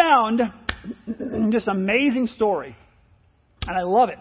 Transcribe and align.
found 0.00 0.40
this 1.52 1.66
amazing 1.68 2.26
story, 2.28 2.74
and 3.66 3.76
I 3.76 3.82
love 3.82 4.08
it. 4.08 4.18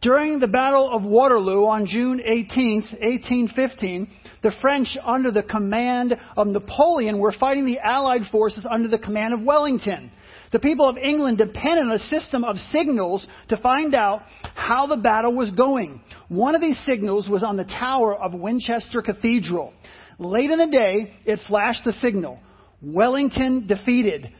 During 0.00 0.38
the 0.38 0.48
Battle 0.48 0.90
of 0.90 1.02
Waterloo 1.02 1.64
on 1.66 1.86
June 1.86 2.20
18, 2.24 2.74
1815, 3.00 4.08
the 4.42 4.52
French, 4.60 4.96
under 5.04 5.30
the 5.30 5.42
command 5.42 6.16
of 6.36 6.46
Napoleon, 6.46 7.18
were 7.18 7.32
fighting 7.32 7.66
the 7.66 7.80
Allied 7.80 8.22
forces 8.30 8.66
under 8.68 8.88
the 8.88 8.98
command 8.98 9.34
of 9.34 9.42
Wellington. 9.42 10.10
The 10.52 10.60
people 10.60 10.88
of 10.88 10.96
England 10.96 11.38
depended 11.38 11.84
on 11.84 11.92
a 11.92 11.98
system 11.98 12.44
of 12.44 12.56
signals 12.70 13.26
to 13.48 13.56
find 13.56 13.94
out 13.94 14.22
how 14.54 14.86
the 14.86 14.96
battle 14.96 15.34
was 15.34 15.50
going. 15.50 16.00
One 16.28 16.54
of 16.54 16.60
these 16.60 16.78
signals 16.86 17.28
was 17.28 17.42
on 17.42 17.56
the 17.56 17.64
tower 17.64 18.14
of 18.14 18.34
Winchester 18.34 19.02
Cathedral. 19.02 19.72
Late 20.18 20.50
in 20.50 20.58
the 20.58 20.66
day, 20.66 21.12
it 21.24 21.40
flashed 21.48 21.84
the 21.84 21.92
signal. 21.94 22.38
Wellington 22.80 23.66
defeated. 23.66 24.32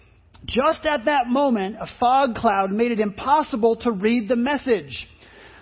Just 0.46 0.86
at 0.86 1.05
that 1.05 1.27
moment, 1.27 1.77
a 1.80 1.86
fog 1.98 2.34
cloud 2.34 2.70
made 2.70 2.92
it 2.92 3.01
impossible 3.01 3.77
to 3.77 3.92
read 3.92 4.29
the 4.29 4.37
message. 4.37 5.06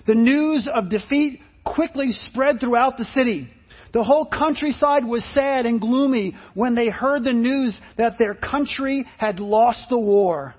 The 0.07 0.15
news 0.15 0.69
of 0.73 0.91
defeat 0.91 1.41
quickly 1.65 2.13
spread 2.29 2.61
throughout 2.61 2.97
the 2.97 3.07
city. 3.17 3.49
The 3.93 4.05
whole 4.05 4.27
countryside 4.27 5.05
was 5.05 5.25
sad 5.33 5.67
and 5.67 5.81
gloomy 5.81 6.37
when 6.55 6.75
they 6.75 6.89
heard 6.89 7.25
the 7.25 7.33
news 7.33 7.77
that 7.97 8.19
their 8.19 8.35
country 8.35 9.07
had 9.19 9.41
lost 9.41 9.81
the 9.89 9.99
war. 9.99 10.55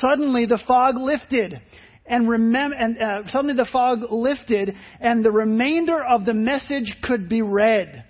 Suddenly 0.00 0.46
the 0.46 0.60
fog 0.66 0.96
lifted 0.96 1.60
and, 2.06 2.26
remem- 2.26 2.74
and 2.76 2.98
uh, 2.98 3.28
suddenly 3.30 3.54
the 3.54 3.68
fog 3.72 4.00
lifted 4.10 4.74
and 5.00 5.24
the 5.24 5.30
remainder 5.30 6.02
of 6.04 6.24
the 6.24 6.34
message 6.34 6.94
could 7.02 7.28
be 7.28 7.40
read. 7.40 8.04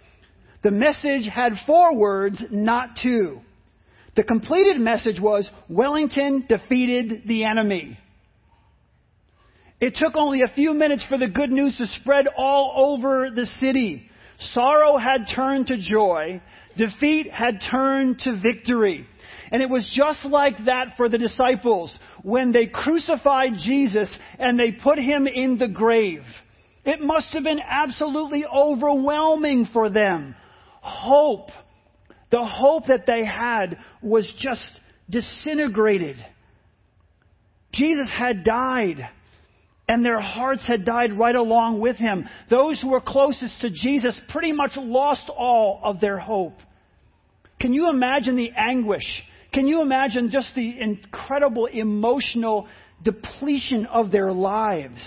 The 0.63 0.71
message 0.71 1.29
had 1.33 1.53
four 1.67 1.97
words, 1.97 2.43
not 2.51 2.91
two. 3.03 3.41
The 4.17 4.23
completed 4.23 4.81
message 4.81 5.21
was 5.21 5.51
Wellington 5.69 6.47
defeated 6.49 7.23
the 7.27 7.45
enemy. 7.45 7.99
It 9.81 9.97
took 9.97 10.15
only 10.15 10.43
a 10.43 10.55
few 10.55 10.73
minutes 10.73 11.05
for 11.09 11.19
the 11.19 11.29
good 11.29 11.51
news 11.51 11.77
to 11.79 11.87
spread 11.87 12.27
all 12.37 12.95
over 12.95 13.31
the 13.35 13.47
city. 13.61 14.09
Sorrow 14.53 14.97
had 14.97 15.27
turned 15.35 15.67
to 15.67 15.79
joy. 15.79 16.41
Defeat 16.77 17.31
had 17.31 17.61
turned 17.71 18.21
to 18.21 18.41
victory. 18.41 19.07
And 19.51 19.63
it 19.63 19.69
was 19.69 19.89
just 19.95 20.25
like 20.25 20.65
that 20.65 20.97
for 20.97 21.09
the 21.09 21.19
disciples 21.19 21.97
when 22.23 22.53
they 22.53 22.67
crucified 22.67 23.53
Jesus 23.63 24.09
and 24.39 24.59
they 24.59 24.73
put 24.73 24.99
him 24.99 25.27
in 25.27 25.59
the 25.59 25.69
grave. 25.69 26.23
It 26.85 27.01
must 27.01 27.33
have 27.33 27.45
been 27.45 27.61
absolutely 27.61 28.45
overwhelming 28.45 29.69
for 29.73 29.91
them. 29.91 30.35
Hope, 30.81 31.51
the 32.35 32.45
hope 32.45 32.87
that 32.89 33.07
they 33.07 33.25
had 33.25 33.79
was 34.03 34.29
just 34.41 34.61
disintegrated. 35.09 36.17
Jesus 37.73 38.11
had 38.13 38.43
died 38.43 39.09
and 39.89 40.05
their 40.05 40.19
hearts 40.19 40.67
had 40.67 40.85
died 40.85 41.17
right 41.17 41.37
along 41.37 41.81
with 41.81 41.95
him. 41.95 42.29
Those 42.51 42.81
who 42.81 42.91
were 42.91 43.01
closest 43.01 43.61
to 43.61 43.71
Jesus 43.71 44.21
pretty 44.31 44.51
much 44.51 44.73
lost 44.77 45.31
all 45.31 45.81
of 45.85 46.01
their 46.01 46.19
hope. 46.19 46.55
Can 47.61 47.73
you 47.73 47.89
imagine 47.89 48.35
the 48.35 48.51
anguish? 48.57 49.07
Can 49.53 49.69
you 49.69 49.81
imagine 49.81 50.31
just 50.33 50.49
the 50.57 50.81
incredible 50.81 51.67
emotional 51.67 52.67
depletion 53.05 53.87
of 53.87 54.11
their 54.11 54.33
lives? 54.33 55.01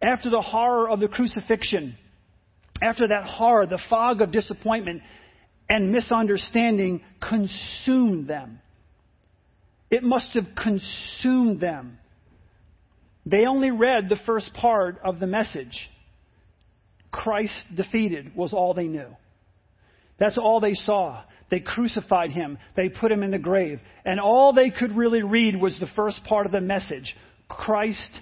After 0.00 0.30
the 0.30 0.40
horror 0.40 0.88
of 0.88 1.00
the 1.00 1.08
crucifixion, 1.08 1.96
after 2.80 3.08
that 3.08 3.24
horror, 3.24 3.66
the 3.66 3.82
fog 3.90 4.20
of 4.20 4.30
disappointment 4.30 5.02
and 5.68 5.92
misunderstanding 5.92 7.02
consumed 7.26 8.28
them. 8.28 8.60
It 9.90 10.02
must 10.02 10.34
have 10.34 10.46
consumed 10.56 11.60
them. 11.60 11.98
They 13.26 13.46
only 13.46 13.70
read 13.70 14.08
the 14.08 14.18
first 14.26 14.52
part 14.54 14.98
of 15.04 15.20
the 15.20 15.26
message. 15.26 15.90
Christ 17.10 17.64
defeated 17.74 18.34
was 18.34 18.52
all 18.52 18.74
they 18.74 18.88
knew. 18.88 19.08
That's 20.18 20.38
all 20.38 20.60
they 20.60 20.74
saw. 20.74 21.22
They 21.50 21.60
crucified 21.60 22.30
him. 22.30 22.58
They 22.76 22.88
put 22.88 23.12
him 23.12 23.22
in 23.22 23.30
the 23.30 23.38
grave. 23.38 23.80
And 24.04 24.20
all 24.20 24.52
they 24.52 24.70
could 24.70 24.96
really 24.96 25.22
read 25.22 25.60
was 25.60 25.78
the 25.78 25.88
first 25.94 26.24
part 26.24 26.46
of 26.46 26.52
the 26.52 26.60
message. 26.60 27.14
Christ 27.48 28.20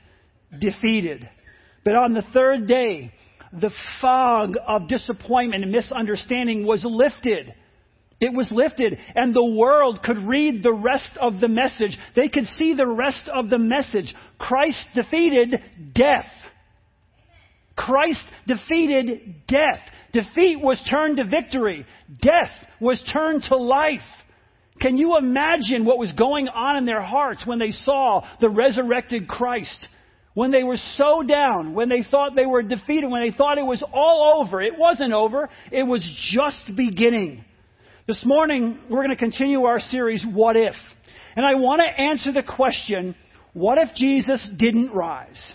defeated. 0.60 1.28
But 1.84 1.94
on 1.94 2.12
the 2.12 2.24
third 2.32 2.68
day, 2.68 3.12
the 3.52 3.70
fog 4.00 4.54
of 4.66 4.88
disappointment 4.88 5.62
and 5.62 5.72
misunderstanding 5.72 6.66
was 6.66 6.84
lifted. 6.84 7.54
It 8.20 8.32
was 8.32 8.50
lifted, 8.52 8.98
and 9.16 9.34
the 9.34 9.44
world 9.44 10.00
could 10.04 10.18
read 10.18 10.62
the 10.62 10.72
rest 10.72 11.10
of 11.20 11.40
the 11.40 11.48
message. 11.48 11.98
They 12.14 12.28
could 12.28 12.46
see 12.56 12.74
the 12.74 12.86
rest 12.86 13.28
of 13.32 13.50
the 13.50 13.58
message. 13.58 14.14
Christ 14.38 14.78
defeated 14.94 15.60
death. 15.92 16.30
Christ 17.74 18.24
defeated 18.46 19.34
death. 19.48 19.80
Defeat 20.12 20.60
was 20.62 20.80
turned 20.88 21.16
to 21.16 21.24
victory. 21.24 21.84
Death 22.20 22.52
was 22.80 23.02
turned 23.12 23.42
to 23.48 23.56
life. 23.56 24.00
Can 24.80 24.96
you 24.96 25.16
imagine 25.16 25.84
what 25.84 25.98
was 25.98 26.12
going 26.12 26.48
on 26.48 26.76
in 26.76 26.86
their 26.86 27.02
hearts 27.02 27.44
when 27.44 27.58
they 27.58 27.72
saw 27.72 28.24
the 28.40 28.48
resurrected 28.48 29.26
Christ? 29.26 29.86
When 30.34 30.50
they 30.50 30.64
were 30.64 30.78
so 30.96 31.22
down, 31.22 31.74
when 31.74 31.88
they 31.88 32.02
thought 32.02 32.34
they 32.34 32.46
were 32.46 32.62
defeated, 32.62 33.10
when 33.10 33.22
they 33.22 33.36
thought 33.36 33.58
it 33.58 33.66
was 33.66 33.84
all 33.92 34.40
over. 34.40 34.62
It 34.62 34.78
wasn't 34.78 35.12
over. 35.12 35.50
It 35.70 35.82
was 35.82 36.08
just 36.32 36.74
beginning. 36.76 37.44
This 38.06 38.24
morning, 38.24 38.78
we're 38.88 39.04
going 39.04 39.10
to 39.10 39.16
continue 39.16 39.64
our 39.64 39.78
series, 39.78 40.24
What 40.32 40.56
If? 40.56 40.74
And 41.36 41.44
I 41.44 41.54
want 41.54 41.82
to 41.82 42.00
answer 42.00 42.32
the 42.32 42.42
question, 42.42 43.14
what 43.52 43.78
if 43.78 43.94
Jesus 43.94 44.46
didn't 44.56 44.92
rise? 44.92 45.52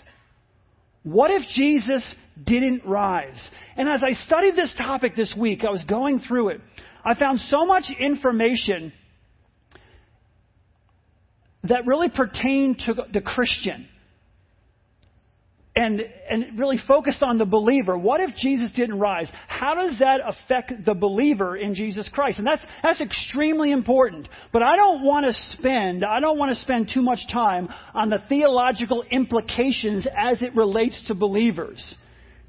What 1.02 1.30
if 1.30 1.42
Jesus 1.54 2.02
didn't 2.44 2.84
rise? 2.84 3.48
And 3.76 3.88
as 3.88 4.02
I 4.04 4.12
studied 4.12 4.54
this 4.56 4.72
topic 4.78 5.16
this 5.16 5.34
week, 5.36 5.64
I 5.64 5.70
was 5.70 5.82
going 5.84 6.20
through 6.20 6.50
it. 6.50 6.60
I 7.04 7.14
found 7.18 7.40
so 7.40 7.64
much 7.64 7.84
information 7.98 8.92
that 11.64 11.86
really 11.86 12.08
pertained 12.08 12.82
to 12.86 12.94
the 13.12 13.20
Christian 13.20 13.88
and, 15.78 16.04
and 16.28 16.58
really 16.58 16.76
focused 16.88 17.22
on 17.22 17.38
the 17.38 17.46
believer. 17.46 17.96
What 17.96 18.20
if 18.20 18.34
Jesus 18.34 18.72
didn't 18.72 18.98
rise? 18.98 19.30
How 19.46 19.76
does 19.76 20.00
that 20.00 20.20
affect 20.24 20.84
the 20.84 20.94
believer 20.94 21.56
in 21.56 21.76
Jesus 21.76 22.08
Christ? 22.12 22.38
And 22.38 22.46
that's, 22.46 22.64
that's 22.82 23.00
extremely 23.00 23.70
important. 23.70 24.28
But 24.52 24.62
I 24.62 24.74
don't 24.74 25.04
want 25.04 25.26
to 25.26 25.32
spend, 25.56 26.04
I 26.04 26.18
don't 26.18 26.36
want 26.36 26.50
to 26.50 26.60
spend 26.60 26.90
too 26.92 27.00
much 27.00 27.20
time 27.32 27.68
on 27.94 28.10
the 28.10 28.20
theological 28.28 29.04
implications 29.08 30.04
as 30.18 30.42
it 30.42 30.56
relates 30.56 31.00
to 31.06 31.14
believers. 31.14 31.94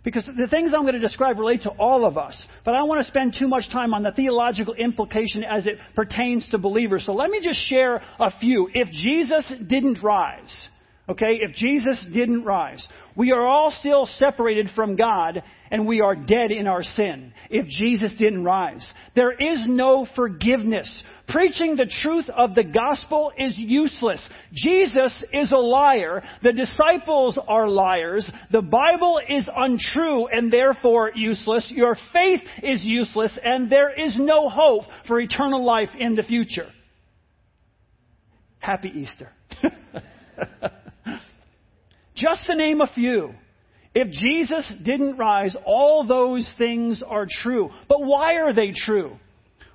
Because 0.03 0.25
the 0.25 0.47
things 0.47 0.73
I'm 0.73 0.81
going 0.81 0.93
to 0.93 0.99
describe 0.99 1.37
relate 1.37 1.61
to 1.63 1.69
all 1.71 2.05
of 2.05 2.17
us. 2.17 2.47
But 2.65 2.73
I 2.73 2.77
don't 2.79 2.89
want 2.89 3.01
to 3.01 3.07
spend 3.07 3.35
too 3.37 3.47
much 3.47 3.69
time 3.71 3.93
on 3.93 4.01
the 4.01 4.11
theological 4.11 4.73
implication 4.73 5.43
as 5.43 5.67
it 5.67 5.77
pertains 5.93 6.49
to 6.49 6.57
believers. 6.57 7.05
So 7.05 7.13
let 7.13 7.29
me 7.29 7.41
just 7.43 7.59
share 7.69 8.01
a 8.19 8.31
few. 8.39 8.71
If 8.73 8.89
Jesus 8.89 9.53
didn't 9.67 10.01
rise, 10.01 10.69
Okay, 11.09 11.39
if 11.41 11.55
Jesus 11.55 12.05
didn't 12.13 12.43
rise, 12.43 12.87
we 13.15 13.31
are 13.31 13.47
all 13.47 13.71
still 13.71 14.05
separated 14.05 14.69
from 14.75 14.95
God 14.95 15.41
and 15.71 15.87
we 15.87 16.01
are 16.01 16.15
dead 16.15 16.51
in 16.51 16.67
our 16.67 16.83
sin. 16.83 17.33
If 17.49 17.67
Jesus 17.67 18.13
didn't 18.19 18.43
rise, 18.43 18.87
there 19.15 19.31
is 19.31 19.63
no 19.65 20.05
forgiveness. 20.15 21.03
Preaching 21.27 21.75
the 21.75 21.91
truth 22.03 22.29
of 22.29 22.53
the 22.53 22.63
gospel 22.63 23.31
is 23.35 23.55
useless. 23.57 24.21
Jesus 24.53 25.23
is 25.33 25.51
a 25.51 25.57
liar. 25.57 26.21
The 26.43 26.53
disciples 26.53 27.39
are 27.47 27.67
liars. 27.67 28.29
The 28.51 28.61
Bible 28.61 29.19
is 29.27 29.49
untrue 29.55 30.27
and 30.27 30.53
therefore 30.53 31.11
useless. 31.15 31.71
Your 31.75 31.97
faith 32.13 32.41
is 32.61 32.83
useless 32.83 33.35
and 33.43 33.67
there 33.67 33.91
is 33.91 34.15
no 34.19 34.47
hope 34.47 34.83
for 35.07 35.19
eternal 35.19 35.65
life 35.65 35.89
in 35.97 36.13
the 36.13 36.23
future. 36.23 36.67
Happy 38.59 38.89
Easter. 38.89 39.31
Just 42.19 42.45
to 42.47 42.55
name 42.55 42.81
a 42.81 42.87
few. 42.93 43.33
If 43.95 44.11
Jesus 44.11 44.71
didn't 44.83 45.17
rise, 45.17 45.55
all 45.65 46.05
those 46.05 46.49
things 46.57 47.01
are 47.05 47.25
true. 47.41 47.69
But 47.87 48.03
why 48.03 48.35
are 48.35 48.53
they 48.53 48.73
true? 48.73 49.15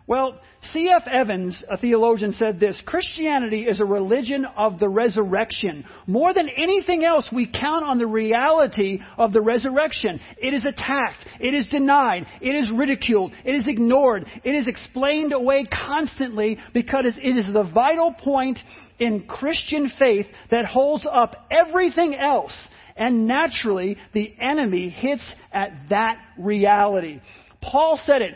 Well, 0.07 0.39
C.F. 0.73 1.05
Evans, 1.11 1.63
a 1.71 1.79
theologian, 1.79 2.35
said 2.35 2.61
this 2.61 2.81
Christianity 2.85 3.63
is 3.63 3.81
a 3.81 3.87
religion 3.87 4.45
of 4.45 4.79
the 4.79 4.89
resurrection. 4.89 5.85
More 6.07 6.35
than 6.35 6.51
anything 6.51 7.05
else, 7.05 7.27
we 7.33 7.51
count 7.51 7.85
on 7.85 7.99
the 7.99 8.07
reality 8.07 9.01
of 9.17 9.33
the 9.33 9.41
resurrection. 9.41 10.21
It 10.37 10.53
is 10.53 10.67
attacked, 10.67 11.27
it 11.41 11.55
is 11.55 11.67
denied, 11.69 12.27
it 12.43 12.55
is 12.55 12.71
ridiculed, 12.71 13.33
it 13.45 13.55
is 13.55 13.67
ignored, 13.67 14.27
it 14.45 14.55
is 14.55 14.69
explained 14.69 15.33
away 15.33 15.67
constantly 15.67 16.59
because 16.75 17.07
it 17.07 17.37
is 17.37 17.51
the 17.53 17.71
vital 17.73 18.13
point 18.13 18.59
in 18.99 19.27
Christian 19.27 19.91
faith 19.99 20.27
that 20.51 20.65
holds 20.65 21.07
up 21.11 21.47
everything 21.51 22.15
else. 22.15 22.55
And 22.97 23.27
naturally, 23.27 23.97
the 24.13 24.35
enemy 24.41 24.89
hits 24.89 25.25
at 25.53 25.71
that 25.91 26.19
reality. 26.39 27.21
Paul 27.61 28.01
said 28.05 28.23
it 28.23 28.35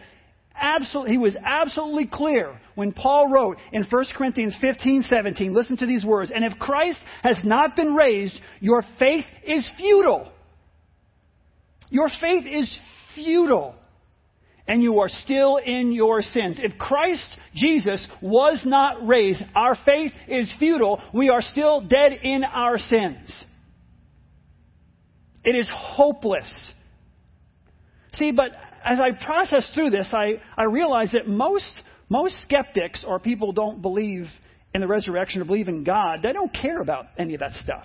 absolutely, 0.60 1.12
he 1.12 1.18
was 1.18 1.36
absolutely 1.44 2.06
clear 2.06 2.58
when 2.74 2.92
Paul 2.92 3.30
wrote 3.30 3.58
in 3.72 3.84
1 3.88 4.04
Corinthians 4.16 4.56
15, 4.60 5.04
17, 5.08 5.54
listen 5.54 5.76
to 5.78 5.86
these 5.86 6.04
words, 6.04 6.30
and 6.34 6.44
if 6.44 6.58
Christ 6.58 6.98
has 7.22 7.40
not 7.44 7.76
been 7.76 7.94
raised, 7.94 8.38
your 8.60 8.82
faith 8.98 9.24
is 9.44 9.68
futile. 9.76 10.30
Your 11.90 12.08
faith 12.20 12.44
is 12.46 12.78
futile. 13.14 13.74
And 14.68 14.82
you 14.82 15.00
are 15.00 15.08
still 15.08 15.56
in 15.56 15.92
your 15.92 16.20
sins. 16.20 16.58
If 16.62 16.78
Christ 16.78 17.26
Jesus 17.54 18.06
was 18.20 18.60
not 18.64 19.06
raised, 19.06 19.42
our 19.56 19.76
faith 19.84 20.12
is 20.28 20.52
futile. 20.58 21.02
We 21.14 21.30
are 21.30 21.40
still 21.40 21.80
dead 21.80 22.12
in 22.12 22.44
our 22.44 22.78
sins. 22.78 23.32
It 25.42 25.56
is 25.56 25.66
hopeless. 25.72 26.72
See, 28.12 28.32
but 28.32 28.50
as 28.84 29.00
I 29.00 29.12
process 29.12 29.68
through 29.72 29.90
this, 29.90 30.08
I, 30.12 30.40
I 30.56 30.64
realize 30.64 31.12
that 31.12 31.26
most, 31.26 31.70
most 32.10 32.34
skeptics 32.42 33.02
or 33.06 33.18
people 33.18 33.52
don't 33.52 33.80
believe 33.80 34.26
in 34.74 34.82
the 34.82 34.86
resurrection 34.86 35.40
or 35.40 35.46
believe 35.46 35.68
in 35.68 35.84
God, 35.84 36.20
they 36.22 36.34
don't 36.34 36.52
care 36.52 36.82
about 36.82 37.06
any 37.16 37.32
of 37.32 37.40
that 37.40 37.52
stuff. 37.54 37.84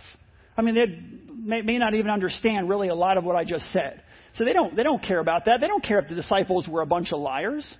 I 0.57 0.61
mean, 0.61 0.75
they 0.75 0.99
may, 1.33 1.61
may 1.61 1.77
not 1.77 1.93
even 1.93 2.11
understand 2.11 2.67
really 2.67 2.89
a 2.89 2.95
lot 2.95 3.17
of 3.17 3.23
what 3.23 3.35
I 3.35 3.43
just 3.43 3.71
said. 3.71 4.03
So 4.35 4.45
they 4.45 4.53
don't, 4.53 4.75
they 4.75 4.83
don't 4.83 5.03
care 5.03 5.19
about 5.19 5.45
that. 5.45 5.59
They 5.61 5.67
don't 5.67 5.83
care 5.83 5.99
if 5.99 6.09
the 6.09 6.15
disciples 6.15 6.67
were 6.67 6.81
a 6.81 6.85
bunch 6.85 7.11
of 7.11 7.19
liars. 7.19 7.75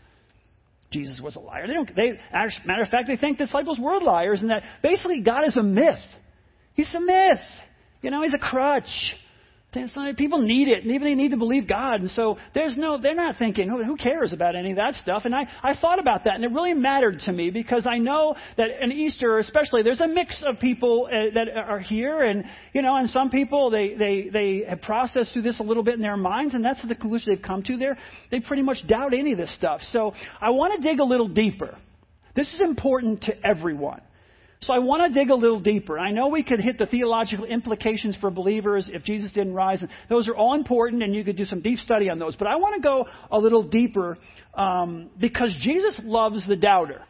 Jesus 0.92 1.20
was 1.20 1.36
a 1.36 1.40
liar. 1.40 1.68
They 1.68 1.74
don't, 1.74 1.96
they, 1.96 2.20
as 2.32 2.56
a 2.64 2.68
matter 2.68 2.84
of 2.84 2.90
fact, 2.90 3.08
they 3.08 3.18
think 3.18 3.40
disciples 3.40 3.80
were 3.80 4.00
liars 4.00 4.42
and 4.42 4.52
that 4.52 4.64
basically 4.84 5.22
God 5.22 5.46
is 5.48 5.58
a 5.58 5.64
myth. 5.64 5.98
He's 6.76 6.94
a 6.94 7.00
myth. 7.00 7.42
You 8.02 8.12
know, 8.12 8.22
he's 8.22 8.34
a 8.34 8.40
crutch. 8.40 9.16
People 10.18 10.42
need 10.42 10.68
it. 10.68 10.86
Maybe 10.86 11.04
they 11.04 11.16
need 11.16 11.32
to 11.32 11.38
believe 11.38 11.68
God. 11.68 12.02
And 12.02 12.10
so 12.12 12.38
there's 12.54 12.78
no, 12.78 12.98
they're 12.98 13.16
not 13.16 13.36
thinking, 13.38 13.70
who 13.70 13.96
cares 13.98 14.34
about 14.34 14.56
any 14.56 14.72
of 14.72 14.78
that 14.78 14.96
stuff? 14.96 15.24
And 15.26 15.36
I, 15.36 15.48
I 15.62 15.76
thought 15.76 16.00
about 16.00 16.26
that 16.26 16.36
and 16.36 16.44
it 16.44 16.52
really 16.52 16.74
mattered 16.74 17.20
to 17.26 17.32
me 17.32 17.50
because 17.50 17.88
I 17.90 17.98
know 17.98 18.36
that 18.58 18.68
in 18.82 18.92
Easter 18.92 19.40
especially, 19.40 19.84
there's 19.84 20.02
a 20.02 20.08
mix 20.08 20.42
of 20.46 20.60
people 20.60 21.10
uh, 21.12 21.34
that 21.34 21.48
are 21.56 21.80
here 21.80 22.22
and, 22.22 22.46
you 22.74 22.82
know, 22.82 22.96
and 22.96 23.10
some 23.10 23.30
people, 23.30 23.70
they, 23.70 23.96
they, 23.96 24.30
they 24.30 24.64
have 24.68 24.82
processed 24.82 25.34
through 25.34 25.44
this 25.44 25.60
a 25.60 25.64
little 25.64 25.84
bit 25.84 25.96
in 25.96 26.02
their 26.02 26.18
minds 26.18 26.54
and 26.54 26.64
that's 26.64 26.82
the 26.88 26.96
conclusion 26.96 27.34
they've 27.34 27.44
come 27.44 27.64
to 27.64 27.78
there. 27.78 27.98
They 28.32 28.40
pretty 28.40 28.64
much 28.64 28.86
doubt 28.88 29.14
any 29.14 29.34
of 29.34 29.38
this 29.38 29.54
stuff. 29.56 29.82
So 29.92 30.14
I 30.40 30.52
want 30.52 30.82
to 30.82 30.88
dig 30.88 31.00
a 31.00 31.06
little 31.06 31.28
deeper. 31.28 31.76
This 32.36 32.48
is 32.48 32.62
important 32.62 33.24
to 33.24 33.46
everyone. 33.46 34.02
So 34.66 34.74
I 34.74 34.80
want 34.80 35.14
to 35.14 35.20
dig 35.20 35.30
a 35.30 35.36
little 35.36 35.60
deeper. 35.60 36.00
I 36.00 36.12
know 36.12 36.30
we 36.30 36.44
could 36.44 36.62
hit 36.62 36.78
the 36.78 36.86
theological 36.86 37.46
implications 37.46 38.16
for 38.20 38.30
believers 38.30 38.90
if 38.92 39.04
Jesus 39.04 39.32
didn't 39.32 39.54
rise. 39.54 39.82
And 39.82 39.90
those 40.10 40.30
are 40.30 40.36
all 40.36 40.54
important, 40.54 41.04
and 41.04 41.14
you 41.14 41.24
could 41.24 41.36
do 41.36 41.46
some 41.46 41.62
deep 41.62 41.80
study 41.80 42.10
on 42.10 42.20
those. 42.20 42.36
But 42.36 42.48
I 42.48 42.56
want 42.56 42.76
to 42.76 42.82
go 42.82 43.06
a 43.30 43.38
little 43.38 43.64
deeper 43.64 44.18
um, 44.54 45.10
because 45.20 45.56
Jesus 45.62 46.00
loves 46.04 46.48
the 46.48 46.56
doubter 46.56 47.02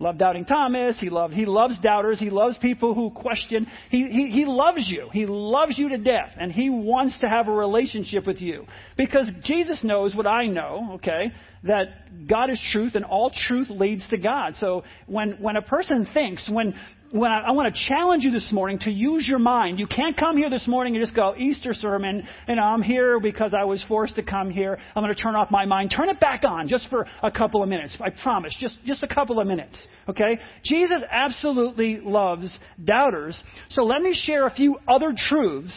loved 0.00 0.18
doubting 0.18 0.46
Thomas. 0.46 0.98
He 0.98 1.10
loved, 1.10 1.34
he 1.34 1.44
loves 1.44 1.78
doubters. 1.78 2.18
He 2.18 2.30
loves 2.30 2.58
people 2.58 2.94
who 2.94 3.10
question. 3.10 3.66
He, 3.90 4.08
he, 4.08 4.30
he 4.30 4.44
loves 4.46 4.88
you. 4.88 5.08
He 5.12 5.26
loves 5.26 5.78
you 5.78 5.90
to 5.90 5.98
death. 5.98 6.30
And 6.36 6.50
he 6.50 6.70
wants 6.70 7.20
to 7.20 7.28
have 7.28 7.46
a 7.46 7.52
relationship 7.52 8.26
with 8.26 8.40
you. 8.40 8.66
Because 8.96 9.30
Jesus 9.44 9.84
knows 9.84 10.14
what 10.14 10.26
I 10.26 10.46
know, 10.46 10.94
okay? 10.94 11.30
That 11.64 12.26
God 12.26 12.50
is 12.50 12.60
truth 12.72 12.94
and 12.94 13.04
all 13.04 13.30
truth 13.30 13.68
leads 13.68 14.08
to 14.08 14.18
God. 14.18 14.54
So 14.58 14.82
when, 15.06 15.36
when 15.40 15.56
a 15.56 15.62
person 15.62 16.08
thinks, 16.12 16.48
when, 16.50 16.74
I, 17.12 17.50
want 17.50 17.74
to 17.74 17.88
challenge 17.88 18.22
you 18.22 18.30
this 18.30 18.52
morning 18.52 18.78
to 18.80 18.90
use 18.90 19.26
your 19.28 19.40
mind. 19.40 19.80
You 19.80 19.88
can't 19.88 20.16
come 20.16 20.36
here 20.36 20.48
this 20.48 20.68
morning 20.68 20.94
and 20.94 21.04
just 21.04 21.14
go, 21.14 21.34
Easter 21.36 21.74
sermon, 21.74 22.26
and 22.46 22.60
I'm 22.60 22.82
here 22.82 23.18
because 23.18 23.52
I 23.52 23.64
was 23.64 23.84
forced 23.88 24.14
to 24.16 24.22
come 24.22 24.48
here. 24.48 24.78
I'm 24.94 25.02
going 25.02 25.14
to 25.14 25.20
turn 25.20 25.34
off 25.34 25.50
my 25.50 25.64
mind. 25.64 25.92
Turn 25.94 26.08
it 26.08 26.20
back 26.20 26.42
on 26.44 26.68
just 26.68 26.88
for 26.88 27.06
a 27.22 27.30
couple 27.30 27.64
of 27.64 27.68
minutes. 27.68 27.96
I 28.00 28.10
promise. 28.10 28.56
Just, 28.60 28.78
just 28.84 29.02
a 29.02 29.08
couple 29.08 29.40
of 29.40 29.48
minutes. 29.48 29.88
Okay? 30.08 30.38
Jesus 30.64 31.02
absolutely 31.10 31.98
loves 32.00 32.56
doubters. 32.82 33.42
So 33.70 33.82
let 33.82 34.02
me 34.02 34.14
share 34.14 34.46
a 34.46 34.54
few 34.54 34.78
other 34.86 35.12
truths 35.16 35.72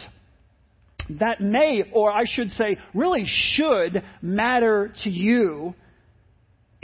that 1.20 1.42
may, 1.42 1.84
or 1.94 2.12
I 2.12 2.26
should 2.28 2.52
say, 2.52 2.78
really 2.94 3.26
should 3.26 4.04
matter 4.22 4.94
to 5.04 5.10
you 5.10 5.74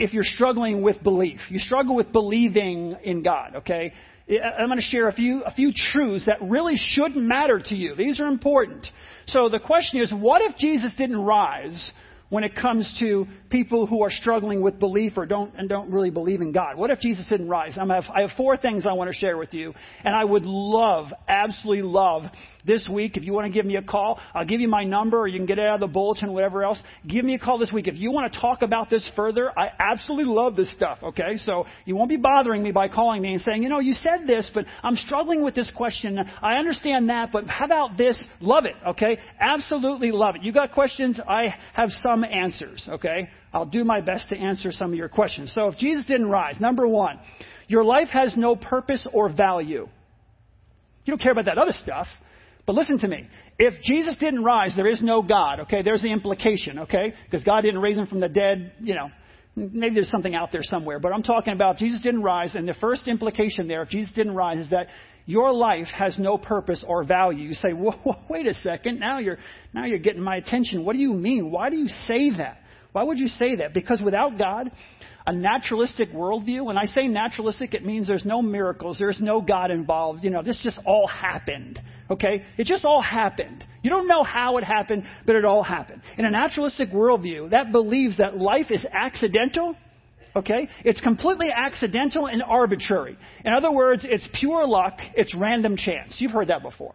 if 0.00 0.12
you're 0.12 0.24
struggling 0.24 0.82
with 0.82 1.02
belief. 1.04 1.40
You 1.50 1.60
struggle 1.60 1.94
with 1.94 2.10
believing 2.10 2.96
in 3.04 3.22
God, 3.22 3.56
okay? 3.56 3.92
I'm 4.30 4.68
going 4.68 4.78
to 4.78 4.84
share 4.84 5.08
a 5.08 5.12
few, 5.12 5.42
a 5.42 5.52
few 5.52 5.72
truths 5.74 6.26
that 6.26 6.38
really 6.40 6.76
should 6.76 7.16
matter 7.16 7.60
to 7.66 7.74
you. 7.74 7.94
These 7.96 8.20
are 8.20 8.26
important. 8.26 8.86
So 9.26 9.48
the 9.48 9.58
question 9.58 10.00
is, 10.00 10.12
what 10.12 10.42
if 10.42 10.56
Jesus 10.56 10.92
didn't 10.96 11.20
rise? 11.20 11.92
when 12.30 12.44
it 12.44 12.54
comes 12.56 12.96
to 13.00 13.26
people 13.50 13.86
who 13.86 14.02
are 14.02 14.10
struggling 14.10 14.62
with 14.62 14.78
belief 14.78 15.14
or 15.16 15.26
don't 15.26 15.52
and 15.56 15.68
don't 15.68 15.92
really 15.92 16.10
believe 16.10 16.40
in 16.40 16.52
God. 16.52 16.76
What 16.76 16.90
if 16.90 17.00
Jesus 17.00 17.26
didn't 17.28 17.48
rise? 17.48 17.76
I 17.76 17.86
have, 17.94 18.04
I 18.14 18.22
have 18.22 18.30
four 18.36 18.56
things 18.56 18.86
I 18.86 18.92
want 18.94 19.10
to 19.10 19.16
share 19.16 19.36
with 19.36 19.52
you, 19.52 19.74
and 20.04 20.14
I 20.14 20.24
would 20.24 20.44
love, 20.44 21.08
absolutely 21.28 21.82
love, 21.82 22.24
this 22.64 22.88
week. 22.90 23.16
If 23.16 23.24
you 23.24 23.32
want 23.32 23.46
to 23.46 23.52
give 23.52 23.66
me 23.66 23.76
a 23.76 23.82
call, 23.82 24.20
I'll 24.34 24.44
give 24.44 24.60
you 24.60 24.68
my 24.68 24.84
number, 24.84 25.18
or 25.18 25.26
you 25.26 25.38
can 25.38 25.46
get 25.46 25.58
it 25.58 25.66
out 25.66 25.74
of 25.74 25.80
the 25.80 25.92
bulletin, 25.92 26.32
whatever 26.32 26.62
else. 26.62 26.80
Give 27.06 27.24
me 27.24 27.34
a 27.34 27.38
call 27.38 27.58
this 27.58 27.72
week 27.72 27.88
if 27.88 27.96
you 27.96 28.10
want 28.10 28.32
to 28.32 28.40
talk 28.40 28.62
about 28.62 28.90
this 28.90 29.08
further. 29.16 29.50
I 29.58 29.70
absolutely 29.78 30.32
love 30.32 30.56
this 30.56 30.72
stuff. 30.72 30.98
Okay, 31.02 31.38
so 31.44 31.64
you 31.84 31.96
won't 31.96 32.10
be 32.10 32.16
bothering 32.16 32.62
me 32.62 32.72
by 32.72 32.88
calling 32.88 33.22
me 33.22 33.34
and 33.34 33.42
saying, 33.42 33.62
you 33.62 33.68
know, 33.68 33.80
you 33.80 33.94
said 33.94 34.26
this, 34.26 34.50
but 34.52 34.66
I'm 34.82 34.96
struggling 34.96 35.42
with 35.42 35.54
this 35.54 35.70
question. 35.74 36.18
I 36.18 36.56
understand 36.58 37.08
that, 37.08 37.30
but 37.32 37.46
how 37.48 37.64
about 37.64 37.96
this? 37.96 38.22
Love 38.40 38.64
it. 38.66 38.74
Okay, 38.88 39.18
absolutely 39.38 40.12
love 40.12 40.36
it. 40.36 40.42
You 40.42 40.52
got 40.52 40.72
questions? 40.72 41.20
I 41.26 41.54
have 41.74 41.90
some 42.02 42.24
answers, 42.24 42.86
okay? 42.88 43.28
I'll 43.52 43.66
do 43.66 43.84
my 43.84 44.00
best 44.00 44.28
to 44.28 44.36
answer 44.36 44.72
some 44.72 44.92
of 44.92 44.96
your 44.96 45.08
questions. 45.08 45.52
So 45.54 45.68
if 45.68 45.76
Jesus 45.76 46.04
didn't 46.04 46.30
rise, 46.30 46.60
number 46.60 46.86
one, 46.86 47.18
your 47.66 47.84
life 47.84 48.08
has 48.08 48.36
no 48.36 48.56
purpose 48.56 49.06
or 49.12 49.32
value. 49.32 49.88
You 51.04 51.10
don't 51.10 51.20
care 51.20 51.32
about 51.32 51.46
that 51.46 51.58
other 51.58 51.72
stuff. 51.72 52.06
But 52.66 52.74
listen 52.74 52.98
to 53.00 53.08
me. 53.08 53.26
If 53.58 53.82
Jesus 53.82 54.16
didn't 54.18 54.44
rise, 54.44 54.72
there 54.76 54.86
is 54.86 55.02
no 55.02 55.22
God, 55.22 55.60
okay? 55.60 55.82
There's 55.82 56.02
the 56.02 56.12
implication, 56.12 56.80
okay? 56.80 57.14
Because 57.24 57.42
God 57.42 57.62
didn't 57.62 57.80
raise 57.80 57.96
him 57.96 58.06
from 58.06 58.20
the 58.20 58.28
dead, 58.28 58.72
you 58.80 58.94
know. 58.94 59.10
Maybe 59.56 59.96
there's 59.96 60.10
something 60.10 60.34
out 60.34 60.52
there 60.52 60.62
somewhere, 60.62 61.00
but 61.00 61.12
I'm 61.12 61.24
talking 61.24 61.52
about 61.52 61.78
Jesus 61.78 62.00
didn't 62.00 62.22
rise, 62.22 62.54
and 62.54 62.68
the 62.68 62.74
first 62.74 63.08
implication 63.08 63.66
there, 63.66 63.82
if 63.82 63.88
Jesus 63.88 64.14
didn't 64.14 64.36
rise, 64.36 64.58
is 64.58 64.70
that 64.70 64.86
your 65.26 65.52
life 65.52 65.88
has 65.88 66.16
no 66.18 66.38
purpose 66.38 66.84
or 66.86 67.02
value. 67.02 67.48
You 67.48 67.54
say, 67.54 67.72
whoa, 67.72 68.14
wait 68.30 68.46
a 68.46 68.54
second, 68.54 69.00
now 69.00 69.18
you're, 69.18 69.38
now 69.74 69.84
you're 69.86 69.98
getting 69.98 70.22
my 70.22 70.36
attention. 70.36 70.84
What 70.84 70.92
do 70.92 71.00
you 71.00 71.12
mean? 71.12 71.50
Why 71.50 71.70
do 71.70 71.76
you 71.76 71.88
say 72.06 72.30
that? 72.36 72.59
Why 72.92 73.02
would 73.02 73.18
you 73.18 73.28
say 73.28 73.56
that? 73.56 73.72
Because 73.74 74.00
without 74.02 74.38
God, 74.38 74.70
a 75.26 75.32
naturalistic 75.32 76.12
worldview, 76.12 76.64
when 76.64 76.76
I 76.76 76.86
say 76.86 77.06
naturalistic, 77.06 77.74
it 77.74 77.84
means 77.84 78.08
there's 78.08 78.24
no 78.24 78.42
miracles, 78.42 78.98
there's 78.98 79.20
no 79.20 79.40
God 79.40 79.70
involved. 79.70 80.24
You 80.24 80.30
know, 80.30 80.42
this 80.42 80.60
just 80.62 80.78
all 80.84 81.06
happened. 81.06 81.80
Okay? 82.10 82.44
It 82.56 82.66
just 82.66 82.84
all 82.84 83.02
happened. 83.02 83.64
You 83.82 83.90
don't 83.90 84.08
know 84.08 84.22
how 84.22 84.56
it 84.56 84.64
happened, 84.64 85.04
but 85.26 85.36
it 85.36 85.44
all 85.44 85.62
happened. 85.62 86.02
In 86.18 86.24
a 86.24 86.30
naturalistic 86.30 86.90
worldview, 86.90 87.50
that 87.50 87.70
believes 87.70 88.18
that 88.18 88.36
life 88.36 88.70
is 88.70 88.84
accidental 88.92 89.76
Okay? 90.36 90.68
It's 90.84 91.00
completely 91.00 91.48
accidental 91.52 92.26
and 92.26 92.42
arbitrary. 92.42 93.16
In 93.44 93.52
other 93.52 93.72
words, 93.72 94.06
it's 94.08 94.28
pure 94.38 94.66
luck, 94.66 94.94
it's 95.14 95.34
random 95.34 95.76
chance. 95.76 96.16
You've 96.18 96.30
heard 96.32 96.48
that 96.48 96.62
before. 96.62 96.94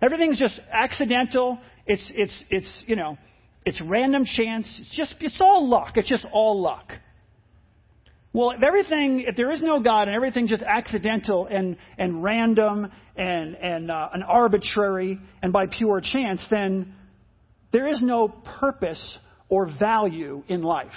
Everything's 0.00 0.38
just 0.38 0.60
accidental, 0.70 1.58
it's, 1.86 2.02
it's, 2.14 2.44
it's, 2.50 2.68
you 2.86 2.96
know, 2.96 3.16
it's 3.64 3.80
random 3.80 4.24
chance, 4.24 4.66
it's 4.80 4.96
just, 4.96 5.14
it's 5.20 5.38
all 5.40 5.68
luck, 5.68 5.96
it's 5.96 6.08
just 6.08 6.26
all 6.32 6.60
luck. 6.60 6.92
Well, 8.34 8.52
if 8.52 8.62
everything, 8.62 9.24
if 9.26 9.36
there 9.36 9.50
is 9.50 9.60
no 9.60 9.82
God 9.82 10.08
and 10.08 10.16
everything's 10.16 10.50
just 10.50 10.62
accidental 10.62 11.46
and, 11.46 11.76
and 11.98 12.22
random 12.22 12.90
and, 13.14 13.54
and, 13.56 13.90
uh, 13.90 14.08
and 14.14 14.24
arbitrary 14.24 15.18
and 15.42 15.52
by 15.52 15.66
pure 15.66 16.00
chance, 16.00 16.44
then 16.50 16.94
there 17.72 17.88
is 17.88 18.00
no 18.00 18.28
purpose 18.28 19.18
or 19.50 19.70
value 19.78 20.42
in 20.48 20.62
life. 20.62 20.88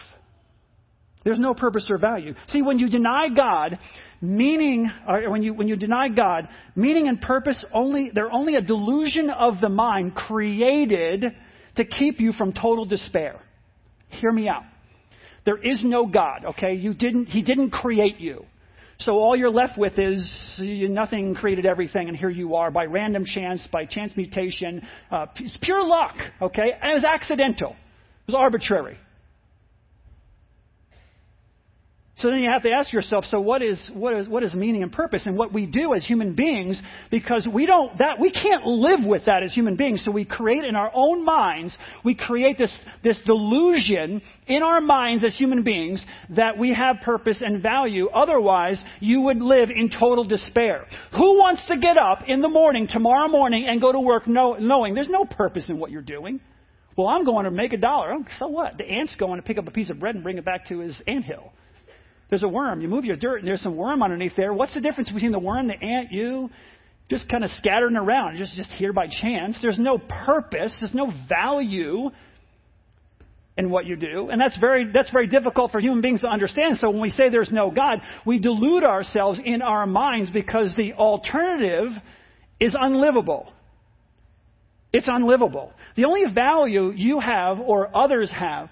There's 1.26 1.40
no 1.40 1.54
purpose 1.54 1.88
or 1.90 1.98
value. 1.98 2.36
See, 2.48 2.62
when 2.62 2.80
you 2.80 2.88
deny 2.88 3.28
God, 3.36 3.80
meaning, 4.22 4.90
or 5.08 5.30
when 5.30 5.44
you, 5.44 5.54
when 5.54 5.68
you 5.68 5.76
deny 5.76 6.08
God, 6.08 6.48
meaning 6.76 7.08
and 7.08 7.20
purpose 7.20 7.66
only, 7.74 8.12
they're 8.14 8.32
only 8.32 8.56
a 8.56 8.62
delusion 8.62 9.30
of 9.30 9.56
the 9.60 9.70
mind 9.70 10.16
created 10.16 11.26
to 11.76 11.86
keep 11.86 12.20
you 12.20 12.32
from 12.34 12.54
total 12.54 12.86
despair. 12.86 13.40
Hear 14.10 14.32
me 14.32 14.48
out. 14.48 14.64
There 15.46 15.58
is 15.58 15.82
no 15.84 16.08
God, 16.08 16.46
okay? 16.46 16.74
You 16.74 16.94
didn't, 16.94 17.28
He 17.28 17.42
didn't 17.42 17.72
create 17.72 18.20
you. 18.20 18.46
So 19.00 19.12
all 19.14 19.36
you're 19.36 19.50
left 19.50 19.78
with 19.78 20.00
is 20.00 20.58
nothing 20.60 21.36
created 21.36 21.66
everything, 21.66 22.08
and 22.08 22.16
here 22.16 22.30
you 22.30 22.56
are 22.56 22.72
by 22.72 22.86
random 22.86 23.26
chance, 23.26 23.68
by 23.72 23.86
chance 23.86 24.14
mutation. 24.16 24.82
Uh, 25.12 25.26
it's 25.36 25.58
pure 25.62 25.86
luck, 25.86 26.16
okay? 26.42 26.72
And 26.82 26.92
it 26.92 26.94
was 26.96 27.04
accidental. 27.04 27.72
It 27.72 28.32
was 28.32 28.36
arbitrary. 28.36 28.98
So 32.18 32.30
then 32.30 32.40
you 32.40 32.50
have 32.50 32.62
to 32.62 32.72
ask 32.72 32.94
yourself, 32.94 33.26
so 33.26 33.42
what 33.42 33.62
is, 33.62 33.78
what 33.94 34.14
is, 34.14 34.30
what 34.30 34.42
is 34.42 34.54
meaning 34.54 34.84
and 34.84 34.92
purpose? 34.92 35.24
And 35.26 35.38
what 35.38 35.52
we 35.52 35.66
do 35.66 35.94
as 35.94 36.06
human 36.06 36.34
beings, 36.34 36.82
because 37.12 37.46
we 37.52 37.66
don't, 37.66 37.98
that, 37.98 38.22
we 38.22 38.32
can't 38.32 38.66
live 38.66 39.02
with 39.06 39.26
that 39.26 39.44
as 39.44 39.54
human 39.54 39.76
beings. 39.76 40.02
So 40.06 40.12
we 40.12 40.24
create 40.24 40.64
in 40.64 40.78
our 40.78 40.90
own 40.94 41.26
minds, 41.26 41.78
we 42.06 42.16
create 42.16 42.58
this, 42.58 42.72
this 43.04 43.20
delusion 43.26 44.22
in 44.48 44.64
our 44.64 44.80
minds 44.80 45.26
as 45.26 45.36
human 45.38 45.64
beings 45.64 46.06
that 46.30 46.58
we 46.58 46.74
have 46.74 47.02
purpose 47.04 47.44
and 47.46 47.62
value. 47.62 48.08
Otherwise, 48.08 48.82
you 49.02 49.20
would 49.22 49.42
live 49.42 49.70
in 49.70 49.90
total 49.90 50.24
despair. 50.24 50.86
Who 51.12 51.38
wants 51.38 51.68
to 51.68 51.78
get 51.78 51.98
up 51.98 52.24
in 52.30 52.40
the 52.40 52.48
morning, 52.48 52.88
tomorrow 52.90 53.28
morning, 53.28 53.66
and 53.68 53.82
go 53.82 53.92
to 53.92 54.00
work 54.00 54.26
know, 54.26 54.54
knowing 54.54 54.96
there's 54.96 55.10
no 55.10 55.26
purpose 55.26 55.66
in 55.68 55.80
what 55.80 55.92
you're 55.92 56.02
doing? 56.02 56.40
Well, 56.98 57.10
I'm 57.10 57.26
going 57.26 57.44
to 57.44 57.52
make 57.52 57.74
a 57.74 57.78
dollar. 57.78 58.14
Oh, 58.14 58.24
so 58.40 58.48
what? 58.48 58.78
The 58.78 58.86
ant's 58.86 59.16
going 59.18 59.36
to 59.36 59.46
pick 59.46 59.58
up 59.58 59.68
a 59.68 59.72
piece 59.72 59.90
of 59.90 60.00
bread 60.00 60.16
and 60.16 60.24
bring 60.24 60.38
it 60.38 60.46
back 60.46 60.70
to 60.70 60.80
his 60.80 61.02
anthill. 61.08 61.52
There's 62.30 62.44
a 62.44 62.48
worm. 62.48 62.82
You 62.82 62.88
move 62.88 63.06
your 63.06 63.16
dirt 63.16 63.40
and 63.40 63.48
there's 63.48 63.62
some 63.62 63.76
worm 63.76 64.02
underneath 64.02 64.34
there. 64.36 64.54
What's 64.54 64.74
the 64.74 64.82
difference 64.82 65.12
between 65.12 65.32
the 65.32 65.40
worm, 65.40 65.68
the 65.68 65.82
ant, 65.82 66.12
you? 66.12 66.50
Just 67.08 67.30
kind 67.30 67.44
of 67.44 67.52
scattering 67.58 67.96
around, 67.96 68.38
just, 68.38 68.56
just 68.56 68.72
here 68.72 68.92
by 68.92 69.08
chance. 69.08 69.58
There's 69.62 69.78
no 69.78 70.00
purpose. 70.00 70.76
There's 70.82 70.96
no 70.96 71.12
value 71.30 72.10
in 73.58 73.70
what 73.70 73.86
you 73.86 73.96
do. 73.96 74.30
And 74.30 74.42
that's 74.42 74.58
very, 74.58 74.92
that's 74.92 75.12
very 75.12 75.28
difficult 75.28 75.72
for 75.72 75.80
human 75.80 76.02
beings 76.02 76.22
to 76.22 76.28
understand. 76.28 76.78
So 76.80 76.90
when 76.90 77.02
we 77.02 77.10
say 77.10 77.30
there's 77.30 77.52
no 77.52 77.70
God, 77.72 78.02
we 78.26 78.40
delude 78.40 78.84
ourselves 78.84 79.40
in 79.44 79.62
our 79.62 79.86
minds 79.86 80.32
because 80.32 80.74
the 80.76 80.94
alternative 80.94 81.92
is 82.60 82.76
unlivable. 82.78 83.54
It's 84.92 85.08
unlivable. 85.10 85.74
The 85.96 86.06
only 86.06 86.24
value 86.34 86.92
you 86.92 87.20
have 87.20 87.60
or 87.60 87.96
others 87.96 88.32
have 88.32 88.70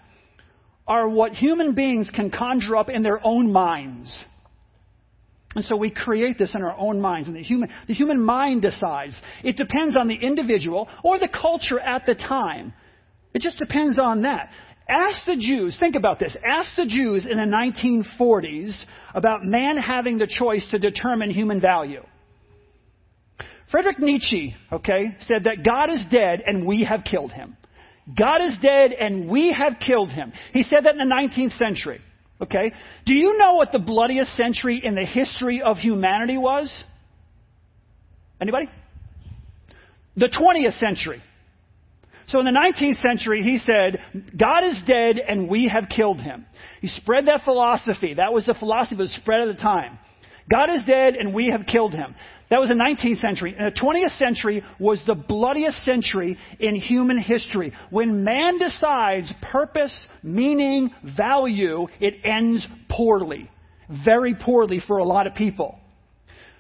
are 0.87 1.07
what 1.07 1.33
human 1.33 1.75
beings 1.75 2.09
can 2.13 2.29
conjure 2.29 2.75
up 2.75 2.89
in 2.89 3.03
their 3.03 3.25
own 3.25 3.51
minds. 3.51 4.17
And 5.55 5.63
so 5.65 5.77
we 5.77 5.91
create 5.91 6.37
this 6.37 6.55
in 6.55 6.63
our 6.63 6.75
own 6.77 6.99
minds, 6.99 7.27
and 7.27 7.37
the 7.37 7.43
human, 7.43 7.69
the 7.87 7.93
human 7.93 8.19
mind 8.19 8.63
decides. 8.63 9.15
It 9.43 9.55
depends 9.55 9.95
on 9.95 10.07
the 10.07 10.15
individual 10.15 10.89
or 11.03 11.19
the 11.19 11.29
culture 11.29 11.79
at 11.79 12.05
the 12.05 12.15
time. 12.15 12.73
It 13.33 13.41
just 13.41 13.59
depends 13.59 13.99
on 13.99 14.23
that. 14.23 14.49
Ask 14.89 15.25
the 15.25 15.37
Jews, 15.37 15.77
think 15.79 15.95
about 15.95 16.19
this. 16.19 16.35
Ask 16.45 16.71
the 16.75 16.85
Jews 16.85 17.25
in 17.25 17.37
the 17.37 17.43
1940s 18.17 18.83
about 19.13 19.45
man 19.45 19.77
having 19.77 20.17
the 20.17 20.27
choice 20.27 20.67
to 20.71 20.79
determine 20.79 21.29
human 21.29 21.61
value. 21.61 22.03
Friedrich 23.71 23.99
Nietzsche, 23.99 24.55
okay, 24.71 25.15
said 25.21 25.45
that 25.45 25.63
God 25.65 25.89
is 25.89 26.03
dead 26.11 26.43
and 26.45 26.67
we 26.67 26.83
have 26.83 27.03
killed 27.09 27.31
him. 27.31 27.57
God 28.07 28.41
is 28.41 28.57
dead 28.61 28.91
and 28.91 29.29
we 29.29 29.53
have 29.53 29.77
killed 29.85 30.09
him. 30.09 30.33
He 30.51 30.63
said 30.63 30.85
that 30.85 30.95
in 30.95 30.97
the 30.97 31.15
19th 31.15 31.57
century. 31.57 32.01
Okay? 32.41 32.73
Do 33.05 33.13
you 33.13 33.37
know 33.37 33.55
what 33.55 33.71
the 33.71 33.79
bloodiest 33.79 34.35
century 34.35 34.81
in 34.83 34.95
the 34.95 35.05
history 35.05 35.61
of 35.61 35.77
humanity 35.77 36.37
was? 36.37 36.83
Anybody? 38.41 38.69
The 40.17 40.27
20th 40.27 40.77
century. 40.79 41.23
So 42.27 42.39
in 42.39 42.45
the 42.45 42.51
19th 42.51 43.01
century, 43.01 43.41
he 43.43 43.59
said, 43.59 43.99
God 44.37 44.63
is 44.63 44.81
dead 44.87 45.19
and 45.19 45.49
we 45.49 45.71
have 45.73 45.87
killed 45.89 46.21
him. 46.21 46.45
He 46.81 46.87
spread 46.87 47.27
that 47.27 47.43
philosophy. 47.43 48.15
That 48.15 48.33
was 48.33 48.45
the 48.45 48.53
philosophy 48.53 48.95
that 48.95 49.03
was 49.03 49.15
spread 49.15 49.41
at 49.41 49.55
the 49.55 49.61
time. 49.61 49.99
God 50.51 50.69
is 50.69 50.81
dead 50.85 51.15
and 51.15 51.33
we 51.33 51.47
have 51.47 51.65
killed 51.65 51.93
him. 51.93 52.15
That 52.49 52.59
was 52.59 52.69
the 52.69 52.75
19th 52.75 53.19
century. 53.19 53.55
And 53.57 53.73
the 53.73 53.79
20th 53.79 54.17
century 54.17 54.63
was 54.79 55.01
the 55.07 55.15
bloodiest 55.15 55.83
century 55.85 56.37
in 56.59 56.75
human 56.75 57.17
history. 57.17 57.73
When 57.89 58.23
man 58.23 58.59
decides 58.59 59.33
purpose, 59.41 60.07
meaning, 60.21 60.91
value, 61.17 61.87
it 61.99 62.15
ends 62.23 62.67
poorly. 62.89 63.49
Very 64.05 64.35
poorly 64.35 64.81
for 64.85 64.97
a 64.97 65.03
lot 65.03 65.25
of 65.25 65.33
people. 65.33 65.79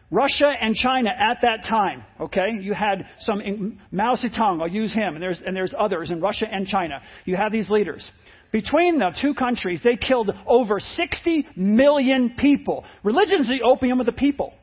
Russia 0.09 0.51
and 0.59 0.75
China 0.75 1.09
at 1.09 1.39
that 1.41 1.63
time, 1.67 2.03
okay, 2.19 2.51
you 2.61 2.73
had 2.73 3.07
some, 3.21 3.79
Mao 3.91 4.15
Zedong, 4.15 4.61
I'll 4.61 4.67
use 4.67 4.93
him, 4.93 5.15
and 5.15 5.21
there's, 5.21 5.41
and 5.43 5.55
there's 5.55 5.73
others 5.75 6.11
in 6.11 6.21
Russia 6.21 6.45
and 6.49 6.67
China. 6.67 7.01
You 7.25 7.35
have 7.35 7.51
these 7.51 7.67
leaders. 7.69 8.07
Between 8.53 8.99
the 8.99 9.11
two 9.19 9.33
countries, 9.33 9.81
they 9.83 9.97
killed 9.97 10.29
over 10.45 10.79
60 10.79 11.47
million 11.55 12.35
people. 12.37 12.85
Religion 13.03 13.41
is 13.41 13.47
the 13.47 13.63
opium 13.65 13.99
of 13.99 14.05
the 14.05 14.11
people. 14.11 14.53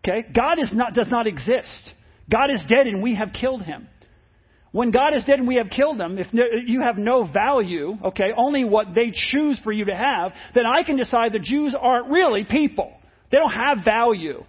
Okay? 0.00 0.26
God 0.34 0.58
is 0.58 0.70
not, 0.72 0.92
does 0.92 1.06
not 1.08 1.28
exist. 1.28 1.92
God 2.28 2.50
is 2.50 2.58
dead 2.68 2.88
and 2.88 3.00
we 3.00 3.14
have 3.14 3.28
killed 3.32 3.62
him. 3.62 3.86
When 4.72 4.90
God 4.90 5.14
is 5.14 5.24
dead 5.24 5.38
and 5.38 5.46
we 5.46 5.56
have 5.56 5.70
killed 5.70 6.00
him, 6.00 6.18
if 6.18 6.26
you 6.66 6.80
have 6.80 6.96
no 6.96 7.30
value, 7.32 7.96
okay, 8.06 8.30
only 8.36 8.64
what 8.64 8.88
they 8.92 9.12
choose 9.14 9.60
for 9.62 9.70
you 9.70 9.84
to 9.84 9.94
have, 9.94 10.32
then 10.56 10.66
I 10.66 10.82
can 10.82 10.96
decide 10.96 11.32
the 11.32 11.38
Jews 11.38 11.74
aren't 11.78 12.10
really 12.10 12.44
people. 12.44 12.92
They 13.30 13.38
don't 13.38 13.52
have 13.52 13.84
value. 13.84 14.44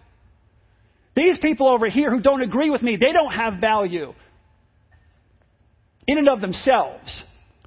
These 1.15 1.38
people 1.41 1.67
over 1.67 1.88
here 1.89 2.10
who 2.10 2.21
don't 2.21 2.41
agree 2.41 2.71
with 2.71 2.81
me, 2.81 2.98
they 2.98 3.12
don't 3.12 3.33
have 3.33 3.60
value 3.60 4.13
in 6.07 6.17
and 6.17 6.27
of 6.27 6.41
themselves. 6.41 7.24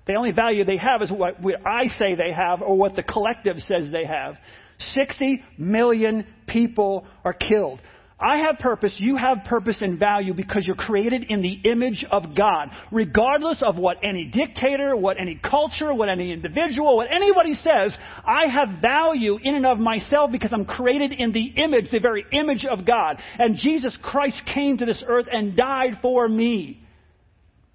The 0.07 0.15
only 0.15 0.33
value 0.33 0.65
they 0.65 0.77
have 0.77 1.03
is 1.03 1.11
what 1.11 1.37
I 1.65 1.87
say 1.99 2.15
they 2.15 2.33
have 2.33 2.61
or 2.61 2.77
what 2.77 2.95
the 2.95 3.03
collective 3.03 3.59
says 3.61 3.91
they 3.91 4.05
have. 4.05 4.37
60 4.79 5.43
million 5.59 6.27
people 6.47 7.07
are 7.25 7.33
killed. 7.33 7.81
I 8.19 8.39
have 8.39 8.59
purpose, 8.59 8.95
you 8.99 9.17
have 9.17 9.39
purpose 9.45 9.83
and 9.83 9.99
value 9.99 10.35
because 10.35 10.67
you're 10.67 10.77
created 10.77 11.25
in 11.29 11.43
the 11.43 11.59
image 11.65 12.07
of 12.11 12.37
God. 12.37 12.71
Regardless 12.93 13.61
of 13.63 13.77
what 13.77 13.99
any 14.03 14.31
dictator, 14.33 14.97
what 14.97 15.19
any 15.21 15.41
culture, 15.43 15.93
what 15.93 16.09
any 16.09 16.33
individual, 16.33 16.97
what 16.97 17.11
anybody 17.11 17.55
says, 17.55 17.97
I 18.25 18.47
have 18.47 18.81
value 18.81 19.39
in 19.43 19.57
and 19.57 19.67
of 19.67 19.79
myself 19.79 20.31
because 20.31 20.53
I'm 20.53 20.65
created 20.65 21.13
in 21.13 21.33
the 21.33 21.45
image, 21.57 21.91
the 21.91 22.01
very 22.01 22.25
image 22.31 22.65
of 22.65 22.87
God. 22.87 23.19
And 23.39 23.57
Jesus 23.57 23.99
Christ 24.01 24.41
came 24.55 24.79
to 24.79 24.87
this 24.87 25.03
earth 25.07 25.27
and 25.31 25.57
died 25.57 25.99
for 26.01 26.29
me. 26.29 26.84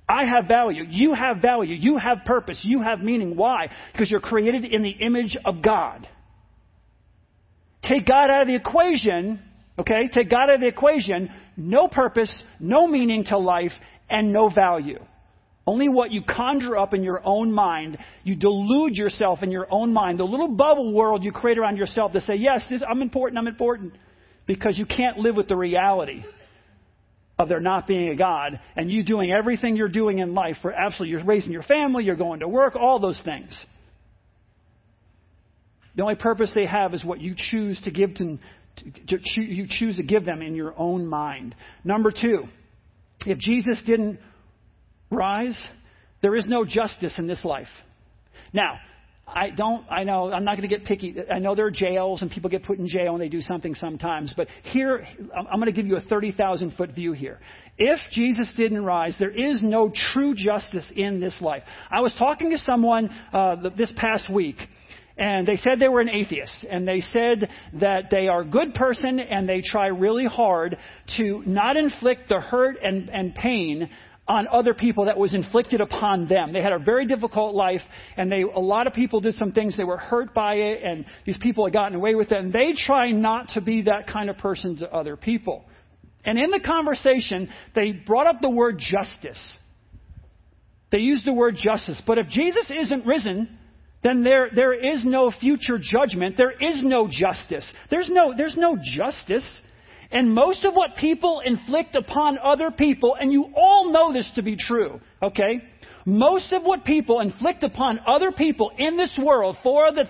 I 0.10 0.26
have 0.26 0.48
value. 0.48 0.84
You 0.90 1.14
have 1.14 1.38
value. 1.38 1.76
You 1.76 1.98
have 1.98 2.26
purpose. 2.26 2.60
You 2.64 2.82
have 2.82 3.00
meaning. 3.00 3.38
Why? 3.38 3.70
Because 3.92 4.10
you're 4.10 4.20
created 4.20 4.66
in 4.66 4.82
the 4.82 4.90
image 4.90 5.38
of 5.46 5.62
God. 5.62 6.10
Take 7.84 8.08
God 8.08 8.30
out 8.30 8.42
of 8.42 8.48
the 8.48 8.56
equation, 8.56 9.42
okay? 9.78 10.10
Take 10.12 10.32
God 10.32 10.50
out 10.50 10.56
of 10.56 10.62
the 10.62 10.68
equation, 10.68 11.32
no 11.56 11.88
purpose, 11.88 12.34
no 12.60 12.88
meaning 12.88 13.26
to 13.26 13.38
life, 13.38 13.72
and 14.10 14.34
no 14.34 14.50
value. 14.50 15.00
Only 15.66 15.88
what 15.88 16.12
you 16.12 16.24
conjure 16.24 16.76
up 16.76 16.96
in 16.96 17.04
your 17.04 17.22
own 17.24 17.54
mind, 17.54 18.00
you 18.24 18.36
delude 18.36 18.96
yourself 18.96 19.44
in 19.44 19.52
your 19.52 19.68
own 19.70 19.94
mind, 19.94 20.20
the 20.20 20.24
little 20.24 20.50
bubble 20.50 20.94
world 20.94 21.24
you 21.24 21.32
create 21.32 21.60
around 21.60 21.78
yourself 21.78 22.12
to 22.14 22.22
say, 22.22 22.34
yes, 22.36 22.66
this, 22.70 22.82
I'm 22.88 23.04
important, 23.04 23.38
I'm 23.38 23.48
important, 23.48 23.94
because 24.48 24.78
you 24.78 24.88
can't 24.88 25.20
live 25.20 25.36
with 25.36 25.48
the 25.48 25.56
reality 25.56 26.24
of 27.40 27.48
there 27.48 27.62
not 27.62 27.88
being 27.88 28.10
a 28.10 28.16
God 28.16 28.60
and 28.76 28.92
you 28.92 29.04
doing 29.04 29.32
everything 29.32 29.78
you're 29.78 29.88
doing 29.88 30.20
in 30.20 30.34
life 30.34 30.58
for 30.62 30.74
absolutely, 30.74 31.18
you're 31.18 31.26
raising 31.26 31.52
your 31.52 31.64
family, 31.64 32.04
you're 32.04 32.18
going 32.18 32.42
to 32.42 32.48
work, 32.48 32.76
all 32.76 33.00
those 33.00 33.20
things. 33.24 33.58
The 35.96 36.04
only 36.04 36.16
purpose 36.16 36.52
they 36.54 36.66
have 36.66 36.94
is 36.94 37.04
what 37.04 37.22
you 37.22 37.36
choose 37.36 37.80
to 37.86 37.92
give 37.92 38.14
to, 38.16 38.38
to, 39.08 39.18
to, 39.18 39.42
you 39.42 39.66
choose 39.68 39.96
to 39.96 40.04
give 40.04 40.26
them 40.26 40.42
in 40.42 40.54
your 40.54 40.74
own 40.78 41.08
mind. 41.08 41.56
Number 41.84 42.12
two, 42.12 42.44
if 43.26 43.38
Jesus 43.40 43.82
didn't 43.86 44.20
rise, 45.10 45.60
there 46.22 46.36
is 46.36 46.46
no 46.46 46.66
justice 46.66 47.16
in 47.18 47.26
this 47.26 47.44
life. 47.46 47.68
Now, 48.54 48.80
I 49.36 49.50
don't, 49.52 49.86
I 49.90 50.04
know, 50.04 50.32
I'm 50.32 50.44
not 50.44 50.58
going 50.58 50.68
to 50.68 50.76
get 50.76 50.86
picky. 50.86 51.16
I 51.32 51.40
know 51.40 51.56
there 51.56 51.66
are 51.66 51.72
jails 51.72 52.22
and 52.22 52.32
people 52.32 52.50
get 52.50 52.64
put 52.64 52.80
in 52.80 52.88
jail 52.88 53.14
and 53.14 53.22
they 53.22 53.30
do 53.30 53.42
something 53.42 53.76
sometimes, 53.76 54.34
but 54.36 54.48
here, 54.64 55.06
I'm 55.36 55.60
going 55.60 55.66
to 55.66 55.72
give 55.72 55.86
you 55.86 55.98
a 55.98 56.02
30,000 56.02 56.74
foot 56.76 56.94
view 56.94 57.14
here. 57.14 57.40
If 57.78 58.00
Jesus 58.12 58.52
didn't 58.58 58.84
rise, 58.84 59.16
there 59.20 59.32
is 59.32 59.60
no 59.62 59.92
true 60.14 60.34
justice 60.36 60.86
in 60.96 61.20
this 61.20 61.36
life. 61.42 61.64
I 61.92 62.02
was 62.02 62.14
talking 62.18 62.50
to 62.52 62.58
someone 62.58 63.10
uh, 63.32 63.70
this 63.78 63.92
past 63.96 64.32
week 64.32 64.58
and 65.20 65.46
they 65.46 65.58
said 65.58 65.80
they 65.80 65.90
were 65.90 66.00
an 66.00 66.10
atheist, 66.10 66.66
and 66.70 66.88
they 66.88 67.02
said 67.02 67.50
that 67.82 68.06
they 68.10 68.30
are 68.30 68.42
a 68.42 68.46
good 68.46 68.74
person 68.74 69.20
and 69.20 69.48
they 69.50 69.62
try 69.62 69.88
really 69.88 70.26
hard 70.26 70.78
to 71.18 71.44
not 71.46 71.76
inflict 71.76 72.30
the 72.30 72.40
hurt 72.40 72.78
and, 72.82 73.10
and 73.10 73.36
pain 73.36 73.90
on 74.30 74.48
other 74.48 74.76
people 74.76 75.06
that 75.06 75.18
was 75.18 75.34
inflicted 75.34 75.82
upon 75.82 76.28
them. 76.28 76.54
They 76.54 76.62
had 76.62 76.72
a 76.72 76.78
very 76.78 77.08
difficult 77.08 77.56
life, 77.56 77.82
and 78.16 78.32
they, 78.32 78.44
a 78.44 78.60
lot 78.60 78.86
of 78.86 78.94
people 78.94 79.20
did 79.20 79.34
some 79.36 79.52
things, 79.52 79.76
they 79.76 79.84
were 79.84 79.98
hurt 79.98 80.36
by 80.36 80.54
it, 80.54 80.84
and 80.84 81.04
these 81.26 81.38
people 81.40 81.66
had 81.66 81.74
gotten 81.74 81.98
away 81.98 82.14
with 82.14 82.32
it, 82.32 82.38
and 82.38 82.54
they 82.54 82.74
try 82.74 83.12
not 83.12 83.50
to 83.56 83.62
be 83.62 83.82
that 83.84 84.08
kind 84.08 84.30
of 84.30 84.38
person 84.38 84.78
to 84.78 84.94
other 84.94 85.18
people. 85.18 85.66
And 86.24 86.38
in 86.38 86.52
the 86.52 86.60
conversation, 86.60 87.50
they 87.74 87.92
brought 87.92 88.28
up 88.28 88.40
the 88.40 88.52
word 88.52 88.78
justice. 88.78 89.54
They 90.92 91.00
used 91.00 91.26
the 91.26 91.34
word 91.34 91.56
justice. 91.58 92.00
But 92.06 92.20
if 92.20 92.28
Jesus 92.28 92.70
isn't 92.70 93.06
risen, 93.08 93.58
then 94.04 94.24
there, 94.24 94.50
there 94.54 94.74
is 94.74 95.04
no 95.04 95.32
future 95.32 95.78
judgment. 95.82 96.38
There 96.38 96.52
is 96.52 96.84
no 96.84 97.08
justice. 97.10 97.66
There's 97.90 98.10
no, 98.12 98.34
there's 98.36 98.56
no 98.58 98.78
justice. 98.82 99.48
And 100.12 100.34
most 100.34 100.66
of 100.66 100.74
what 100.74 100.96
people 100.96 101.42
inflict 101.46 101.96
upon 101.96 102.40
other 102.40 102.72
people, 102.72 103.16
and 103.20 103.32
you 103.32 103.46
all 103.56 103.92
know 103.92 104.12
this 104.12 104.30
to 104.36 104.42
be 104.42 104.56
true, 104.58 105.00
okay? 105.22 105.62
Most 106.06 106.52
of 106.52 106.64
what 106.64 106.84
people 106.84 107.20
inflict 107.20 107.64
upon 107.64 108.00
other 108.08 108.32
people 108.32 108.72
in 108.78 108.98
this 108.98 109.18
world 109.24 109.58
for 109.62 109.92
the 109.92 110.06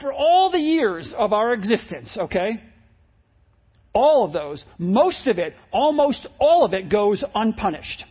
for 0.00 0.12
all 0.12 0.50
the 0.50 0.58
years 0.58 1.12
of 1.16 1.32
our 1.32 1.52
existence, 1.52 2.16
okay? 2.16 2.62
All 3.92 4.24
of 4.24 4.32
those, 4.32 4.64
most 4.78 5.26
of 5.26 5.38
it, 5.38 5.54
almost 5.72 6.26
all 6.38 6.64
of 6.64 6.74
it 6.74 6.88
goes 6.88 7.22
unpunished. 7.34 8.04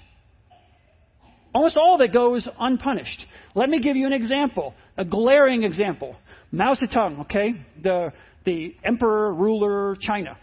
Almost 1.53 1.77
all 1.77 1.95
of 1.95 2.01
it 2.01 2.13
goes 2.13 2.47
unpunished. 2.59 3.25
Let 3.55 3.69
me 3.69 3.79
give 3.79 3.95
you 3.95 4.05
an 4.05 4.13
example, 4.13 4.75
a 4.97 5.05
glaring 5.05 5.63
example. 5.63 6.15
Mao 6.51 6.75
Zedong, 6.75 7.21
okay, 7.21 7.53
the, 7.81 8.13
the 8.45 8.75
emperor, 8.83 9.33
ruler, 9.33 9.95
China. 9.99 10.37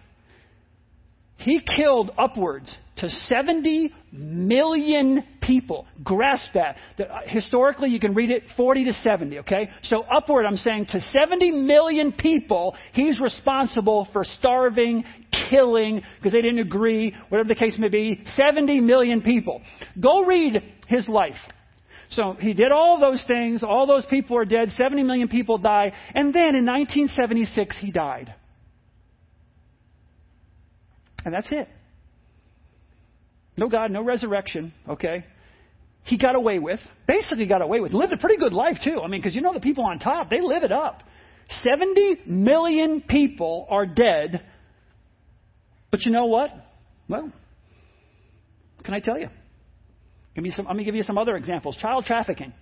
He 1.38 1.60
killed 1.60 2.10
upwards 2.16 2.74
to 2.96 3.10
70 3.10 3.92
million 4.10 5.22
people. 5.42 5.86
Grasp 6.02 6.46
that. 6.54 6.76
Uh, 6.98 7.20
historically, 7.26 7.90
you 7.90 8.00
can 8.00 8.14
read 8.14 8.30
it 8.30 8.42
40 8.56 8.86
to 8.86 8.92
70, 8.94 9.40
okay? 9.40 9.68
So 9.84 10.02
upward, 10.02 10.46
I'm 10.46 10.56
saying 10.56 10.86
to 10.86 11.00
70 11.00 11.52
million 11.52 12.12
people, 12.12 12.74
he's 12.92 13.20
responsible 13.20 14.08
for 14.12 14.24
starving, 14.24 15.04
killing, 15.50 16.02
because 16.16 16.32
they 16.32 16.42
didn't 16.42 16.60
agree, 16.60 17.14
whatever 17.28 17.48
the 17.48 17.54
case 17.54 17.76
may 17.78 17.88
be. 17.88 18.24
70 18.34 18.80
million 18.80 19.20
people. 19.20 19.60
Go 20.00 20.24
read 20.24 20.62
his 20.88 21.06
life. 21.06 21.36
So 22.10 22.34
he 22.38 22.54
did 22.54 22.72
all 22.72 22.98
those 22.98 23.22
things. 23.26 23.62
All 23.62 23.86
those 23.86 24.06
people 24.06 24.38
are 24.38 24.44
dead. 24.44 24.70
70 24.70 25.02
million 25.02 25.28
people 25.28 25.58
die. 25.58 25.92
And 26.14 26.34
then 26.34 26.54
in 26.54 26.64
1976, 26.64 27.76
he 27.80 27.90
died. 27.90 28.34
And 31.26 31.34
that's 31.34 31.50
it. 31.50 31.68
No 33.56 33.68
God, 33.68 33.90
no 33.90 34.02
resurrection, 34.02 34.72
okay? 34.88 35.24
He 36.04 36.18
got 36.18 36.36
away 36.36 36.60
with, 36.60 36.78
basically 37.08 37.48
got 37.48 37.62
away 37.62 37.80
with, 37.80 37.92
lived 37.92 38.12
a 38.12 38.16
pretty 38.16 38.36
good 38.36 38.52
life 38.52 38.76
too. 38.84 39.00
I 39.02 39.08
mean, 39.08 39.20
because 39.20 39.34
you 39.34 39.40
know 39.40 39.52
the 39.52 39.60
people 39.60 39.84
on 39.84 39.98
top, 39.98 40.30
they 40.30 40.40
live 40.40 40.62
it 40.62 40.70
up. 40.70 41.02
70 41.64 42.22
million 42.26 43.02
people 43.08 43.66
are 43.68 43.86
dead. 43.86 44.44
But 45.90 46.02
you 46.02 46.12
know 46.12 46.26
what? 46.26 46.50
Well, 47.08 47.32
can 48.84 48.94
I 48.94 49.00
tell 49.00 49.18
you? 49.18 49.28
Give 50.36 50.44
me 50.44 50.52
some, 50.52 50.66
let 50.66 50.76
me 50.76 50.84
give 50.84 50.94
you 50.94 51.02
some 51.02 51.18
other 51.18 51.36
examples. 51.36 51.76
Child 51.76 52.04
trafficking. 52.04 52.52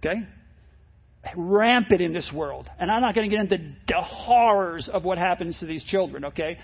Okay? 0.00 0.20
Rampant 1.34 2.02
in 2.02 2.12
this 2.12 2.30
world. 2.34 2.68
And 2.78 2.90
I'm 2.90 3.00
not 3.00 3.14
going 3.14 3.30
to 3.30 3.34
get 3.34 3.42
into 3.50 3.74
the 3.88 4.02
horrors 4.02 4.86
of 4.92 5.02
what 5.02 5.16
happens 5.16 5.58
to 5.60 5.66
these 5.66 5.82
children, 5.84 6.26
okay? 6.26 6.58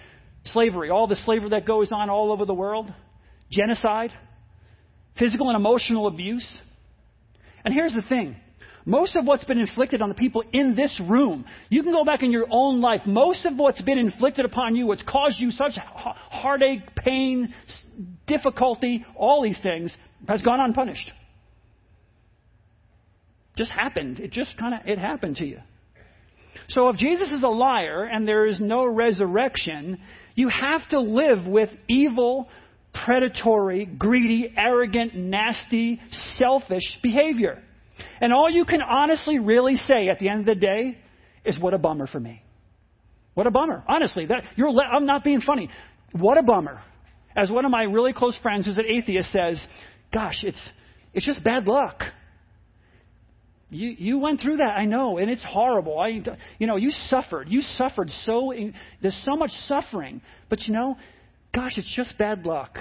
Slavery, 0.46 0.90
all 0.90 1.06
the 1.06 1.16
slavery 1.16 1.50
that 1.50 1.66
goes 1.66 1.90
on 1.92 2.11
all 2.11 2.32
over 2.32 2.44
the 2.44 2.54
world 2.54 2.92
genocide, 3.50 4.11
physical 5.18 5.49
and 5.49 5.56
emotional 5.56 6.06
abuse. 6.06 6.46
And 7.64 7.72
here's 7.72 7.92
the 7.92 8.02
thing 8.02 8.37
most 8.84 9.14
of 9.14 9.25
what's 9.25 9.44
been 9.44 9.61
inflicted 9.61 10.02
on 10.02 10.08
the 10.08 10.14
people 10.14 10.42
in 10.52 10.75
this 10.75 11.00
room, 11.08 11.44
you 11.68 11.82
can 11.82 11.92
go 11.92 12.04
back 12.04 12.22
in 12.22 12.32
your 12.32 12.46
own 12.50 12.80
life. 12.80 13.02
Most 13.06 13.44
of 13.44 13.56
what's 13.56 13.80
been 13.82 13.99
inflicted 13.99 14.44
upon 14.44 14.75
you, 14.75 14.87
what's 14.87 15.04
caused 15.06 15.38
you 15.38 15.52
such 15.52 15.72
heartache, 15.76 16.80
pain, 16.96 17.54
difficulty, 18.26 19.04
all 19.14 19.42
these 19.42 19.58
things, 19.62 19.96
has 20.26 20.42
gone 20.42 20.61
unpunished. 20.61 21.12
Just 23.56 23.70
happened. 23.70 24.18
It 24.18 24.32
just 24.32 24.56
kind 24.56 24.75
of 24.75 24.80
it 24.87 24.99
happened 24.99 25.37
to 25.37 25.44
you. 25.44 25.58
So 26.68 26.88
if 26.88 26.96
Jesus 26.96 27.30
is 27.30 27.42
a 27.42 27.49
liar 27.49 28.04
and 28.04 28.26
there 28.26 28.46
is 28.46 28.58
no 28.58 28.87
resurrection, 28.87 30.00
you 30.35 30.49
have 30.49 30.89
to 30.91 31.01
live 31.01 31.47
with 31.47 31.71
evil, 31.89 32.49
predatory, 32.93 33.87
greedy, 33.87 34.53
arrogant, 34.57 35.15
nasty, 35.15 36.01
selfish 36.39 36.99
behavior. 37.03 37.62
And 38.21 38.33
all 38.33 38.51
you 38.51 38.65
can 38.65 38.83
honestly 38.83 39.39
really 39.39 39.77
say 39.77 40.09
at 40.09 40.19
the 40.19 40.29
end 40.29 40.41
of 40.41 40.47
the 40.47 40.55
day 40.55 40.99
is, 41.45 41.59
what 41.59 41.75
a 41.75 41.79
bummer 41.79 42.07
for 42.07 42.21
me. 42.21 42.43
What 43.35 43.47
a 43.47 43.51
bummer. 43.51 43.83
Honestly, 43.89 44.27
that, 44.27 44.45
you're, 44.57 44.69
I'm 44.69 45.07
not 45.07 45.25
being 45.25 45.41
funny. 45.41 45.71
What 46.12 46.39
a 46.39 46.43
bummer. 46.43 46.81
As 47.37 47.51
one 47.51 47.65
of 47.65 47.71
my 47.71 47.85
really 47.85 48.12
close 48.12 48.37
friends 48.43 48.67
who's 48.67 48.79
an 48.79 48.85
atheist 48.87 49.33
says, 49.33 49.65
gosh, 50.12 50.43
it's, 50.43 50.61
it's 51.15 51.25
just 51.25 51.43
bad 51.43 51.67
luck. 51.67 52.03
You, 53.73 53.95
you 53.99 54.19
went 54.19 54.41
through 54.41 54.59
that, 54.59 54.75
I 54.76 54.85
know, 54.85 55.19
and 55.19 55.31
it's 55.31 55.45
horrible. 55.45 55.99
I, 55.99 56.23
you 56.59 56.67
know, 56.67 56.76
you 56.76 56.91
suffered. 56.91 57.49
You 57.49 57.62
suffered 57.62 58.11
so, 58.25 58.52
there's 59.00 59.21
so 59.25 59.35
much 59.35 59.50
suffering. 59.67 60.21
But 60.49 60.61
you 60.69 60.75
know, 60.75 60.97
Gosh, 61.55 61.73
it's 61.76 61.93
just 61.95 62.17
bad 62.17 62.47
luck. 62.47 62.79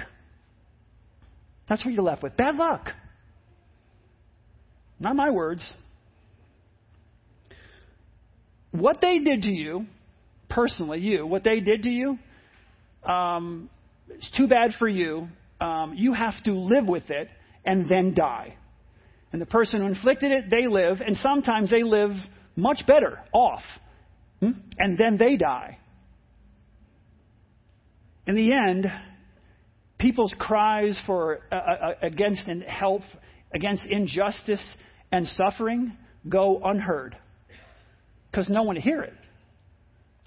That's 1.67 1.83
what 1.83 1.93
you're 1.93 2.03
left 2.03 2.23
with. 2.23 2.37
Bad 2.37 2.55
luck. 2.55 2.87
Not 4.99 5.15
my 5.15 5.29
words. 5.29 5.73
What 8.71 8.99
they 9.01 9.19
did 9.19 9.41
to 9.43 9.49
you, 9.49 9.85
personally, 10.49 10.99
you, 10.99 11.25
what 11.27 11.43
they 11.43 11.59
did 11.59 11.83
to 11.83 11.89
you, 11.89 12.17
um, 13.03 13.69
it's 14.09 14.31
too 14.37 14.47
bad 14.47 14.71
for 14.79 14.87
you. 14.87 15.27
Um, 15.59 15.93
you 15.95 16.13
have 16.13 16.41
to 16.45 16.53
live 16.53 16.87
with 16.87 17.09
it 17.09 17.27
and 17.65 17.89
then 17.89 18.13
die. 18.13 18.55
And 19.31 19.41
the 19.41 19.45
person 19.45 19.79
who 19.79 19.87
inflicted 19.87 20.31
it, 20.31 20.49
they 20.49 20.67
live, 20.67 20.99
and 20.99 21.15
sometimes 21.17 21.69
they 21.69 21.83
live 21.83 22.11
much 22.55 22.83
better 22.85 23.19
off. 23.31 23.63
Hmm? 24.39 24.51
And 24.77 24.97
then 24.97 25.17
they 25.17 25.37
die. 25.37 25.77
In 28.27 28.35
the 28.35 28.53
end, 28.53 28.85
people's 29.99 30.33
cries 30.37 30.99
for 31.05 31.39
uh, 31.51 31.55
uh, 31.55 31.93
against 32.01 32.45
help, 32.67 33.01
against 33.53 33.83
injustice 33.85 34.63
and 35.11 35.27
suffering 35.27 35.95
go 36.27 36.61
unheard 36.63 37.17
because 38.29 38.47
no 38.49 38.63
one 38.63 38.75
hear 38.75 39.01
it. 39.01 39.13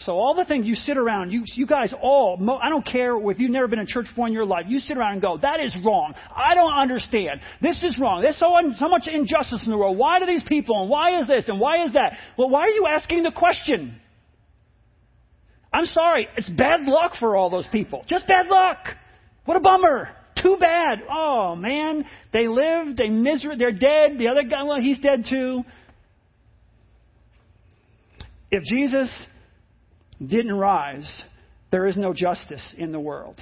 So 0.00 0.12
all 0.12 0.34
the 0.34 0.44
things 0.44 0.66
you 0.66 0.74
sit 0.74 0.98
around, 0.98 1.30
you, 1.30 1.44
you 1.46 1.66
guys 1.66 1.94
all, 2.00 2.38
I 2.60 2.68
don't 2.68 2.84
care 2.84 3.16
if 3.30 3.38
you've 3.38 3.50
never 3.50 3.68
been 3.68 3.78
in 3.78 3.86
church 3.86 4.06
before 4.06 4.26
in 4.26 4.32
your 4.32 4.44
life, 4.44 4.64
you 4.68 4.80
sit 4.80 4.98
around 4.98 5.12
and 5.12 5.22
go, 5.22 5.38
that 5.38 5.60
is 5.60 5.74
wrong. 5.84 6.14
I 6.34 6.54
don't 6.54 6.74
understand. 6.74 7.40
This 7.62 7.80
is 7.82 7.98
wrong. 7.98 8.20
There's 8.20 8.38
so, 8.38 8.54
so 8.76 8.88
much 8.88 9.08
injustice 9.10 9.62
in 9.64 9.70
the 9.70 9.78
world. 9.78 9.96
Why 9.96 10.18
do 10.18 10.26
these 10.26 10.42
people 10.46 10.80
and 10.82 10.90
why 10.90 11.20
is 11.20 11.28
this 11.28 11.44
and 11.48 11.60
why 11.60 11.86
is 11.86 11.92
that? 11.94 12.14
Well, 12.36 12.50
why 12.50 12.62
are 12.62 12.70
you 12.70 12.86
asking 12.88 13.22
the 13.22 13.32
question? 13.32 13.98
I'm 15.72 15.86
sorry, 15.86 16.28
it's 16.36 16.48
bad 16.50 16.82
luck 16.82 17.12
for 17.18 17.34
all 17.34 17.50
those 17.50 17.66
people. 17.72 18.04
Just 18.06 18.26
bad 18.26 18.48
luck. 18.48 18.78
What 19.44 19.56
a 19.56 19.60
bummer. 19.60 20.08
Too 20.40 20.56
bad. 20.58 21.02
Oh 21.08 21.56
man, 21.56 22.04
they 22.32 22.48
lived, 22.48 22.96
they 22.98 23.08
miser, 23.08 23.56
they're 23.56 23.72
dead. 23.72 24.18
The 24.18 24.28
other 24.28 24.42
guy, 24.42 24.64
well, 24.64 24.80
he's 24.80 24.98
dead 24.98 25.24
too. 25.28 25.62
If 28.50 28.62
Jesus 28.64 29.10
didn't 30.24 30.56
rise, 30.56 31.22
there 31.70 31.86
is 31.86 31.96
no 31.96 32.12
justice 32.14 32.74
in 32.78 32.92
the 32.92 33.00
world. 33.00 33.40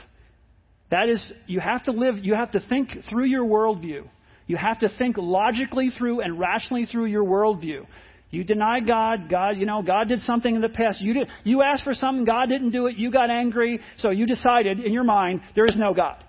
That 0.91 1.09
is, 1.09 1.33
you 1.47 1.61
have 1.61 1.85
to 1.85 1.93
live, 1.93 2.17
you 2.23 2.35
have 2.35 2.53
to 2.53 2.61
think 2.69 2.91
through 3.09 3.25
your 3.25 3.45
worldview. 3.45 4.09
You 4.47 4.57
have 4.57 4.81
to 4.81 4.89
think 4.99 5.17
logically 5.17 5.91
through 5.97 6.21
and 6.21 6.39
rationally 6.39 6.85
through 6.85 7.07
your 7.07 7.25
worldview. 7.25 7.87
You 8.31 8.45
deny 8.45 8.81
God. 8.81 9.29
God, 9.31 9.59
you 9.59 9.67
know, 9.67 9.83
God 9.83 10.09
did 10.09 10.21
something 10.21 10.55
in 10.55 10.61
the 10.63 10.69
past. 10.69 11.01
You 11.01 11.15
did, 11.15 11.29
you 11.45 11.63
asked 11.63 11.85
for 11.85 11.95
something. 11.95 12.25
God 12.25 12.49
didn't 12.49 12.71
do 12.71 12.87
it. 12.87 12.97
You 12.97 13.13
got 13.13 13.31
angry. 13.31 13.81
So 13.99 14.11
you 14.11 14.27
decided 14.27 14.81
in 14.81 14.93
your 14.93 15.05
mind, 15.05 15.43
there 15.55 15.67
is 15.67 15.77
no 15.77 15.95
God. 15.95 16.23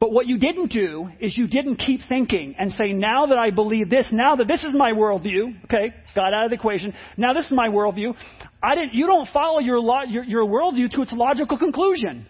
But 0.00 0.12
what 0.12 0.26
you 0.26 0.38
didn't 0.38 0.72
do 0.72 1.08
is 1.20 1.38
you 1.38 1.46
didn't 1.46 1.76
keep 1.76 2.00
thinking 2.08 2.54
and 2.58 2.72
say, 2.72 2.92
now 2.92 3.26
that 3.26 3.38
I 3.38 3.50
believe 3.50 3.88
this, 3.88 4.06
now 4.10 4.36
that 4.36 4.48
this 4.48 4.62
is 4.62 4.74
my 4.74 4.92
worldview, 4.92 5.64
okay, 5.64 5.94
got 6.14 6.34
out 6.34 6.44
of 6.44 6.50
the 6.50 6.56
equation, 6.56 6.92
now 7.16 7.32
this 7.32 7.46
is 7.46 7.52
my 7.52 7.68
worldview, 7.68 8.14
I 8.62 8.74
didn't, 8.74 8.94
you 8.94 9.06
don't 9.06 9.28
follow 9.32 9.60
your, 9.60 9.78
your, 10.06 10.24
your 10.24 10.46
worldview 10.46 10.90
to 10.90 11.02
its 11.02 11.12
logical 11.12 11.58
conclusion. 11.58 12.26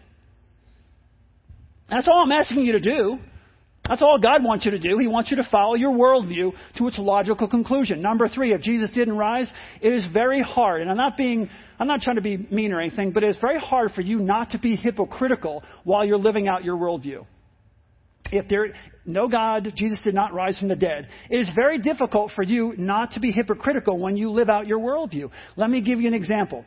That's 1.89 2.07
all 2.07 2.23
I'm 2.23 2.33
asking 2.33 2.59
you 2.59 2.73
to 2.73 2.81
do. 2.81 3.19
That's 3.89 4.01
all 4.01 4.19
God 4.19 4.43
wants 4.43 4.65
you 4.65 4.71
to 4.71 4.79
do. 4.79 4.97
He 4.99 5.07
wants 5.07 5.31
you 5.31 5.37
to 5.37 5.49
follow 5.51 5.75
your 5.75 5.93
worldview 5.93 6.53
to 6.79 6.87
its 6.87 6.99
logical 6.99 7.49
conclusion. 7.49 8.01
Number 8.01 8.29
three, 8.29 8.53
if 8.53 8.63
Jesus 8.63 8.91
didn't 8.91 9.19
rise, 9.19 9.51
it 9.83 9.93
is 9.93 10.07
very 10.13 10.41
hard, 10.41 10.81
and 10.81 10.91
I'm 10.91 10.97
not 10.97 11.19
being, 11.19 11.51
I'm 11.79 11.87
not 11.87 12.01
trying 12.01 12.17
to 12.17 12.23
be 12.23 12.39
mean 12.51 12.73
or 12.73 12.81
anything, 12.81 13.13
but 13.13 13.23
it's 13.23 13.39
very 13.41 13.59
hard 13.59 13.93
for 13.93 14.01
you 14.01 14.21
not 14.21 14.53
to 14.53 14.59
be 14.59 14.75
hypocritical 14.75 15.63
while 15.83 16.05
you're 16.05 16.17
living 16.17 16.49
out 16.49 16.65
your 16.65 16.79
worldview. 16.79 17.27
If 18.33 18.49
there, 18.49 18.69
no 19.05 19.29
God, 19.29 19.73
Jesus 19.77 20.01
did 20.03 20.15
not 20.15 20.33
rise 20.33 20.59
from 20.59 20.69
the 20.69 20.77
dead. 20.77 21.09
It 21.31 21.37
is 21.37 21.51
very 21.55 21.79
difficult 21.79 22.33
for 22.35 22.43
you 22.43 22.75
not 22.79 23.13
to 23.13 23.21
be 23.21 23.31
hypocritical 23.31 24.01
when 24.01 24.17
you 24.17 24.31
live 24.31 24.49
out 24.49 24.67
your 24.67 24.79
worldview. 24.79 25.31
Let 25.57 25.71
me 25.71 25.83
give 25.83 26.01
you 26.01 26.09
an 26.09 26.15
example. 26.15 26.65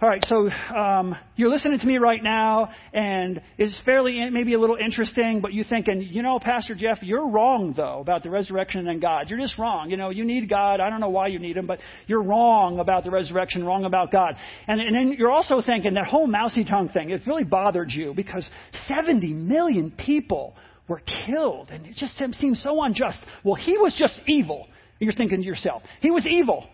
All 0.00 0.08
right, 0.08 0.24
so 0.28 0.48
um, 0.48 1.16
you're 1.34 1.48
listening 1.48 1.80
to 1.80 1.84
me 1.84 1.98
right 1.98 2.22
now, 2.22 2.68
and 2.92 3.42
it's 3.56 3.76
fairly 3.84 4.30
maybe 4.30 4.54
a 4.54 4.58
little 4.60 4.76
interesting, 4.76 5.40
but 5.40 5.52
you're 5.52 5.64
thinking, 5.64 6.02
you 6.02 6.22
know, 6.22 6.38
Pastor 6.38 6.76
Jeff, 6.76 6.98
you're 7.02 7.28
wrong 7.28 7.74
though 7.76 7.98
about 7.98 8.22
the 8.22 8.30
resurrection 8.30 8.86
and 8.86 9.00
God. 9.00 9.28
You're 9.28 9.40
just 9.40 9.58
wrong. 9.58 9.90
You 9.90 9.96
know, 9.96 10.10
you 10.10 10.24
need 10.24 10.48
God. 10.48 10.78
I 10.78 10.88
don't 10.88 11.00
know 11.00 11.08
why 11.08 11.26
you 11.26 11.40
need 11.40 11.56
Him, 11.56 11.66
but 11.66 11.80
you're 12.06 12.22
wrong 12.22 12.78
about 12.78 13.02
the 13.02 13.10
resurrection, 13.10 13.66
wrong 13.66 13.84
about 13.86 14.12
God. 14.12 14.36
And, 14.68 14.80
and 14.80 14.94
then 14.94 15.16
you're 15.18 15.32
also 15.32 15.60
thinking 15.60 15.94
that 15.94 16.06
whole 16.06 16.28
Mao 16.28 16.48
Zedong 16.48 16.92
thing. 16.92 17.10
It 17.10 17.22
really 17.26 17.42
bothered 17.42 17.90
you 17.90 18.14
because 18.14 18.48
70 18.86 19.32
million 19.32 19.90
people 19.90 20.54
were 20.86 21.02
killed, 21.26 21.70
and 21.70 21.84
it 21.86 21.96
just 21.96 22.16
seems 22.38 22.62
so 22.62 22.84
unjust. 22.84 23.18
Well, 23.42 23.56
he 23.56 23.76
was 23.76 23.96
just 23.98 24.20
evil. 24.28 24.68
You're 25.00 25.12
thinking 25.12 25.40
to 25.40 25.44
yourself, 25.44 25.82
he 26.00 26.12
was 26.12 26.24
evil. 26.24 26.68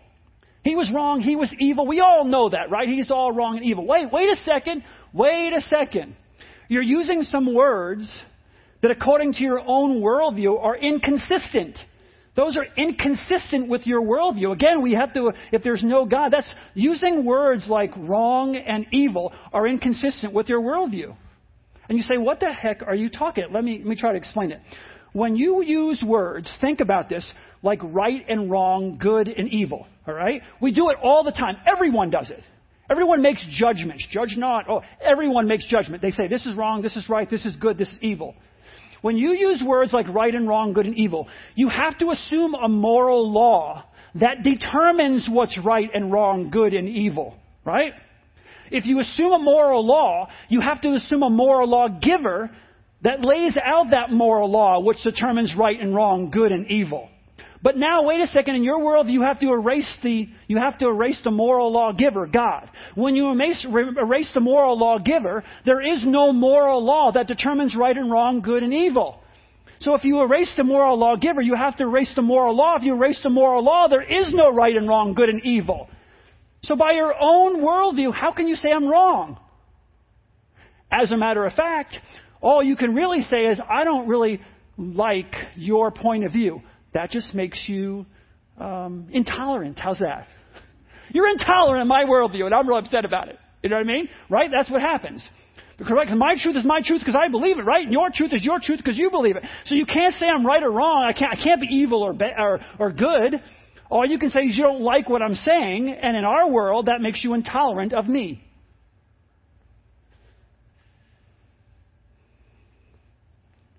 He 0.65 0.75
was 0.75 0.91
wrong. 0.91 1.21
He 1.21 1.35
was 1.35 1.53
evil. 1.59 1.85
We 1.85 1.99
all 1.99 2.25
know 2.25 2.49
that, 2.49 2.71
right? 2.71 2.87
He's 2.87 3.11
all 3.11 3.31
wrong 3.31 3.57
and 3.57 3.63
evil. 3.63 3.85
Wait, 3.85 4.11
wait 4.11 4.29
a 4.29 4.35
second. 4.45 4.83
Wait 5.13 5.53
a 5.53 5.61
second. 5.61 6.15
You're 6.67 6.81
using 6.81 7.21
some 7.21 7.53
words 7.53 8.11
that, 8.81 8.89
according 8.89 9.33
to 9.33 9.43
your 9.43 9.59
own 9.59 10.01
worldview, 10.01 10.59
are 10.59 10.75
inconsistent. 10.75 11.77
Those 12.35 12.57
are 12.57 12.65
inconsistent 12.77 13.69
with 13.69 13.85
your 13.85 14.01
worldview. 14.01 14.53
Again, 14.53 14.81
we 14.81 14.95
have 14.95 15.13
to, 15.13 15.33
if 15.51 15.61
there's 15.61 15.83
no 15.83 16.07
God, 16.07 16.33
that's 16.33 16.51
using 16.73 17.25
words 17.25 17.67
like 17.69 17.91
wrong 17.95 18.55
and 18.55 18.87
evil 18.91 19.33
are 19.53 19.67
inconsistent 19.67 20.33
with 20.33 20.49
your 20.49 20.61
worldview. 20.61 21.15
And 21.87 21.95
you 21.95 22.03
say, 22.03 22.17
what 22.17 22.39
the 22.39 22.51
heck 22.51 22.81
are 22.81 22.95
you 22.95 23.11
talking? 23.11 23.45
Let 23.51 23.63
me, 23.63 23.77
let 23.77 23.87
me 23.87 23.95
try 23.95 24.13
to 24.13 24.17
explain 24.17 24.51
it. 24.51 24.61
When 25.13 25.35
you 25.35 25.63
use 25.63 26.03
words, 26.05 26.51
think 26.59 26.79
about 26.79 27.07
this, 27.07 27.31
like 27.61 27.79
right 27.83 28.25
and 28.27 28.49
wrong, 28.49 28.97
good 28.97 29.27
and 29.27 29.47
evil, 29.49 29.85
alright? 30.07 30.41
We 30.61 30.71
do 30.73 30.89
it 30.89 30.97
all 31.01 31.23
the 31.23 31.31
time. 31.31 31.57
Everyone 31.65 32.09
does 32.09 32.29
it. 32.29 32.43
Everyone 32.89 33.21
makes 33.21 33.45
judgments. 33.49 34.05
Judge 34.11 34.35
not. 34.37 34.65
Oh, 34.69 34.81
everyone 35.01 35.47
makes 35.47 35.65
judgment. 35.67 36.01
They 36.01 36.11
say, 36.11 36.27
this 36.27 36.45
is 36.45 36.55
wrong, 36.55 36.81
this 36.81 36.95
is 36.95 37.09
right, 37.09 37.29
this 37.29 37.45
is 37.45 37.55
good, 37.55 37.77
this 37.77 37.87
is 37.87 37.97
evil. 38.01 38.35
When 39.01 39.17
you 39.17 39.31
use 39.31 39.63
words 39.65 39.93
like 39.93 40.07
right 40.07 40.33
and 40.33 40.47
wrong, 40.47 40.73
good 40.73 40.85
and 40.85 40.95
evil, 40.97 41.27
you 41.55 41.69
have 41.69 41.97
to 41.99 42.11
assume 42.11 42.53
a 42.53 42.67
moral 42.67 43.31
law 43.31 43.83
that 44.15 44.43
determines 44.43 45.27
what's 45.29 45.57
right 45.63 45.89
and 45.93 46.11
wrong, 46.11 46.49
good 46.49 46.73
and 46.73 46.87
evil. 46.87 47.35
Right? 47.63 47.93
If 48.71 48.85
you 48.85 48.99
assume 48.99 49.31
a 49.31 49.39
moral 49.39 49.85
law, 49.85 50.29
you 50.49 50.61
have 50.61 50.81
to 50.81 50.89
assume 50.89 51.23
a 51.23 51.29
moral 51.29 51.69
law 51.69 51.87
giver 51.87 52.49
that 53.01 53.23
lays 53.23 53.55
out 53.63 53.91
that 53.91 54.11
moral 54.11 54.49
law 54.49 54.79
which 54.79 54.97
determines 55.03 55.53
right 55.57 55.79
and 55.79 55.95
wrong, 55.95 56.31
good 56.31 56.51
and 56.51 56.67
evil. 56.67 57.09
But 57.65 57.77
now, 57.77 58.03
wait 58.03 58.21
a 58.21 58.27
second, 58.27 58.57
in 58.57 58.63
your 58.63 58.79
world, 58.79 59.07
you 59.09 59.23
have 59.23 59.39
to 59.39 59.51
erase 59.51 59.91
the, 60.03 60.29
you 60.47 60.57
have 60.57 60.77
to 60.77 60.87
erase 60.87 61.19
the 61.23 61.31
moral 61.31 61.71
lawgiver, 61.71 62.27
God. 62.27 62.69
When 62.93 63.15
you 63.15 63.31
erase, 63.31 63.65
erase 63.65 64.29
the 64.35 64.39
moral 64.39 64.77
lawgiver, 64.77 65.43
there 65.65 65.81
is 65.81 66.03
no 66.05 66.31
moral 66.31 66.85
law 66.85 67.11
that 67.13 67.25
determines 67.25 67.75
right 67.75 67.97
and 67.97 68.11
wrong, 68.11 68.41
good 68.41 68.61
and 68.61 68.71
evil. 68.71 69.19
So 69.79 69.95
if 69.95 70.03
you 70.03 70.21
erase 70.21 70.53
the 70.55 70.63
moral 70.63 70.95
lawgiver, 70.99 71.41
you 71.41 71.55
have 71.55 71.75
to 71.77 71.85
erase 71.85 72.11
the 72.15 72.21
moral 72.21 72.55
law. 72.55 72.75
If 72.77 72.83
you 72.83 72.93
erase 72.93 73.19
the 73.23 73.31
moral 73.31 73.63
law, 73.63 73.87
there 73.87 74.03
is 74.03 74.31
no 74.31 74.53
right 74.53 74.75
and 74.75 74.87
wrong, 74.87 75.15
good 75.15 75.29
and 75.29 75.43
evil. 75.43 75.89
So 76.61 76.75
by 76.75 76.91
your 76.91 77.15
own 77.19 77.61
worldview, 77.61 78.13
how 78.13 78.31
can 78.31 78.47
you 78.47 78.57
say 78.57 78.71
I'm 78.71 78.87
wrong? 78.87 79.39
As 80.91 81.09
a 81.09 81.17
matter 81.17 81.43
of 81.43 81.53
fact, 81.53 81.97
all 82.41 82.61
you 82.61 82.75
can 82.75 82.93
really 82.93 83.23
say 83.23 83.47
is, 83.47 83.59
I 83.67 83.85
don't 83.85 84.07
really 84.07 84.39
like 84.77 85.33
your 85.55 85.89
point 85.89 86.25
of 86.25 86.31
view. 86.31 86.61
That 86.95 87.11
just 87.11 87.35
makes 87.35 87.61
you 87.67 88.05
um, 88.57 89.09
intolerant. 89.11 89.77
How's 89.77 89.99
that? 89.99 90.27
You're 91.09 91.27
intolerant 91.27 91.81
in 91.81 91.87
my 91.89 92.05
worldview, 92.05 92.45
and 92.45 92.53
I'm 92.53 92.67
real 92.67 92.77
upset 92.77 93.03
about 93.03 93.27
it. 93.27 93.37
You 93.61 93.69
know 93.69 93.75
what 93.75 93.87
I 93.87 93.91
mean? 93.91 94.09
Right? 94.29 94.49
That's 94.49 94.71
what 94.71 94.81
happens. 94.81 95.27
Because 95.77 95.91
right, 95.93 96.09
my 96.15 96.37
truth 96.41 96.55
is 96.55 96.63
my 96.63 96.81
truth 96.83 97.01
because 97.01 97.19
I 97.21 97.27
believe 97.27 97.59
it, 97.59 97.63
right? 97.63 97.83
And 97.83 97.91
your 97.91 98.09
truth 98.13 98.31
is 98.31 98.45
your 98.45 98.59
truth 98.63 98.77
because 98.77 98.97
you 98.97 99.11
believe 99.11 99.35
it. 99.35 99.43
So 99.65 99.75
you 99.75 99.85
can't 99.85 100.15
say 100.15 100.29
I'm 100.29 100.45
right 100.45 100.63
or 100.63 100.71
wrong. 100.71 101.03
I 101.03 101.11
can't, 101.11 101.37
I 101.37 101.43
can't 101.43 101.59
be 101.59 101.67
evil 101.67 102.01
or, 102.01 102.13
be, 102.13 102.27
or, 102.37 102.61
or 102.79 102.93
good. 102.93 103.43
All 103.89 104.05
you 104.05 104.17
can 104.17 104.29
say 104.29 104.41
is 104.41 104.57
you 104.57 104.63
don't 104.63 104.81
like 104.81 105.09
what 105.09 105.21
I'm 105.21 105.35
saying, 105.35 105.89
and 105.89 106.15
in 106.15 106.23
our 106.23 106.49
world, 106.49 106.85
that 106.85 107.01
makes 107.01 107.25
you 107.25 107.33
intolerant 107.33 107.91
of 107.91 108.07
me. 108.07 108.41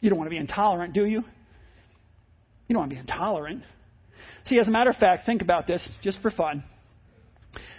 You 0.03 0.11
don't 0.11 0.19
want 0.19 0.27
to 0.29 0.35
be 0.35 0.37
intolerant, 0.37 0.93
do 0.93 1.07
you? 1.07 1.25
You 2.69 2.75
don't 2.75 2.81
want 2.81 2.91
to 2.91 2.97
be 2.97 3.01
intolerant. 3.01 3.63
See, 4.47 4.59
as 4.59 4.69
a 4.69 4.71
matter 4.71 4.91
of 4.91 4.97
fact, 4.97 5.27
think 5.27 5.43
about 5.43 5.67
this 5.67 5.87
just 6.03 6.21
for 6.21 6.31
fun. 6.31 6.65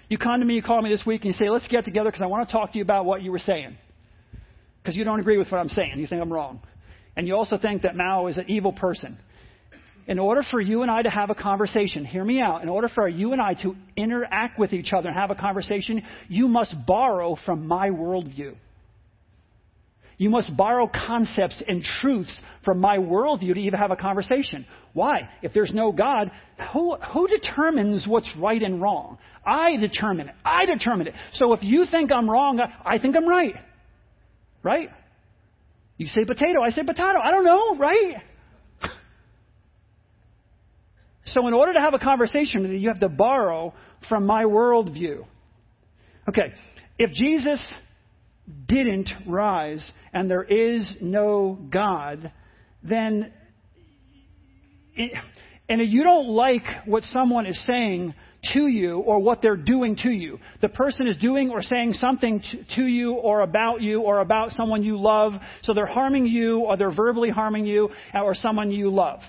You 0.09 0.17
come 0.17 0.39
to 0.39 0.45
me, 0.45 0.55
you 0.55 0.63
call 0.63 0.81
me 0.81 0.89
this 0.89 1.05
week, 1.05 1.23
and 1.25 1.33
you 1.33 1.37
say, 1.37 1.49
let's 1.49 1.67
get 1.67 1.85
together 1.85 2.09
because 2.09 2.21
I 2.21 2.27
want 2.27 2.47
to 2.47 2.51
talk 2.51 2.71
to 2.71 2.77
you 2.77 2.83
about 2.83 3.05
what 3.05 3.21
you 3.21 3.31
were 3.31 3.39
saying. 3.39 3.77
Because 4.81 4.95
you 4.95 5.03
don't 5.03 5.19
agree 5.19 5.37
with 5.37 5.51
what 5.51 5.59
I'm 5.59 5.69
saying. 5.69 5.93
You 5.97 6.07
think 6.07 6.21
I'm 6.21 6.31
wrong. 6.31 6.61
And 7.17 7.27
you 7.27 7.35
also 7.35 7.57
think 7.57 7.81
that 7.81 7.95
Mao 7.95 8.27
is 8.27 8.37
an 8.37 8.45
evil 8.47 8.71
person. 8.71 9.17
In 10.07 10.19
order 10.19 10.43
for 10.49 10.61
you 10.61 10.83
and 10.83 10.89
I 10.89 11.01
to 11.01 11.09
have 11.09 11.29
a 11.29 11.35
conversation, 11.35 12.05
hear 12.05 12.23
me 12.23 12.39
out, 12.39 12.61
in 12.61 12.69
order 12.69 12.87
for 12.87 13.09
you 13.09 13.33
and 13.33 13.41
I 13.41 13.55
to 13.55 13.75
interact 13.97 14.57
with 14.57 14.71
each 14.71 14.93
other 14.93 15.09
and 15.09 15.17
have 15.17 15.31
a 15.31 15.35
conversation, 15.35 16.03
you 16.29 16.47
must 16.47 16.73
borrow 16.85 17.35
from 17.45 17.67
my 17.67 17.89
worldview. 17.89 18.55
You 20.17 20.31
must 20.31 20.55
borrow 20.57 20.87
concepts 20.87 21.61
and 21.67 21.83
truths 22.01 22.41
from 22.65 22.79
my 22.79 22.97
worldview 22.97 23.53
to 23.53 23.59
even 23.59 23.79
have 23.79 23.91
a 23.91 23.95
conversation. 23.95 24.65
Why? 24.93 25.29
If 25.43 25.53
there's 25.53 25.71
no 25.73 25.91
God, 25.91 26.31
who, 26.73 26.95
who 26.95 27.27
determines 27.27 28.07
what's 28.07 28.29
right 28.35 28.61
and 28.61 28.81
wrong? 28.81 29.19
I 29.45 29.77
determine 29.77 30.29
it. 30.29 30.35
I 30.43 30.65
determine 30.65 31.07
it. 31.07 31.13
So 31.33 31.53
if 31.53 31.61
you 31.61 31.85
think 31.85 32.11
I'm 32.11 32.27
wrong, 32.27 32.59
I 32.59 32.97
think 32.97 33.15
I'm 33.15 33.27
right. 33.27 33.53
Right? 34.63 34.89
You 35.97 36.07
say 36.07 36.25
potato, 36.25 36.61
I 36.63 36.71
say 36.71 36.83
potato. 36.83 37.19
I 37.23 37.29
don't 37.31 37.45
know, 37.45 37.75
right? 37.77 38.15
So 41.31 41.45
in 41.45 41.53
order 41.53 41.73
to 41.73 41.81
have 41.81 41.93
a 41.93 41.99
conversation 41.99 42.61
with 42.61 42.71
you, 42.71 42.77
you 42.77 42.87
have 42.87 43.01
to 43.01 43.09
borrow 43.09 43.73
from 44.07 44.25
my 44.25 44.45
worldview. 44.45 45.25
Okay, 46.29 46.53
if 46.97 47.11
Jesus 47.11 47.61
didn't 48.67 49.09
rise 49.25 49.91
and 50.13 50.29
there 50.29 50.43
is 50.43 50.89
no 51.01 51.57
God, 51.69 52.31
then, 52.83 53.33
it, 54.95 55.11
and 55.69 55.81
if 55.81 55.89
you 55.89 56.03
don't 56.03 56.27
like 56.27 56.63
what 56.85 57.03
someone 57.03 57.45
is 57.45 57.65
saying 57.65 58.13
to 58.53 58.67
you 58.67 58.99
or 58.99 59.21
what 59.21 59.41
they're 59.41 59.57
doing 59.57 59.95
to 59.97 60.09
you, 60.09 60.39
the 60.61 60.69
person 60.69 61.07
is 61.07 61.17
doing 61.17 61.49
or 61.49 61.61
saying 61.61 61.93
something 61.93 62.41
to, 62.41 62.75
to 62.75 62.87
you 62.87 63.13
or 63.13 63.41
about 63.41 63.81
you 63.81 64.01
or 64.01 64.19
about 64.19 64.51
someone 64.51 64.83
you 64.83 64.99
love, 64.99 65.33
so 65.63 65.73
they're 65.73 65.85
harming 65.85 66.27
you 66.27 66.59
or 66.59 66.77
they're 66.77 66.95
verbally 66.95 67.29
harming 67.29 67.65
you 67.65 67.89
or 68.13 68.33
someone 68.35 68.71
you 68.71 68.89
love. 68.89 69.19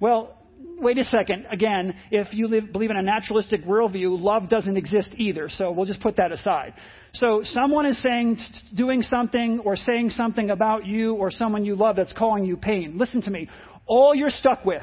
Well, 0.00 0.37
wait 0.80 0.98
a 0.98 1.04
second. 1.04 1.46
Again, 1.50 1.94
if 2.10 2.32
you 2.32 2.48
live, 2.48 2.72
believe 2.72 2.90
in 2.90 2.96
a 2.96 3.02
naturalistic 3.02 3.64
worldview, 3.64 4.20
love 4.20 4.48
doesn't 4.48 4.76
exist 4.76 5.10
either. 5.16 5.48
So 5.48 5.72
we'll 5.72 5.86
just 5.86 6.00
put 6.00 6.16
that 6.16 6.32
aside. 6.32 6.74
So 7.14 7.42
someone 7.44 7.86
is 7.86 8.00
saying, 8.02 8.38
doing 8.76 9.02
something 9.02 9.60
or 9.64 9.76
saying 9.76 10.10
something 10.10 10.50
about 10.50 10.86
you 10.86 11.14
or 11.14 11.30
someone 11.30 11.64
you 11.64 11.74
love 11.74 11.96
that's 11.96 12.12
calling 12.12 12.44
you 12.44 12.56
pain. 12.56 12.98
Listen 12.98 13.22
to 13.22 13.30
me. 13.30 13.48
All 13.86 14.14
you're 14.14 14.30
stuck 14.30 14.64
with, 14.64 14.82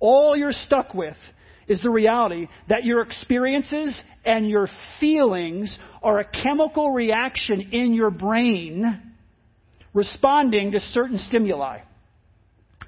all 0.00 0.36
you're 0.36 0.52
stuck 0.52 0.94
with 0.94 1.16
is 1.68 1.82
the 1.82 1.90
reality 1.90 2.48
that 2.68 2.84
your 2.84 3.02
experiences 3.02 4.00
and 4.24 4.48
your 4.48 4.68
feelings 5.00 5.76
are 6.02 6.20
a 6.20 6.24
chemical 6.24 6.92
reaction 6.92 7.60
in 7.72 7.92
your 7.92 8.10
brain 8.10 9.02
responding 9.92 10.72
to 10.72 10.80
certain 10.80 11.18
stimuli. 11.18 11.80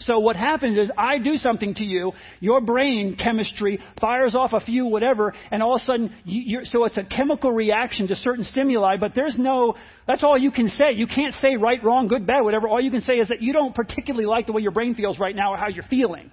So 0.00 0.20
what 0.20 0.36
happens 0.36 0.78
is 0.78 0.90
I 0.96 1.18
do 1.18 1.36
something 1.36 1.74
to 1.74 1.84
you, 1.84 2.12
your 2.40 2.60
brain 2.60 3.16
chemistry 3.16 3.80
fires 4.00 4.34
off 4.34 4.52
a 4.52 4.60
few 4.60 4.86
whatever, 4.86 5.34
and 5.50 5.62
all 5.62 5.76
of 5.76 5.82
a 5.82 5.84
sudden, 5.84 6.14
you, 6.24 6.60
so 6.64 6.84
it's 6.84 6.96
a 6.96 7.04
chemical 7.04 7.52
reaction 7.52 8.06
to 8.08 8.16
certain 8.16 8.44
stimuli, 8.44 8.96
but 8.96 9.12
there's 9.14 9.36
no, 9.36 9.74
that's 10.06 10.22
all 10.22 10.38
you 10.38 10.52
can 10.52 10.68
say. 10.68 10.92
You 10.92 11.06
can't 11.06 11.34
say 11.34 11.56
right, 11.56 11.82
wrong, 11.82 12.08
good, 12.08 12.26
bad, 12.26 12.42
whatever. 12.42 12.68
All 12.68 12.80
you 12.80 12.90
can 12.90 13.00
say 13.00 13.14
is 13.14 13.28
that 13.28 13.42
you 13.42 13.52
don't 13.52 13.74
particularly 13.74 14.26
like 14.26 14.46
the 14.46 14.52
way 14.52 14.62
your 14.62 14.72
brain 14.72 14.94
feels 14.94 15.18
right 15.18 15.34
now 15.34 15.52
or 15.52 15.56
how 15.56 15.68
you're 15.68 15.84
feeling. 15.84 16.30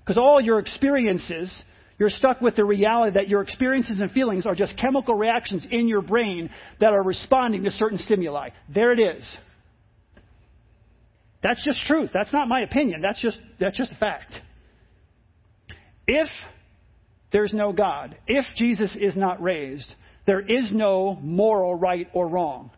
Because 0.00 0.18
all 0.18 0.40
your 0.40 0.58
experiences, 0.58 1.52
you're 1.98 2.10
stuck 2.10 2.40
with 2.40 2.56
the 2.56 2.64
reality 2.64 3.14
that 3.14 3.28
your 3.28 3.42
experiences 3.42 4.00
and 4.00 4.10
feelings 4.12 4.46
are 4.46 4.54
just 4.54 4.76
chemical 4.76 5.16
reactions 5.16 5.66
in 5.70 5.88
your 5.88 6.02
brain 6.02 6.50
that 6.80 6.92
are 6.92 7.02
responding 7.02 7.64
to 7.64 7.70
certain 7.70 7.98
stimuli. 7.98 8.50
There 8.72 8.92
it 8.92 9.00
is. 9.00 9.36
That's 11.42 11.62
just 11.64 11.80
truth. 11.86 12.10
That's 12.14 12.32
not 12.32 12.48
my 12.48 12.60
opinion. 12.60 13.00
That's 13.00 13.20
just, 13.20 13.38
that's 13.58 13.76
just 13.76 13.92
a 13.92 13.96
fact. 13.96 14.32
If 16.06 16.28
there's 17.32 17.52
no 17.52 17.72
God, 17.72 18.16
if 18.26 18.44
Jesus 18.56 18.96
is 18.98 19.16
not 19.16 19.42
raised, 19.42 19.92
there 20.26 20.40
is 20.40 20.70
no 20.72 21.18
moral 21.20 21.74
right 21.74 22.08
or 22.12 22.28
wrong. 22.28 22.70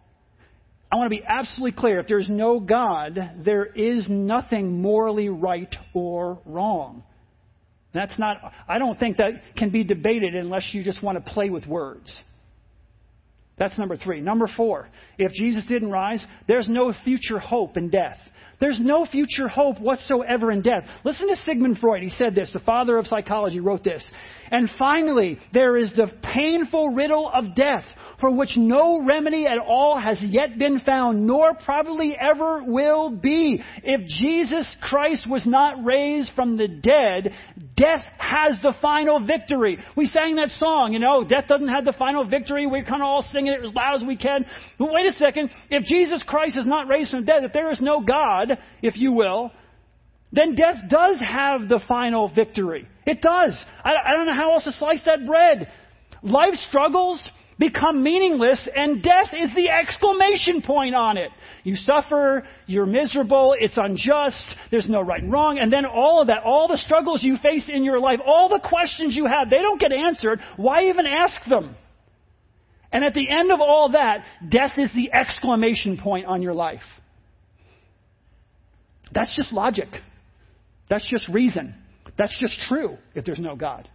I 0.91 0.97
want 0.97 1.11
to 1.13 1.19
be 1.19 1.25
absolutely 1.27 1.73
clear. 1.73 1.99
If 1.99 2.07
there's 2.07 2.29
no 2.29 2.61
God, 2.61 3.19
there 3.45 3.67
is 3.67 4.07
nothing 4.09 4.81
morally 4.81 5.29
right 5.29 5.75
or 5.93 6.41
wrong. 6.47 7.03
That's 7.93 8.17
not, 8.19 8.37
I 8.69 8.79
don't 8.79 8.99
think 8.99 9.19
that 9.19 9.57
can 9.57 9.71
be 9.71 9.85
debated 9.85 10.35
unless 10.35 10.71
you 10.73 10.85
just 10.85 11.03
want 11.03 11.25
to 11.25 11.33
play 11.33 11.51
with 11.51 11.67
words. 11.67 12.17
That's 13.59 13.79
number 13.79 13.97
three. 13.97 14.21
Number 14.21 14.49
four, 14.57 14.89
if 15.19 15.33
Jesus 15.33 15.65
didn't 15.67 15.91
rise, 15.91 16.25
there's 16.49 16.69
no 16.69 16.93
future 17.05 17.39
hope 17.39 17.77
in 17.77 17.91
death. 17.91 18.19
There's 18.61 18.79
no 18.81 19.07
future 19.07 19.49
hope 19.49 19.81
whatsoever 19.81 20.51
in 20.51 20.63
death. 20.63 20.85
Listen 21.05 21.29
to 21.29 21.37
Sigmund 21.45 21.79
Freud. 21.79 22.03
He 22.03 22.11
said 22.11 22.35
this, 22.35 22.51
the 22.53 22.61
father 22.61 22.99
of 22.99 23.07
psychology 23.07 23.61
wrote 23.61 23.85
this. 23.85 24.05
And 24.51 24.71
finally, 24.79 25.39
there 25.53 25.77
is 25.77 25.91
the 25.97 26.13
painful 26.23 26.95
riddle 26.95 27.31
of 27.33 27.55
death, 27.57 27.85
for 28.21 28.31
which 28.31 28.57
no 28.57 29.05
remedy 29.05 29.47
at 29.47 29.59
all 29.59 29.99
has 29.99 30.19
yet 30.21 30.59
been 30.59 30.81
found, 30.81 31.27
nor 31.27 31.55
probably 31.55 32.17
ever 32.17 32.63
will 32.65 33.11
be. 33.11 33.63
If 33.83 34.07
Jesus 34.07 34.67
Christ 34.83 35.29
was 35.29 35.45
not 35.47 35.85
raised 35.85 36.31
from 36.35 36.57
the 36.57 36.69
dead, 36.69 37.33
death 37.77 38.05
has 38.19 38.59
the 38.63 38.75
final 38.81 39.25
victory. 39.27 39.79
We 39.97 40.07
sang 40.07 40.37
that 40.37 40.51
song, 40.59 40.93
you 40.93 41.01
know, 41.01 41.25
death 41.25 41.49
doesn't 41.49 41.69
have 41.69 41.85
the 41.85 41.95
final 41.95 42.29
victory. 42.29 42.67
We're 42.67 42.85
kind 42.85 43.03
of 43.03 43.07
all 43.07 43.25
singing 43.33 43.53
it 43.53 43.65
as 43.65 43.75
loud 43.75 44.03
as 44.03 44.07
we 44.07 44.17
can. 44.17 44.45
But 44.79 44.93
wait 44.93 45.07
a 45.07 45.13
second. 45.15 45.51
If 45.71 45.85
Jesus 45.85 46.23
Christ 46.27 46.57
is 46.57 46.67
not 46.67 46.87
raised 46.87 47.11
from 47.11 47.21
the 47.21 47.27
dead, 47.27 47.45
if 47.45 47.53
there 47.53 47.73
is 47.73 47.81
no 47.81 48.01
God, 48.03 48.44
if 48.83 48.97
you 48.97 49.13
will, 49.13 49.53
then 50.33 50.55
death 50.55 50.77
does 50.89 51.19
have 51.21 51.69
the 51.69 51.81
final 51.87 52.33
victory. 52.35 52.89
It 53.07 53.21
does. 53.21 53.57
I, 53.85 53.95
I 53.95 54.15
don't 54.15 54.27
know 54.27 54.35
how 54.35 54.53
else 54.53 54.65
to 54.65 54.73
slice 54.73 55.01
that 55.07 55.27
bread. 55.27 55.71
Life 56.23 56.55
struggles 56.69 57.21
become 57.59 58.03
meaningless 58.03 58.69
and 58.75 59.03
death 59.03 59.29
is 59.33 59.55
the 59.55 59.69
exclamation 59.71 60.63
point 60.63 60.95
on 60.95 61.17
it. 61.17 61.31
You 61.63 61.77
suffer, 61.77 62.47
you're 62.67 62.87
miserable, 62.87 63.55
it's 63.59 63.77
unjust, 63.77 64.45
there's 64.71 64.89
no 64.89 65.01
right 65.01 65.23
and 65.23 65.33
wrong, 65.33 65.59
and 65.59 65.73
then 65.73 65.87
all 65.87 66.21
of 66.21 66.27
that, 66.27 66.43
all 66.45 66.69
the 66.69 66.77
struggles 66.77 67.23
you 67.23 67.37
face 67.43 67.71
in 67.73 67.85
your 67.85 68.01
life, 68.01 68.21
all 68.25 68.49
the 68.49 68.61
questions 68.67 69.15
you 69.17 69.27
have, 69.27 69.51
they 69.51 69.59
don't 69.59 69.81
get 69.81 69.93
answered. 69.93 70.41
Why 70.57 70.89
even 70.89 71.07
ask 71.07 71.49
them? 71.49 71.77
And 72.93 73.05
at 73.05 73.15
the 73.15 73.29
end 73.29 73.51
of 73.51 73.61
all 73.61 73.91
that, 73.91 74.25
death 74.49 74.73
is 74.77 74.91
the 74.95 75.13
exclamation 75.13 75.99
point 75.99 76.27
on 76.27 76.43
your 76.43 76.55
life. 76.55 76.83
That's 79.15 79.35
just 79.37 79.53
logic. 79.53 79.89
That's 80.91 81.09
just 81.09 81.29
reason. 81.33 81.75
That's 82.19 82.39
just 82.39 82.59
true 82.69 82.99
if 83.15 83.25
there's 83.25 83.39
no 83.39 83.57
God. 83.57 83.89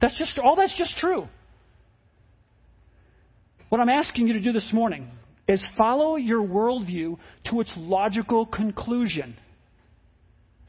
That's 0.00 0.16
just, 0.16 0.38
all 0.38 0.56
that's 0.56 0.76
just 0.76 0.96
true. 0.98 1.26
What 3.68 3.80
I'm 3.80 3.88
asking 3.88 4.28
you 4.28 4.34
to 4.34 4.40
do 4.40 4.52
this 4.52 4.70
morning 4.72 5.10
is 5.46 5.64
follow 5.76 6.16
your 6.16 6.46
worldview 6.46 7.18
to 7.50 7.60
its 7.60 7.72
logical 7.76 8.46
conclusion. 8.46 9.36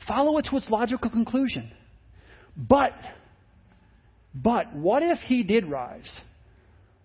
Follow 0.07 0.37
it 0.37 0.47
to 0.49 0.57
its 0.57 0.69
logical 0.69 1.09
conclusion. 1.09 1.71
But, 2.57 2.93
but, 4.33 4.73
what 4.73 5.03
if 5.03 5.19
he 5.19 5.43
did 5.43 5.69
rise? 5.69 6.09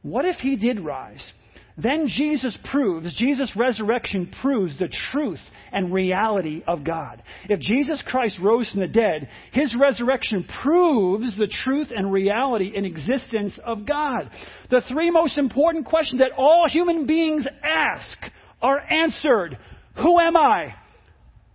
What 0.03 0.25
if 0.25 0.37
he 0.37 0.57
did 0.57 0.81
rise? 0.81 1.33
Then 1.77 2.07
Jesus 2.07 2.57
proves, 2.71 3.17
Jesus' 3.19 3.53
resurrection 3.57 4.33
proves 4.41 4.79
the 4.79 4.93
truth 5.11 5.41
and 5.73 5.93
reality 5.93 6.63
of 6.69 6.85
God. 6.85 7.21
If 7.49 7.59
Jesus 7.59 8.01
Christ 8.07 8.39
rose 8.41 8.71
from 8.71 8.81
the 8.81 8.87
dead, 8.87 9.29
his 9.51 9.75
resurrection 9.79 10.47
proves 10.63 11.37
the 11.37 11.49
truth 11.65 11.89
and 11.95 12.13
reality 12.13 12.73
and 12.77 12.87
existence 12.87 13.59
of 13.65 13.87
God. 13.87 14.31
The 14.71 14.83
three 14.83 15.11
most 15.11 15.37
important 15.37 15.87
questions 15.87 16.21
that 16.21 16.31
all 16.37 16.69
human 16.69 17.07
beings 17.07 17.45
ask 17.65 18.19
are 18.63 18.79
answered. 18.79 19.59
Who 19.97 20.21
am 20.21 20.37
I? 20.37 20.75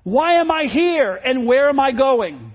Why 0.04 0.36
am 0.36 0.52
I 0.52 0.64
here? 0.64 1.16
And 1.16 1.48
where 1.48 1.70
am 1.70 1.80
I 1.80 1.94
going? 1.94 2.52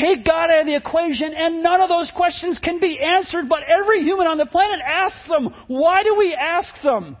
Take 0.00 0.24
God 0.24 0.50
out 0.50 0.60
of 0.60 0.66
the 0.66 0.74
equation, 0.74 1.32
and 1.34 1.62
none 1.62 1.80
of 1.80 1.88
those 1.88 2.10
questions 2.16 2.58
can 2.62 2.80
be 2.80 2.98
answered, 3.00 3.48
but 3.48 3.60
every 3.68 4.02
human 4.02 4.26
on 4.26 4.38
the 4.38 4.46
planet 4.46 4.80
asks 4.84 5.28
them. 5.28 5.54
Why 5.68 6.02
do 6.02 6.16
we 6.16 6.34
ask 6.34 6.68
them? 6.82 7.16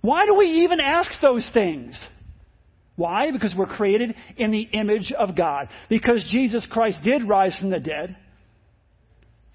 Why 0.00 0.26
do 0.26 0.34
we 0.34 0.46
even 0.64 0.80
ask 0.80 1.10
those 1.20 1.48
things? 1.52 1.98
Why? 2.96 3.32
Because 3.32 3.54
we're 3.56 3.66
created 3.66 4.14
in 4.36 4.52
the 4.52 4.60
image 4.60 5.12
of 5.18 5.36
God. 5.36 5.68
Because 5.88 6.24
Jesus 6.30 6.66
Christ 6.70 6.98
did 7.02 7.28
rise 7.28 7.56
from 7.58 7.70
the 7.70 7.80
dead. 7.80 8.16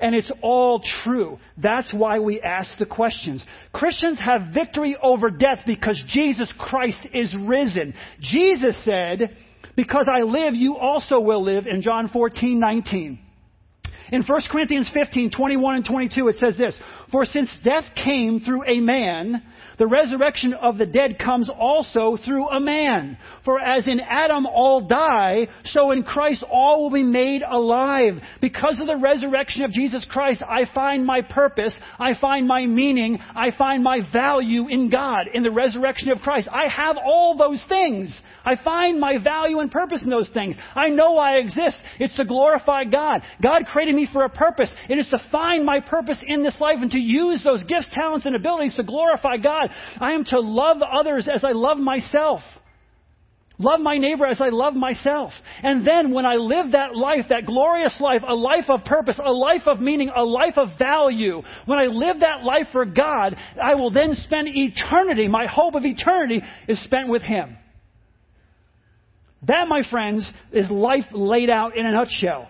And 0.01 0.15
it's 0.15 0.31
all 0.41 0.81
true. 1.03 1.37
That's 1.57 1.93
why 1.93 2.19
we 2.19 2.41
ask 2.41 2.69
the 2.79 2.85
questions. 2.85 3.43
Christians 3.73 4.19
have 4.19 4.53
victory 4.53 4.97
over 5.01 5.29
death 5.29 5.59
because 5.65 6.01
Jesus 6.07 6.51
Christ 6.57 7.05
is 7.13 7.35
risen. 7.39 7.93
Jesus 8.19 8.75
said, 8.83 9.35
because 9.75 10.07
I 10.11 10.21
live, 10.21 10.55
you 10.55 10.77
also 10.77 11.19
will 11.19 11.43
live 11.43 11.65
in 11.67 11.81
John 11.81 12.09
14, 12.09 12.59
19. 12.59 13.19
In 14.11 14.23
1 14.23 14.41
Corinthians 14.51 14.89
15, 14.93 15.31
21 15.31 15.75
and 15.75 15.85
22, 15.85 16.27
it 16.29 16.37
says 16.37 16.57
this, 16.57 16.75
For 17.11 17.25
since 17.25 17.49
death 17.63 17.85
came 17.95 18.39
through 18.39 18.63
a 18.67 18.79
man, 18.79 19.43
the 19.77 19.87
resurrection 19.87 20.53
of 20.53 20.77
the 20.77 20.85
dead 20.85 21.17
comes 21.17 21.49
also 21.49 22.17
through 22.17 22.49
a 22.49 22.59
man. 22.59 23.17
For 23.45 23.59
as 23.59 23.87
in 23.87 24.01
Adam 24.01 24.45
all 24.45 24.87
die, 24.87 25.47
so 25.65 25.91
in 25.91 26.03
Christ 26.03 26.43
all 26.49 26.83
will 26.83 26.91
be 26.91 27.03
made 27.03 27.43
alive. 27.47 28.15
Because 28.41 28.79
of 28.81 28.87
the 28.87 28.97
resurrection 28.97 29.63
of 29.63 29.71
Jesus 29.71 30.05
Christ, 30.09 30.41
I 30.41 30.65
find 30.73 31.05
my 31.05 31.21
purpose, 31.21 31.73
I 31.97 32.13
find 32.19 32.45
my 32.45 32.65
meaning, 32.65 33.19
I 33.35 33.51
find 33.57 33.81
my 33.81 33.99
value 34.11 34.67
in 34.67 34.89
God, 34.89 35.27
in 35.33 35.43
the 35.43 35.51
resurrection 35.51 36.11
of 36.11 36.19
Christ. 36.19 36.49
I 36.51 36.67
have 36.67 36.97
all 36.97 37.37
those 37.37 37.63
things. 37.69 38.19
I 38.49 38.55
find 38.63 38.99
my 38.99 39.21
value 39.23 39.59
and 39.59 39.69
purpose 39.69 40.01
in 40.01 40.09
those 40.09 40.27
things. 40.29 40.55
I 40.73 40.89
know 40.89 41.17
I 41.17 41.33
exist. 41.33 41.75
It's 41.99 42.15
to 42.15 42.25
glorify 42.25 42.83
God. 42.83 43.21
God 43.43 43.65
created 43.71 43.93
me 43.93 44.07
for 44.11 44.23
a 44.23 44.29
purpose. 44.29 44.73
It 44.89 44.97
is 44.97 45.05
to 45.09 45.23
find 45.31 45.63
my 45.63 45.79
purpose 45.79 46.17
in 46.25 46.41
this 46.41 46.55
life 46.59 46.79
and 46.81 46.89
to 46.89 46.97
use 46.97 47.43
those 47.43 47.63
gifts, 47.65 47.89
talents, 47.91 48.25
and 48.25 48.35
abilities 48.35 48.73
to 48.75 48.83
glorify 48.83 49.37
God. 49.37 49.69
I 49.99 50.13
am 50.13 50.25
to 50.25 50.39
love 50.39 50.77
others 50.81 51.29
as 51.31 51.43
I 51.43 51.51
love 51.51 51.77
myself. 51.77 52.41
Love 53.59 53.81
my 53.81 53.99
neighbor 53.99 54.25
as 54.25 54.41
I 54.41 54.49
love 54.49 54.73
myself. 54.73 55.31
And 55.61 55.85
then 55.85 56.11
when 56.11 56.25
I 56.25 56.35
live 56.35 56.71
that 56.71 56.95
life, 56.95 57.25
that 57.29 57.45
glorious 57.45 57.93
life, 57.99 58.23
a 58.27 58.33
life 58.33 58.65
of 58.67 58.83
purpose, 58.83 59.19
a 59.23 59.31
life 59.31 59.63
of 59.67 59.79
meaning, 59.79 60.09
a 60.15 60.23
life 60.23 60.57
of 60.57 60.69
value, 60.79 61.43
when 61.67 61.77
I 61.77 61.83
live 61.83 62.21
that 62.21 62.43
life 62.43 62.67
for 62.71 62.85
God, 62.85 63.35
I 63.61 63.75
will 63.75 63.91
then 63.91 64.15
spend 64.23 64.47
eternity, 64.47 65.27
my 65.27 65.45
hope 65.45 65.75
of 65.75 65.85
eternity 65.85 66.41
is 66.67 66.83
spent 66.85 67.09
with 67.09 67.21
Him. 67.21 67.57
That, 69.47 69.67
my 69.67 69.81
friends, 69.89 70.29
is 70.51 70.69
life 70.69 71.05
laid 71.11 71.49
out 71.49 71.77
in 71.77 71.85
a 71.85 71.91
nutshell. 71.91 72.49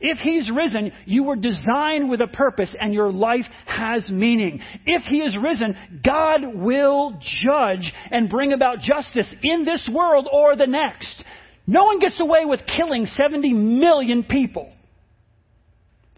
If 0.00 0.18
He's 0.18 0.50
risen, 0.50 0.92
you 1.04 1.24
were 1.24 1.36
designed 1.36 2.10
with 2.10 2.20
a 2.20 2.26
purpose 2.26 2.74
and 2.78 2.92
your 2.92 3.12
life 3.12 3.44
has 3.66 4.08
meaning. 4.10 4.60
If 4.84 5.02
He 5.02 5.18
is 5.18 5.36
risen, 5.40 5.76
God 6.04 6.40
will 6.54 7.18
judge 7.44 7.92
and 8.10 8.28
bring 8.28 8.52
about 8.52 8.80
justice 8.80 9.32
in 9.42 9.64
this 9.64 9.88
world 9.92 10.28
or 10.30 10.56
the 10.56 10.66
next. 10.66 11.24
No 11.66 11.84
one 11.84 11.98
gets 11.98 12.20
away 12.20 12.44
with 12.44 12.60
killing 12.76 13.06
70 13.06 13.52
million 13.52 14.24
people. 14.24 14.72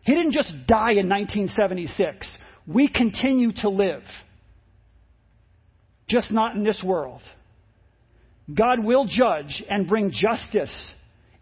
He 0.03 0.15
didn't 0.15 0.33
just 0.33 0.53
die 0.67 0.93
in 0.93 1.09
1976. 1.09 2.37
We 2.67 2.89
continue 2.89 3.53
to 3.59 3.69
live. 3.69 4.03
Just 6.09 6.31
not 6.31 6.55
in 6.55 6.65
this 6.65 6.83
world. 6.85 7.21
God 8.55 8.83
will 8.83 9.07
judge 9.07 9.63
and 9.69 9.89
bring 9.89 10.11
justice 10.11 10.93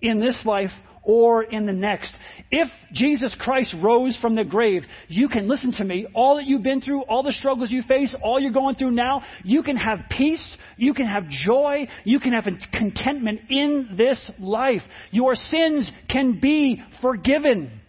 in 0.03 0.19
this 0.21 0.39
life 0.45 0.71
or 1.07 1.45
in 1.45 1.67
the 1.67 1.73
next. 1.73 2.13
If 2.51 2.69
Jesus 2.93 3.35
Christ 3.39 3.75
rose 3.81 4.19
from 4.21 4.35
the 4.35 4.45
grave, 4.45 4.83
you 5.07 5.29
can 5.29 5.49
listen 5.49 5.73
to 5.75 5.85
me. 5.85 6.07
All 6.15 6.37
that 6.37 6.47
you've 6.47 6.65
been 6.65 6.81
through, 6.81 7.03
all 7.03 7.23
the 7.23 7.33
struggles 7.33 7.71
you 7.71 7.83
face, 7.83 8.15
all 8.23 8.41
you're 8.41 8.53
going 8.53 8.75
through 8.75 8.91
now, 8.91 9.23
you 9.45 9.63
can 9.63 9.77
have 9.77 10.01
peace, 10.11 10.57
you 10.77 10.95
can 10.95 11.07
have 11.07 11.29
joy, 11.29 11.87
you 12.05 12.19
can 12.19 12.33
have 12.33 12.45
contentment 12.73 13.41
in 13.49 13.95
this 13.97 14.31
life. 14.41 14.83
Your 15.13 15.37
sins 15.37 15.91
can 16.11 16.41
be 16.41 16.83
forgiven. 17.01 17.81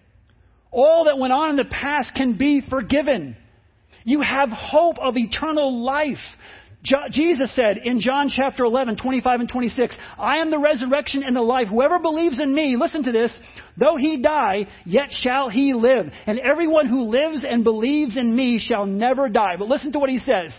All 0.71 1.06
that 1.06 1.17
went 1.17 1.34
on 1.34 1.51
in 1.51 1.56
the 1.56 1.65
past 1.65 2.12
can 2.15 2.38
be 2.38 2.62
forgiven. 2.69 3.36
You 4.03 4.21
have 4.21 4.49
hope 4.49 4.99
of 4.99 5.17
eternal 5.17 5.84
life. 5.84 6.17
Jesus 6.83 7.53
said 7.55 7.77
in 7.77 7.99
John 7.99 8.29
chapter 8.33 8.63
11, 8.63 8.97
25 8.97 9.39
and 9.41 9.49
26, 9.49 9.97
I 10.17 10.37
am 10.37 10.51
the 10.51 10.59
resurrection 10.59 11.23
and 11.25 11.35
the 11.35 11.41
life. 11.41 11.67
Whoever 11.67 11.99
believes 11.99 12.39
in 12.39 12.53
me, 12.53 12.77
listen 12.77 13.03
to 13.03 13.11
this, 13.11 13.33
though 13.77 13.97
he 13.97 14.21
die, 14.21 14.67
yet 14.85 15.09
shall 15.11 15.49
he 15.49 15.73
live. 15.73 16.07
And 16.27 16.39
everyone 16.39 16.87
who 16.87 17.03
lives 17.03 17.45
and 17.49 17.63
believes 17.63 18.15
in 18.15 18.33
me 18.33 18.59
shall 18.59 18.85
never 18.85 19.27
die. 19.27 19.55
But 19.57 19.67
listen 19.67 19.91
to 19.93 19.99
what 19.99 20.09
he 20.09 20.19
says. 20.19 20.57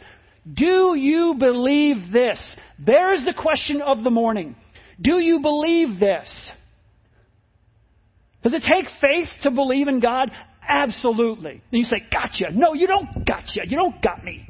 Do 0.52 0.94
you 0.96 1.36
believe 1.38 2.12
this? 2.12 2.38
There's 2.78 3.24
the 3.24 3.34
question 3.34 3.80
of 3.80 4.02
the 4.02 4.10
morning. 4.10 4.56
Do 5.00 5.22
you 5.22 5.40
believe 5.40 6.00
this? 6.00 6.28
Does 8.42 8.54
it 8.54 8.62
take 8.62 8.86
faith 9.00 9.28
to 9.42 9.50
believe 9.50 9.88
in 9.88 10.00
God? 10.00 10.30
Absolutely. 10.68 11.62
And 11.72 11.80
you 11.80 11.84
say, 11.84 12.02
gotcha. 12.10 12.46
No, 12.52 12.74
you 12.74 12.86
don't 12.86 13.26
gotcha. 13.26 13.60
You 13.64 13.76
don't 13.76 14.02
got 14.02 14.24
me. 14.24 14.46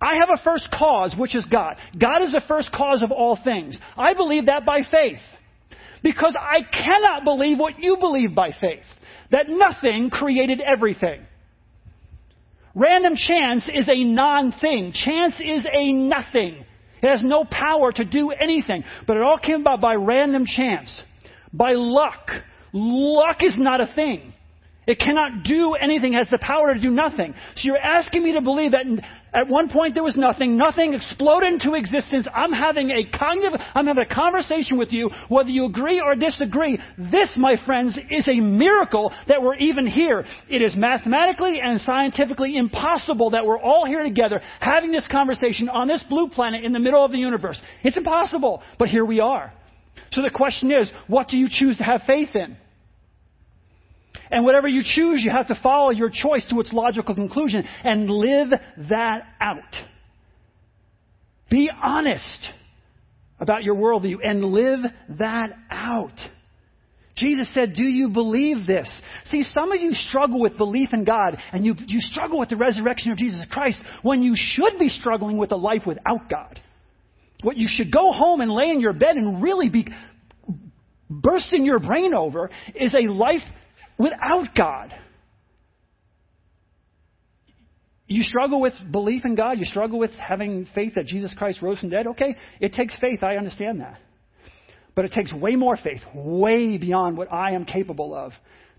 I 0.00 0.16
have 0.16 0.28
a 0.32 0.42
first 0.42 0.68
cause, 0.72 1.14
which 1.18 1.34
is 1.34 1.44
God. 1.46 1.76
God 2.00 2.22
is 2.22 2.32
the 2.32 2.42
first 2.46 2.70
cause 2.72 3.02
of 3.02 3.10
all 3.10 3.38
things. 3.42 3.78
I 3.96 4.14
believe 4.14 4.46
that 4.46 4.64
by 4.64 4.82
faith. 4.88 5.18
Because 6.02 6.36
I 6.38 6.60
cannot 6.62 7.24
believe 7.24 7.58
what 7.58 7.80
you 7.80 7.96
believe 7.98 8.34
by 8.34 8.52
faith. 8.60 8.84
That 9.32 9.46
nothing 9.48 10.10
created 10.10 10.60
everything. 10.60 11.26
Random 12.74 13.16
chance 13.16 13.68
is 13.72 13.88
a 13.88 14.04
non 14.04 14.52
thing. 14.60 14.92
Chance 14.94 15.34
is 15.40 15.66
a 15.72 15.92
nothing. 15.92 16.64
It 17.02 17.08
has 17.08 17.20
no 17.22 17.44
power 17.44 17.92
to 17.92 18.04
do 18.04 18.30
anything. 18.30 18.84
But 19.06 19.16
it 19.16 19.22
all 19.22 19.38
came 19.38 19.62
about 19.62 19.80
by 19.80 19.94
random 19.94 20.44
chance, 20.46 20.88
by 21.52 21.72
luck. 21.72 22.28
Luck 22.72 23.38
is 23.40 23.54
not 23.56 23.80
a 23.80 23.92
thing. 23.94 24.32
It 24.88 24.98
cannot 24.98 25.42
do 25.44 25.74
anything, 25.74 26.14
has 26.14 26.30
the 26.30 26.38
power 26.38 26.72
to 26.72 26.80
do 26.80 26.88
nothing. 26.88 27.34
So 27.56 27.60
you're 27.64 27.76
asking 27.76 28.22
me 28.22 28.32
to 28.32 28.40
believe 28.40 28.70
that 28.70 28.86
at 29.34 29.46
one 29.46 29.68
point 29.68 29.92
there 29.92 30.02
was 30.02 30.16
nothing, 30.16 30.56
nothing 30.56 30.94
exploded 30.94 31.52
into 31.52 31.74
existence. 31.74 32.26
I'm 32.34 32.52
having 32.52 32.90
a 32.90 33.04
cognitive, 33.04 33.60
I'm 33.74 33.86
having 33.86 34.06
a 34.10 34.14
conversation 34.14 34.78
with 34.78 34.90
you, 34.90 35.10
whether 35.28 35.50
you 35.50 35.66
agree 35.66 36.00
or 36.00 36.14
disagree. 36.14 36.80
This, 36.96 37.28
my 37.36 37.56
friends, 37.66 37.98
is 38.10 38.26
a 38.28 38.40
miracle 38.40 39.12
that 39.28 39.42
we're 39.42 39.56
even 39.56 39.86
here. 39.86 40.24
It 40.48 40.62
is 40.62 40.72
mathematically 40.74 41.60
and 41.62 41.78
scientifically 41.82 42.56
impossible 42.56 43.28
that 43.32 43.44
we're 43.44 43.60
all 43.60 43.84
here 43.84 44.02
together 44.02 44.40
having 44.58 44.90
this 44.90 45.06
conversation 45.12 45.68
on 45.68 45.86
this 45.86 46.02
blue 46.08 46.30
planet 46.30 46.64
in 46.64 46.72
the 46.72 46.80
middle 46.80 47.04
of 47.04 47.12
the 47.12 47.18
universe. 47.18 47.60
It's 47.82 47.98
impossible, 47.98 48.62
but 48.78 48.88
here 48.88 49.04
we 49.04 49.20
are. 49.20 49.52
So 50.12 50.22
the 50.22 50.30
question 50.30 50.72
is, 50.72 50.90
what 51.08 51.28
do 51.28 51.36
you 51.36 51.48
choose 51.50 51.76
to 51.76 51.84
have 51.84 52.00
faith 52.06 52.30
in? 52.34 52.56
And 54.30 54.44
whatever 54.44 54.68
you 54.68 54.82
choose, 54.84 55.22
you 55.24 55.30
have 55.30 55.48
to 55.48 55.58
follow 55.62 55.90
your 55.90 56.10
choice 56.10 56.44
to 56.50 56.60
its 56.60 56.72
logical 56.72 57.14
conclusion 57.14 57.64
and 57.84 58.10
live 58.10 58.48
that 58.90 59.22
out. 59.40 59.62
Be 61.50 61.70
honest 61.82 62.50
about 63.40 63.62
your 63.62 63.74
worldview 63.74 64.16
and 64.22 64.44
live 64.44 64.80
that 65.18 65.50
out. 65.70 66.12
Jesus 67.16 67.52
said, 67.52 67.74
Do 67.74 67.82
you 67.82 68.10
believe 68.10 68.66
this? 68.66 68.88
See, 69.26 69.42
some 69.42 69.72
of 69.72 69.80
you 69.80 69.92
struggle 69.92 70.40
with 70.40 70.56
belief 70.56 70.90
in 70.92 71.04
God 71.04 71.36
and 71.52 71.64
you, 71.64 71.74
you 71.86 72.00
struggle 72.00 72.38
with 72.38 72.48
the 72.48 72.56
resurrection 72.56 73.10
of 73.10 73.18
Jesus 73.18 73.40
Christ 73.50 73.78
when 74.02 74.22
you 74.22 74.34
should 74.36 74.78
be 74.78 74.88
struggling 74.88 75.36
with 75.36 75.50
a 75.52 75.56
life 75.56 75.82
without 75.86 76.30
God. 76.30 76.60
What 77.42 77.56
you 77.56 77.68
should 77.68 77.92
go 77.92 78.12
home 78.12 78.40
and 78.40 78.50
lay 78.50 78.70
in 78.70 78.80
your 78.80 78.92
bed 78.92 79.16
and 79.16 79.42
really 79.42 79.68
be 79.68 79.86
bursting 81.10 81.64
your 81.64 81.80
brain 81.80 82.14
over 82.14 82.50
is 82.74 82.94
a 82.94 83.10
life 83.10 83.42
without 83.98 84.48
God. 84.56 84.94
You 88.06 88.22
struggle 88.22 88.60
with 88.60 88.72
belief 88.90 89.24
in 89.26 89.34
God, 89.34 89.58
you 89.58 89.66
struggle 89.66 89.98
with 89.98 90.12
having 90.12 90.66
faith 90.74 90.94
that 90.94 91.04
Jesus 91.04 91.34
Christ 91.36 91.60
rose 91.60 91.78
from 91.78 91.90
the 91.90 91.96
dead. 91.96 92.06
Okay, 92.06 92.36
it 92.58 92.72
takes 92.72 92.98
faith, 92.98 93.22
I 93.22 93.36
understand 93.36 93.80
that. 93.80 94.00
But 94.94 95.04
it 95.04 95.12
takes 95.12 95.32
way 95.32 95.56
more 95.56 95.76
faith, 95.76 96.00
way 96.14 96.78
beyond 96.78 97.18
what 97.18 97.30
I 97.30 97.52
am 97.52 97.66
capable 97.66 98.14
of 98.14 98.32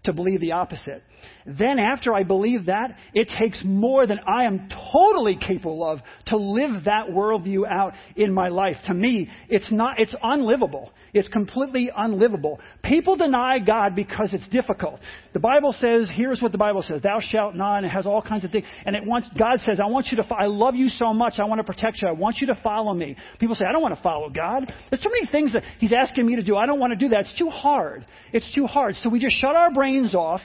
to 0.04 0.14
believe 0.14 0.40
the 0.40 0.54
opposite. 0.54 1.04
Then, 1.46 1.78
after 1.78 2.14
I 2.14 2.24
believe 2.24 2.66
that, 2.66 2.96
it 3.14 3.30
takes 3.38 3.62
more 3.64 4.08
than 4.08 4.20
I 4.28 4.46
am 4.46 4.70
totally 4.92 5.38
capable 5.38 5.86
of 5.86 6.00
to 6.28 6.38
live 6.38 6.86
that 6.86 7.08
worldview 7.08 7.70
out 7.70 7.94
in 8.16 8.34
my 8.34 8.48
life. 8.48 8.78
To 8.88 8.94
me, 8.94 9.30
it's 9.48 9.72
not, 9.72 10.00
it's 10.00 10.16
unlivable. 10.24 10.92
It's 11.14 11.28
completely 11.28 11.90
unlivable. 11.96 12.60
People 12.84 13.16
deny 13.16 13.60
God 13.60 13.96
because 13.96 14.34
it's 14.34 14.48
difficult. 14.50 15.00
The 15.34 15.40
Bible 15.40 15.74
says, 15.74 16.10
here's 16.14 16.42
what 16.42 16.52
the 16.52 16.58
Bible 16.58 16.82
says, 16.82 17.02
thou 17.02 17.20
shalt 17.20 17.56
not, 17.56 17.78
and 17.78 17.86
it 17.86 17.90
has 17.90 18.06
all 18.06 18.22
kinds 18.22 18.44
of 18.44 18.52
things. 18.52 18.66
And 18.86 18.96
it 18.96 19.04
wants, 19.06 19.30
God 19.38 19.60
says, 19.60 19.80
I 19.80 19.88
want 19.88 20.08
you 20.12 20.18
to, 20.18 20.28
I 20.34 20.46
love 20.46 20.76
you 20.76 20.90
so 20.90 21.14
much, 21.14 21.36
I 21.38 21.46
want 21.46 21.60
to 21.60 21.64
protect 21.64 22.02
you, 22.02 22.08
I 22.08 22.12
want 22.12 22.38
you 22.40 22.48
to 22.48 22.60
follow 22.64 22.94
me. 22.94 23.16
People 23.40 23.56
say, 23.56 23.66
I 23.68 23.72
don't 23.72 23.82
want 23.82 23.96
to 23.96 24.02
follow 24.02 24.30
God. 24.30 24.72
There's 24.90 25.02
too 25.02 25.12
many 25.12 25.32
things 25.32 25.54
that 25.54 25.64
He's 25.80 25.94
asking 25.94 26.26
me 26.26 26.36
to 26.36 26.44
do. 26.44 26.56
I 26.56 26.66
don't 26.66 26.80
want 26.80 26.94
to 26.94 27.00
do 27.00 27.10
that. 27.10 27.22
It's 27.22 27.38
too 27.38 27.50
hard. 27.50 28.06
It's 28.34 28.54
too 28.54 28.66
hard. 28.66 28.96
So 29.02 29.10
we 29.10 29.20
just 29.20 29.36
shut 29.36 29.56
our 29.56 29.72
brains 29.74 30.16
off 30.16 30.42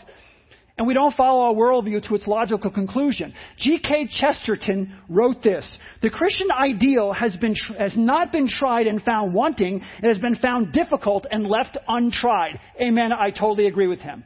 and 0.76 0.88
we 0.88 0.94
don't 0.94 1.14
follow 1.14 1.42
our 1.42 1.54
worldview 1.54 2.06
to 2.08 2.14
its 2.16 2.26
logical 2.26 2.70
conclusion. 2.70 3.32
G.K. 3.58 4.08
Chesterton 4.18 4.98
wrote 5.08 5.42
this 5.42 5.78
The 6.02 6.10
Christian 6.10 6.50
ideal 6.50 7.12
has, 7.12 7.36
been, 7.36 7.54
has 7.78 7.92
not 7.96 8.32
been 8.32 8.48
tried 8.48 8.88
and 8.88 9.00
found 9.02 9.34
wanting, 9.34 9.80
it 10.02 10.08
has 10.08 10.18
been 10.18 10.36
found 10.36 10.72
difficult 10.72 11.26
and 11.30 11.46
left 11.46 11.78
untried. 11.86 12.58
Amen. 12.80 13.12
I 13.12 13.30
totally 13.30 13.66
agree 13.66 13.86
with 13.86 14.00
him. 14.00 14.24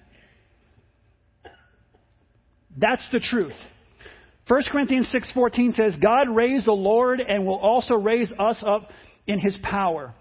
That's 2.79 3.03
the 3.13 3.21
truth. 3.21 3.57
1 4.47 4.63
Corinthians 4.73 5.09
6:14 5.13 5.75
says, 5.75 5.97
God 6.01 6.35
raised 6.35 6.65
the 6.65 6.73
Lord 6.73 7.21
and 7.21 7.45
will 7.45 7.59
also 7.59 7.97
raise 7.97 8.33
us 8.39 8.63
up 8.67 8.89
in 9.27 9.39
his 9.39 9.55
power. 9.63 10.15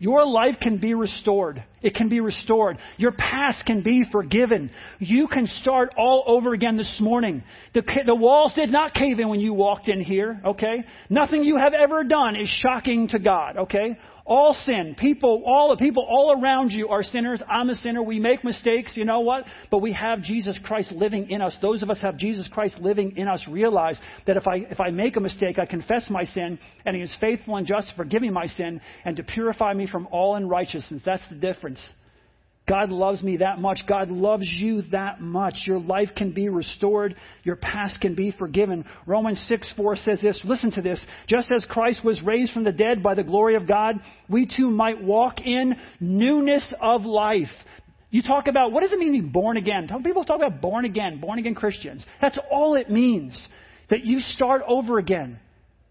Your 0.00 0.24
life 0.24 0.56
can 0.62 0.78
be 0.78 0.94
restored. 0.94 1.62
It 1.82 1.94
can 1.94 2.08
be 2.08 2.20
restored. 2.20 2.78
Your 2.96 3.12
past 3.12 3.66
can 3.66 3.82
be 3.82 4.02
forgiven. 4.10 4.70
You 4.98 5.28
can 5.28 5.46
start 5.46 5.92
all 5.98 6.24
over 6.26 6.54
again 6.54 6.78
this 6.78 6.98
morning. 7.02 7.44
The, 7.74 7.82
the 8.06 8.14
walls 8.14 8.54
did 8.56 8.70
not 8.70 8.94
cave 8.94 9.18
in 9.18 9.28
when 9.28 9.40
you 9.40 9.52
walked 9.52 9.88
in 9.88 10.00
here, 10.00 10.40
okay? 10.42 10.84
Nothing 11.10 11.44
you 11.44 11.58
have 11.58 11.74
ever 11.74 12.02
done 12.02 12.34
is 12.34 12.48
shocking 12.48 13.08
to 13.08 13.18
God, 13.18 13.58
okay? 13.58 13.98
All 14.30 14.54
sin. 14.64 14.94
People, 14.96 15.42
all 15.44 15.70
the 15.70 15.76
people 15.76 16.06
all 16.08 16.40
around 16.40 16.70
you 16.70 16.88
are 16.88 17.02
sinners. 17.02 17.42
I'm 17.48 17.68
a 17.68 17.74
sinner. 17.74 18.00
We 18.00 18.20
make 18.20 18.44
mistakes. 18.44 18.96
You 18.96 19.04
know 19.04 19.18
what? 19.20 19.44
But 19.72 19.78
we 19.78 19.92
have 19.92 20.22
Jesus 20.22 20.56
Christ 20.62 20.92
living 20.92 21.30
in 21.30 21.42
us. 21.42 21.56
Those 21.60 21.82
of 21.82 21.90
us 21.90 22.00
have 22.00 22.16
Jesus 22.16 22.46
Christ 22.46 22.78
living 22.78 23.16
in 23.16 23.26
us. 23.26 23.44
Realize 23.50 23.98
that 24.28 24.36
if 24.36 24.46
I, 24.46 24.58
if 24.70 24.78
I 24.78 24.90
make 24.90 25.16
a 25.16 25.20
mistake, 25.20 25.58
I 25.58 25.66
confess 25.66 26.04
my 26.08 26.22
sin, 26.22 26.60
and 26.86 26.94
He 26.94 27.02
is 27.02 27.12
faithful 27.20 27.56
and 27.56 27.66
just 27.66 27.88
to 27.88 27.96
forgive 27.96 28.22
me 28.22 28.30
my 28.30 28.46
sin 28.46 28.80
and 29.04 29.16
to 29.16 29.24
purify 29.24 29.74
me 29.74 29.88
from 29.88 30.06
all 30.12 30.36
unrighteousness. 30.36 31.02
That's 31.04 31.28
the 31.28 31.34
difference. 31.34 31.80
God 32.70 32.90
loves 32.90 33.20
me 33.20 33.38
that 33.38 33.58
much. 33.58 33.80
God 33.88 34.10
loves 34.10 34.46
you 34.46 34.82
that 34.92 35.20
much. 35.20 35.64
Your 35.66 35.80
life 35.80 36.10
can 36.16 36.30
be 36.30 36.48
restored. 36.48 37.16
Your 37.42 37.56
past 37.56 38.00
can 38.00 38.14
be 38.14 38.30
forgiven. 38.30 38.84
Romans 39.06 39.44
6 39.48 39.74
4 39.76 39.96
says 39.96 40.20
this. 40.20 40.40
Listen 40.44 40.70
to 40.72 40.80
this. 40.80 41.04
Just 41.26 41.50
as 41.50 41.64
Christ 41.64 42.04
was 42.04 42.22
raised 42.22 42.52
from 42.52 42.62
the 42.62 42.70
dead 42.70 43.02
by 43.02 43.14
the 43.14 43.24
glory 43.24 43.56
of 43.56 43.66
God, 43.66 43.96
we 44.28 44.46
too 44.46 44.70
might 44.70 45.02
walk 45.02 45.40
in 45.40 45.76
newness 45.98 46.72
of 46.80 47.02
life. 47.02 47.48
You 48.10 48.22
talk 48.22 48.46
about, 48.46 48.70
what 48.70 48.82
does 48.82 48.92
it 48.92 49.00
mean 49.00 49.14
to 49.14 49.22
be 49.22 49.28
born 49.28 49.56
again? 49.56 49.88
People 50.04 50.24
talk 50.24 50.40
about 50.40 50.60
born 50.60 50.84
again, 50.84 51.18
born 51.18 51.40
again 51.40 51.56
Christians. 51.56 52.06
That's 52.20 52.38
all 52.52 52.76
it 52.76 52.88
means. 52.88 53.48
That 53.88 54.04
you 54.04 54.20
start 54.20 54.62
over 54.68 54.98
again 54.98 55.40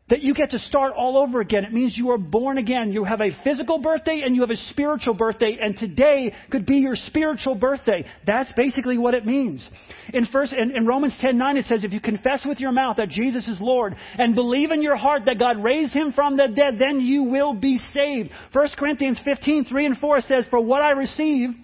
that 0.10 0.22
you 0.22 0.34
get 0.34 0.52
to 0.52 0.60
start 0.60 0.94
all 0.96 1.18
over 1.18 1.42
again. 1.42 1.64
It 1.64 1.74
means 1.74 1.98
you 1.98 2.12
are 2.12 2.18
born 2.18 2.58
again. 2.58 2.92
You 2.92 3.04
have 3.04 3.22
a 3.22 3.32
physical 3.44 3.80
birthday 3.80 4.22
and 4.26 4.36
you 4.36 4.42
have 4.42 4.50
a 4.50 4.56
spiritual 4.56 5.14
birthday, 5.14 5.58
and 5.62 5.78
today 5.78 6.34
could 6.52 6.66
be 6.66 6.78
your 6.78 6.96
spiritual 6.96 7.56
birthday. 7.56 8.06
That's 8.26 8.52
basically 8.54 8.98
what 8.98 9.14
it 9.14 9.26
means. 9.26 9.68
In 10.14 10.26
first 10.26 10.54
in, 10.54 10.76
in 10.76 10.88
Romans 10.88 11.18
10:9 11.22 11.58
it 11.58 11.66
says, 11.66 11.84
if 11.84 11.94
you 11.94 12.00
confess 12.00 12.42
with 12.46 12.60
your 12.60 12.72
mouth 12.72 12.98
that 12.98 13.10
Jesus 13.10 13.48
is 13.48 13.60
Lord 13.62 13.96
and 14.18 14.36
believe 14.36 14.72
in 14.72 14.82
your 14.82 14.96
heart 14.96 15.24
that 15.26 15.40
God 15.40 15.64
raised 15.64 15.94
him 15.94 16.12
from 16.14 16.38
the 16.38 16.48
dead, 16.48 16.78
then 16.80 17.00
you 17.00 17.24
will 17.24 17.54
be 17.54 17.80
saved. 17.94 18.32
First 18.54 18.78
Corinthians 18.78 19.20
15:3 19.26 19.86
and 19.86 19.98
4 19.98 20.22
says, 20.22 20.46
For 20.50 20.60
what 20.60 20.82
I 20.82 20.92
received 20.92 21.56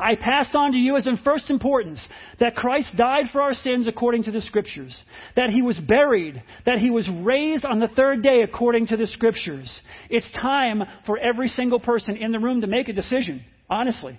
I 0.00 0.16
passed 0.16 0.54
on 0.54 0.72
to 0.72 0.78
you 0.78 0.96
as 0.96 1.06
in 1.06 1.18
first 1.18 1.50
importance 1.50 2.06
that 2.38 2.56
Christ 2.56 2.96
died 2.96 3.26
for 3.32 3.42
our 3.42 3.54
sins 3.54 3.86
according 3.86 4.24
to 4.24 4.30
the 4.30 4.40
Scriptures, 4.40 5.00
that 5.36 5.50
he 5.50 5.62
was 5.62 5.78
buried, 5.78 6.42
that 6.66 6.78
he 6.78 6.90
was 6.90 7.08
raised 7.22 7.64
on 7.64 7.80
the 7.80 7.88
third 7.88 8.22
day 8.22 8.42
according 8.42 8.88
to 8.88 8.96
the 8.96 9.06
Scriptures. 9.06 9.80
It's 10.08 10.30
time 10.32 10.82
for 11.06 11.18
every 11.18 11.48
single 11.48 11.80
person 11.80 12.16
in 12.16 12.32
the 12.32 12.38
room 12.38 12.62
to 12.62 12.66
make 12.66 12.88
a 12.88 12.92
decision, 12.92 13.44
honestly. 13.68 14.18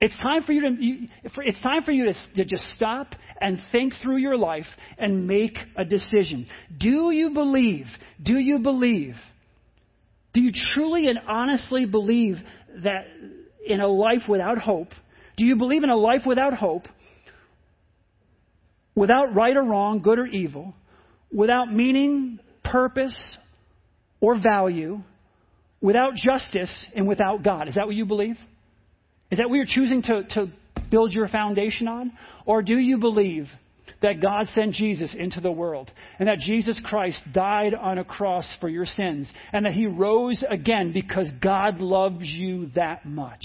It's 0.00 0.16
time 0.18 0.44
for 0.44 0.52
you 0.52 0.60
to, 0.60 0.76
you, 0.84 1.08
it's 1.24 1.60
time 1.60 1.82
for 1.82 1.90
you 1.90 2.04
to, 2.04 2.14
to 2.36 2.44
just 2.44 2.64
stop 2.74 3.14
and 3.40 3.58
think 3.72 3.94
through 4.00 4.18
your 4.18 4.36
life 4.36 4.66
and 4.96 5.26
make 5.26 5.56
a 5.76 5.84
decision. 5.84 6.46
Do 6.78 7.10
you 7.10 7.30
believe? 7.30 7.86
Do 8.22 8.34
you 8.38 8.60
believe? 8.60 9.14
Do 10.34 10.40
you 10.40 10.52
truly 10.74 11.08
and 11.08 11.18
honestly 11.26 11.84
believe 11.84 12.36
that 12.82 13.06
in 13.66 13.80
a 13.80 13.88
life 13.88 14.22
without 14.28 14.58
hope? 14.58 14.88
Do 15.36 15.44
you 15.44 15.56
believe 15.56 15.84
in 15.84 15.90
a 15.90 15.96
life 15.96 16.22
without 16.26 16.54
hope, 16.54 16.84
without 18.94 19.34
right 19.34 19.56
or 19.56 19.62
wrong, 19.62 20.02
good 20.02 20.18
or 20.18 20.26
evil, 20.26 20.74
without 21.32 21.72
meaning, 21.72 22.40
purpose, 22.64 23.16
or 24.20 24.40
value, 24.40 25.00
without 25.80 26.14
justice, 26.14 26.86
and 26.94 27.06
without 27.06 27.42
God? 27.42 27.68
Is 27.68 27.76
that 27.76 27.86
what 27.86 27.94
you 27.94 28.04
believe? 28.04 28.36
Is 29.30 29.38
that 29.38 29.48
what 29.48 29.56
you're 29.56 29.66
choosing 29.66 30.02
to, 30.02 30.24
to 30.30 30.52
build 30.90 31.12
your 31.12 31.28
foundation 31.28 31.86
on? 31.86 32.12
Or 32.46 32.62
do 32.62 32.78
you 32.78 32.98
believe 32.98 33.46
that 34.02 34.20
God 34.20 34.46
sent 34.54 34.74
Jesus 34.74 35.14
into 35.16 35.40
the 35.40 35.50
world 35.50 35.90
and 36.18 36.28
that 36.28 36.38
Jesus 36.38 36.80
Christ 36.84 37.20
died 37.32 37.74
on 37.74 37.98
a 37.98 38.04
cross 38.04 38.46
for 38.60 38.68
your 38.68 38.86
sins 38.86 39.30
and 39.52 39.66
that 39.66 39.72
he 39.72 39.86
rose 39.86 40.44
again 40.48 40.92
because 40.92 41.28
God 41.42 41.80
loves 41.80 42.24
you 42.24 42.66
that 42.74 43.04
much. 43.06 43.44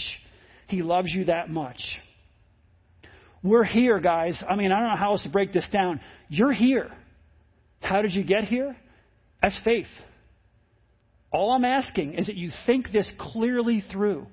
He 0.68 0.82
loves 0.82 1.12
you 1.12 1.26
that 1.26 1.50
much. 1.50 1.82
We're 3.44 3.66
here, 3.66 4.00
guys. 4.00 4.42
I 4.48 4.56
mean, 4.56 4.72
I 4.72 4.80
don't 4.80 4.90
know 4.90 4.96
how 4.96 5.12
else 5.12 5.24
to 5.24 5.30
break 5.30 5.52
this 5.52 5.68
down. 5.72 6.00
You're 6.30 6.54
here. 6.54 6.90
How 7.82 8.02
did 8.02 8.14
you 8.14 8.24
get 8.24 8.46
here? 8.46 8.76
That's 9.42 9.60
faith. 9.66 9.88
All 11.32 11.52
I'm 11.52 11.66
asking 11.66 12.14
is 12.14 12.28
that 12.28 12.36
you 12.36 12.52
think 12.66 12.92
this 12.94 13.10
clearly 13.20 13.84
through. 13.92 14.28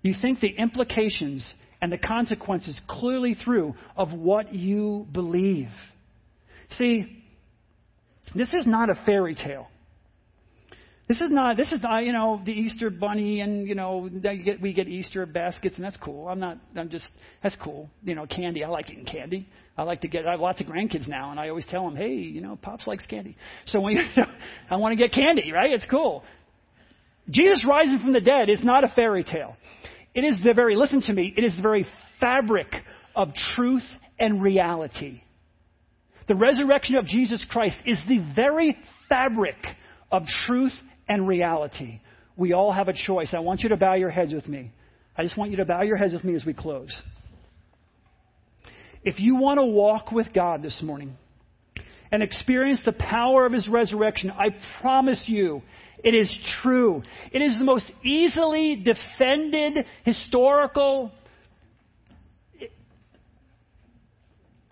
You 0.00 0.14
think 0.20 0.40
the 0.40 0.48
implications 0.48 1.46
and 1.82 1.92
the 1.92 1.98
consequences 1.98 2.80
clearly 2.88 3.34
through 3.34 3.74
of 3.96 4.12
what 4.12 4.54
you 4.54 5.06
believe. 5.12 5.68
See, 6.78 7.24
this 8.34 8.52
is 8.54 8.66
not 8.66 8.88
a 8.88 8.94
fairy 9.04 9.34
tale. 9.34 9.66
This 11.08 11.20
is 11.20 11.30
not, 11.30 11.56
this 11.56 11.72
is 11.72 11.82
not, 11.82 12.04
you 12.04 12.12
know, 12.12 12.40
the 12.46 12.52
Easter 12.52 12.88
bunny 12.88 13.40
and, 13.40 13.68
you 13.68 13.74
know, 13.74 14.08
we 14.62 14.72
get 14.72 14.88
Easter 14.88 15.26
baskets 15.26 15.74
and 15.74 15.84
that's 15.84 15.96
cool. 15.96 16.28
I'm 16.28 16.38
not, 16.38 16.58
I'm 16.76 16.88
just, 16.88 17.08
that's 17.42 17.56
cool. 17.62 17.90
You 18.04 18.14
know, 18.14 18.26
candy. 18.26 18.62
I 18.62 18.68
like 18.68 18.88
eating 18.88 19.04
candy. 19.04 19.48
I 19.76 19.82
like 19.82 20.02
to 20.02 20.08
get, 20.08 20.24
I 20.24 20.30
have 20.30 20.40
lots 20.40 20.60
of 20.60 20.68
grandkids 20.68 21.08
now 21.08 21.32
and 21.32 21.40
I 21.40 21.48
always 21.48 21.66
tell 21.66 21.84
them, 21.84 21.96
hey, 21.96 22.14
you 22.14 22.40
know, 22.40 22.56
Pops 22.62 22.86
likes 22.86 23.04
candy. 23.06 23.36
So 23.66 23.80
when 23.80 23.96
you, 23.96 24.02
I 24.70 24.76
want 24.76 24.92
to 24.92 24.96
get 24.96 25.12
candy, 25.12 25.50
right? 25.52 25.72
It's 25.72 25.86
cool. 25.90 26.22
Jesus 27.28 27.64
rising 27.68 27.98
from 27.98 28.12
the 28.12 28.20
dead 28.20 28.48
is 28.48 28.62
not 28.62 28.84
a 28.84 28.88
fairy 28.88 29.24
tale. 29.24 29.56
It 30.14 30.24
is 30.24 30.42
the 30.44 30.54
very, 30.54 30.76
listen 30.76 31.02
to 31.02 31.12
me, 31.12 31.32
it 31.36 31.44
is 31.44 31.56
the 31.56 31.62
very 31.62 31.86
fabric 32.20 32.68
of 33.14 33.28
truth 33.54 33.84
and 34.18 34.42
reality. 34.42 35.22
The 36.28 36.34
resurrection 36.34 36.96
of 36.96 37.06
Jesus 37.06 37.44
Christ 37.50 37.76
is 37.84 37.98
the 38.08 38.18
very 38.34 38.78
fabric 39.08 39.56
of 40.10 40.22
truth 40.46 40.72
and 41.08 41.26
reality. 41.26 42.00
We 42.36 42.52
all 42.52 42.72
have 42.72 42.88
a 42.88 42.94
choice. 42.94 43.34
I 43.34 43.40
want 43.40 43.60
you 43.60 43.70
to 43.70 43.76
bow 43.76 43.94
your 43.94 44.10
heads 44.10 44.32
with 44.32 44.46
me. 44.46 44.70
I 45.16 45.22
just 45.24 45.36
want 45.36 45.50
you 45.50 45.58
to 45.58 45.64
bow 45.64 45.82
your 45.82 45.96
heads 45.96 46.12
with 46.12 46.24
me 46.24 46.34
as 46.34 46.44
we 46.44 46.54
close. 46.54 46.94
If 49.04 49.18
you 49.18 49.36
want 49.36 49.58
to 49.58 49.66
walk 49.66 50.12
with 50.12 50.32
God 50.32 50.62
this 50.62 50.80
morning 50.82 51.16
and 52.12 52.22
experience 52.22 52.80
the 52.84 52.92
power 52.92 53.46
of 53.46 53.52
His 53.52 53.66
resurrection, 53.66 54.30
I 54.30 54.50
promise 54.80 55.24
you 55.26 55.62
it 56.04 56.14
is 56.14 56.30
true. 56.62 57.02
It 57.32 57.42
is 57.42 57.58
the 57.58 57.64
most 57.64 57.90
easily 58.04 58.76
defended 58.76 59.86
historical 60.04 61.12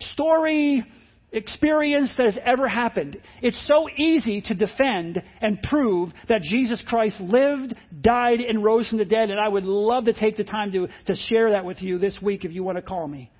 story 0.00 0.84
experience 1.32 2.12
that 2.16 2.26
has 2.26 2.38
ever 2.44 2.68
happened. 2.68 3.16
It's 3.40 3.62
so 3.68 3.88
easy 3.96 4.40
to 4.42 4.54
defend 4.54 5.22
and 5.40 5.62
prove 5.62 6.10
that 6.28 6.42
Jesus 6.42 6.82
Christ 6.86 7.20
lived, 7.20 7.74
died, 8.00 8.40
and 8.40 8.64
rose 8.64 8.88
from 8.88 8.98
the 8.98 9.04
dead, 9.04 9.30
and 9.30 9.38
I 9.38 9.48
would 9.48 9.64
love 9.64 10.06
to 10.06 10.12
take 10.12 10.36
the 10.36 10.44
time 10.44 10.72
to, 10.72 10.88
to 11.06 11.14
share 11.14 11.50
that 11.50 11.64
with 11.64 11.80
you 11.80 11.98
this 11.98 12.18
week 12.20 12.44
if 12.44 12.52
you 12.52 12.64
want 12.64 12.76
to 12.76 12.82
call 12.82 13.06
me. 13.06 13.30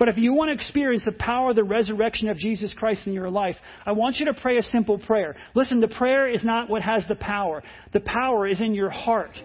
But 0.00 0.08
if 0.08 0.16
you 0.16 0.32
want 0.32 0.48
to 0.48 0.54
experience 0.54 1.02
the 1.04 1.12
power 1.12 1.50
of 1.50 1.56
the 1.56 1.62
resurrection 1.62 2.30
of 2.30 2.38
Jesus 2.38 2.72
Christ 2.72 3.06
in 3.06 3.12
your 3.12 3.28
life, 3.28 3.56
I 3.84 3.92
want 3.92 4.16
you 4.16 4.24
to 4.24 4.34
pray 4.34 4.56
a 4.56 4.62
simple 4.62 4.98
prayer. 4.98 5.36
Listen, 5.54 5.78
the 5.78 5.88
prayer 5.88 6.26
is 6.26 6.42
not 6.42 6.70
what 6.70 6.80
has 6.80 7.04
the 7.06 7.16
power. 7.16 7.62
The 7.92 8.00
power 8.00 8.48
is 8.48 8.62
in 8.62 8.74
your 8.74 8.88
heart. 8.88 9.36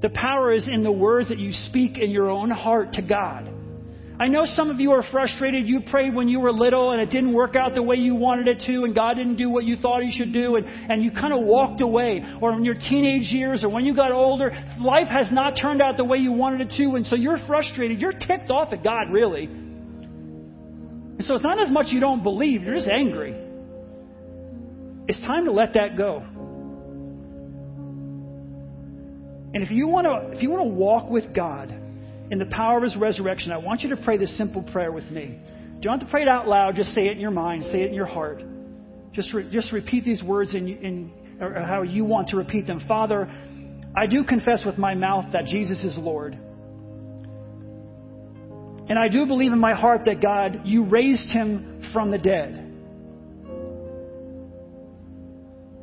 The 0.00 0.12
power 0.14 0.52
is 0.52 0.68
in 0.68 0.84
the 0.84 0.92
words 0.92 1.28
that 1.28 1.40
you 1.40 1.50
speak 1.50 1.98
in 1.98 2.10
your 2.10 2.30
own 2.30 2.50
heart 2.50 2.92
to 2.92 3.02
God. 3.02 3.50
I 4.18 4.28
know 4.28 4.44
some 4.44 4.70
of 4.70 4.78
you 4.78 4.92
are 4.92 5.02
frustrated. 5.10 5.66
You 5.66 5.80
prayed 5.90 6.14
when 6.14 6.28
you 6.28 6.38
were 6.38 6.52
little 6.52 6.92
and 6.92 7.00
it 7.00 7.10
didn't 7.10 7.32
work 7.32 7.56
out 7.56 7.74
the 7.74 7.82
way 7.82 7.96
you 7.96 8.14
wanted 8.14 8.46
it 8.46 8.62
to, 8.66 8.84
and 8.84 8.94
God 8.94 9.14
didn't 9.14 9.36
do 9.36 9.50
what 9.50 9.64
you 9.64 9.74
thought 9.74 10.04
He 10.04 10.12
should 10.12 10.32
do, 10.32 10.54
and, 10.54 10.64
and 10.64 11.02
you 11.02 11.10
kind 11.10 11.32
of 11.32 11.42
walked 11.42 11.80
away. 11.80 12.22
Or 12.40 12.52
in 12.52 12.64
your 12.64 12.76
teenage 12.76 13.32
years 13.32 13.64
or 13.64 13.70
when 13.70 13.84
you 13.84 13.94
got 13.94 14.12
older, 14.12 14.52
life 14.80 15.08
has 15.08 15.32
not 15.32 15.54
turned 15.60 15.82
out 15.82 15.96
the 15.96 16.04
way 16.04 16.18
you 16.18 16.32
wanted 16.32 16.60
it 16.60 16.74
to, 16.76 16.94
and 16.94 17.04
so 17.06 17.16
you're 17.16 17.38
frustrated. 17.48 18.00
You're 18.00 18.12
ticked 18.12 18.50
off 18.50 18.72
at 18.72 18.84
God, 18.84 19.10
really. 19.10 19.46
And 19.46 21.24
so 21.24 21.34
it's 21.34 21.42
not 21.42 21.58
as 21.58 21.70
much 21.70 21.86
you 21.88 21.98
don't 21.98 22.22
believe, 22.22 22.62
you're 22.62 22.76
just 22.76 22.88
angry. 22.88 23.34
It's 25.08 25.20
time 25.22 25.46
to 25.46 25.52
let 25.52 25.74
that 25.74 25.96
go. 25.96 26.22
And 29.54 29.62
if 29.62 29.70
you 29.70 29.88
want 29.88 30.06
to 30.06 30.36
if 30.36 30.42
you 30.42 30.50
want 30.50 30.62
to 30.62 30.74
walk 30.74 31.10
with 31.10 31.34
God, 31.34 31.83
in 32.30 32.38
the 32.38 32.46
power 32.46 32.78
of 32.78 32.82
his 32.82 32.96
resurrection, 32.96 33.52
I 33.52 33.58
want 33.58 33.82
you 33.82 33.90
to 33.90 33.96
pray 34.02 34.16
this 34.16 34.36
simple 34.36 34.62
prayer 34.62 34.92
with 34.92 35.04
me. 35.10 35.38
Don't 35.80 35.98
have 35.98 36.00
to 36.00 36.10
pray 36.10 36.22
it 36.22 36.28
out 36.28 36.48
loud, 36.48 36.76
just 36.76 36.94
say 36.94 37.06
it 37.06 37.12
in 37.12 37.20
your 37.20 37.30
mind, 37.30 37.64
say 37.64 37.82
it 37.82 37.88
in 37.88 37.94
your 37.94 38.06
heart. 38.06 38.42
Just, 39.12 39.32
re- 39.34 39.48
just 39.50 39.72
repeat 39.72 40.04
these 40.04 40.22
words 40.22 40.54
in, 40.54 40.66
in 40.68 41.12
how 41.38 41.82
you 41.82 42.04
want 42.04 42.28
to 42.28 42.36
repeat 42.36 42.66
them. 42.66 42.80
Father, 42.88 43.30
I 43.96 44.06
do 44.06 44.24
confess 44.24 44.64
with 44.64 44.78
my 44.78 44.94
mouth 44.94 45.32
that 45.32 45.44
Jesus 45.44 45.84
is 45.84 45.96
Lord. 45.98 46.38
And 48.88 48.98
I 48.98 49.08
do 49.08 49.26
believe 49.26 49.52
in 49.52 49.60
my 49.60 49.74
heart 49.74 50.06
that 50.06 50.20
God, 50.20 50.62
you 50.64 50.84
raised 50.86 51.30
him 51.30 51.90
from 51.92 52.10
the 52.10 52.18
dead. 52.18 52.56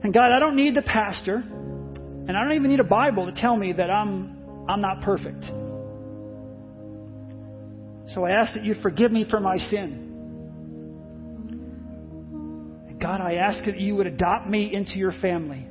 And 0.04 0.14
God, 0.14 0.32
I 0.32 0.40
don't 0.40 0.56
need 0.56 0.76
the 0.76 0.82
pastor, 0.82 1.36
and 1.36 2.32
I 2.32 2.44
don't 2.44 2.54
even 2.54 2.70
need 2.70 2.80
a 2.80 2.84
Bible 2.84 3.28
to 3.28 3.40
tell 3.40 3.56
me 3.56 3.74
that 3.74 3.92
I'm, 3.92 4.66
I'm 4.68 4.82
not 4.82 5.02
perfect. 5.02 5.46
So 8.14 8.26
I 8.26 8.32
ask 8.32 8.54
that 8.56 8.66
you 8.66 8.76
forgive 8.82 9.12
me 9.12 9.26
for 9.30 9.40
my 9.40 9.58
sin. 9.58 10.10
And 12.90 13.00
God, 13.00 13.22
I 13.22 13.36
ask 13.36 13.64
that 13.66 13.80
you 13.80 13.96
would 13.96 14.08
adopt 14.08 14.48
me 14.48 14.74
into 14.74 14.98
your 14.98 15.14
family. 15.14 15.66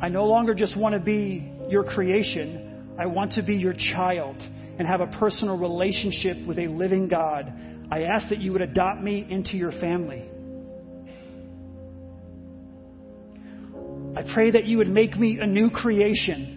I 0.00 0.08
no 0.08 0.26
longer 0.26 0.54
just 0.54 0.76
want 0.78 0.92
to 0.92 1.00
be 1.00 1.50
your 1.68 1.82
creation, 1.82 2.94
I 2.96 3.06
want 3.06 3.32
to 3.32 3.42
be 3.42 3.56
your 3.56 3.72
child 3.72 4.36
and 4.78 4.86
have 4.86 5.00
a 5.00 5.08
personal 5.18 5.58
relationship 5.58 6.36
with 6.46 6.58
a 6.58 6.68
living 6.68 7.08
God. 7.08 7.52
I 7.90 8.04
ask 8.04 8.28
that 8.28 8.38
you 8.38 8.52
would 8.52 8.62
adopt 8.62 9.02
me 9.02 9.26
into 9.28 9.56
your 9.56 9.72
family. 9.72 10.30
I 14.16 14.22
pray 14.32 14.52
that 14.52 14.66
you 14.66 14.78
would 14.78 14.88
make 14.88 15.16
me 15.16 15.38
a 15.40 15.46
new 15.46 15.70
creation 15.70 16.55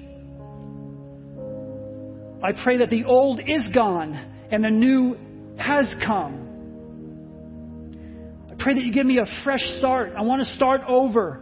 I 2.41 2.53
pray 2.63 2.77
that 2.77 2.89
the 2.89 3.03
old 3.03 3.41
is 3.45 3.67
gone 3.73 4.13
and 4.51 4.63
the 4.63 4.69
new 4.69 5.17
has 5.57 5.93
come. 6.05 6.47
I 8.49 8.55
pray 8.61 8.73
that 8.75 8.83
you 8.83 8.93
give 8.93 9.05
me 9.05 9.19
a 9.19 9.25
fresh 9.43 9.63
start. 9.77 10.13
I 10.17 10.21
want 10.21 10.41
to 10.45 10.53
start 10.55 10.81
over. 10.87 11.41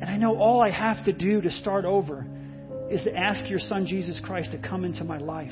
And 0.00 0.10
I 0.10 0.16
know 0.16 0.36
all 0.36 0.62
I 0.62 0.70
have 0.70 1.04
to 1.04 1.12
do 1.12 1.40
to 1.40 1.50
start 1.50 1.84
over 1.84 2.26
is 2.90 3.02
to 3.04 3.16
ask 3.16 3.48
your 3.48 3.60
son 3.60 3.86
Jesus 3.86 4.20
Christ 4.24 4.50
to 4.52 4.58
come 4.58 4.84
into 4.84 5.04
my 5.04 5.18
life. 5.18 5.50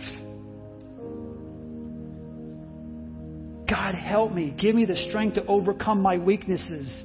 God, 3.70 3.94
help 3.94 4.32
me. 4.32 4.54
Give 4.60 4.74
me 4.74 4.84
the 4.84 4.96
strength 5.08 5.36
to 5.36 5.46
overcome 5.46 6.02
my 6.02 6.18
weaknesses 6.18 7.04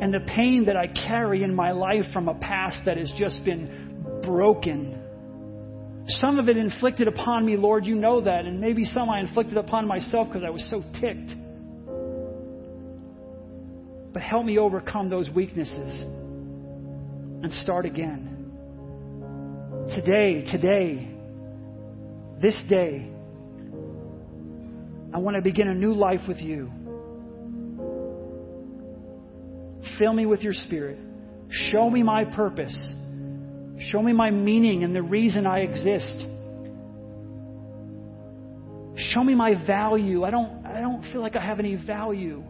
and 0.00 0.12
the 0.12 0.20
pain 0.20 0.66
that 0.66 0.76
I 0.76 0.88
carry 0.88 1.42
in 1.42 1.54
my 1.54 1.72
life 1.72 2.04
from 2.12 2.28
a 2.28 2.34
past 2.34 2.80
that 2.86 2.96
has 2.96 3.12
just 3.16 3.44
been 3.44 4.20
broken. 4.24 4.98
Some 6.06 6.38
of 6.38 6.48
it 6.48 6.56
inflicted 6.56 7.06
upon 7.06 7.46
me, 7.46 7.56
Lord, 7.56 7.86
you 7.86 7.94
know 7.94 8.20
that, 8.20 8.44
and 8.44 8.60
maybe 8.60 8.84
some 8.84 9.08
I 9.08 9.20
inflicted 9.20 9.56
upon 9.56 9.86
myself 9.86 10.28
because 10.28 10.42
I 10.44 10.50
was 10.50 10.68
so 10.68 10.82
ticked. 11.00 11.32
But 14.12 14.22
help 14.22 14.44
me 14.44 14.58
overcome 14.58 15.08
those 15.08 15.30
weaknesses 15.30 16.02
and 16.02 17.52
start 17.62 17.86
again. 17.86 18.28
Today, 19.94 20.44
today, 20.50 21.08
this 22.40 22.60
day, 22.68 23.08
I 25.14 25.18
want 25.18 25.36
to 25.36 25.42
begin 25.42 25.68
a 25.68 25.74
new 25.74 25.92
life 25.92 26.20
with 26.26 26.38
you. 26.38 26.70
Fill 29.98 30.12
me 30.12 30.26
with 30.26 30.42
your 30.42 30.52
spirit. 30.52 30.98
Show 31.70 31.90
me 31.90 32.02
my 32.02 32.24
purpose. 32.24 32.76
Show 33.90 34.02
me 34.02 34.12
my 34.12 34.30
meaning 34.30 34.84
and 34.84 34.94
the 34.94 35.02
reason 35.02 35.46
I 35.46 35.60
exist. 35.60 36.26
Show 39.12 39.24
me 39.24 39.34
my 39.34 39.66
value. 39.66 40.24
I 40.24 40.30
don't, 40.30 40.64
I 40.64 40.80
don't 40.80 41.02
feel 41.12 41.20
like 41.20 41.36
I 41.36 41.44
have 41.44 41.58
any 41.58 41.74
value. 41.74 42.42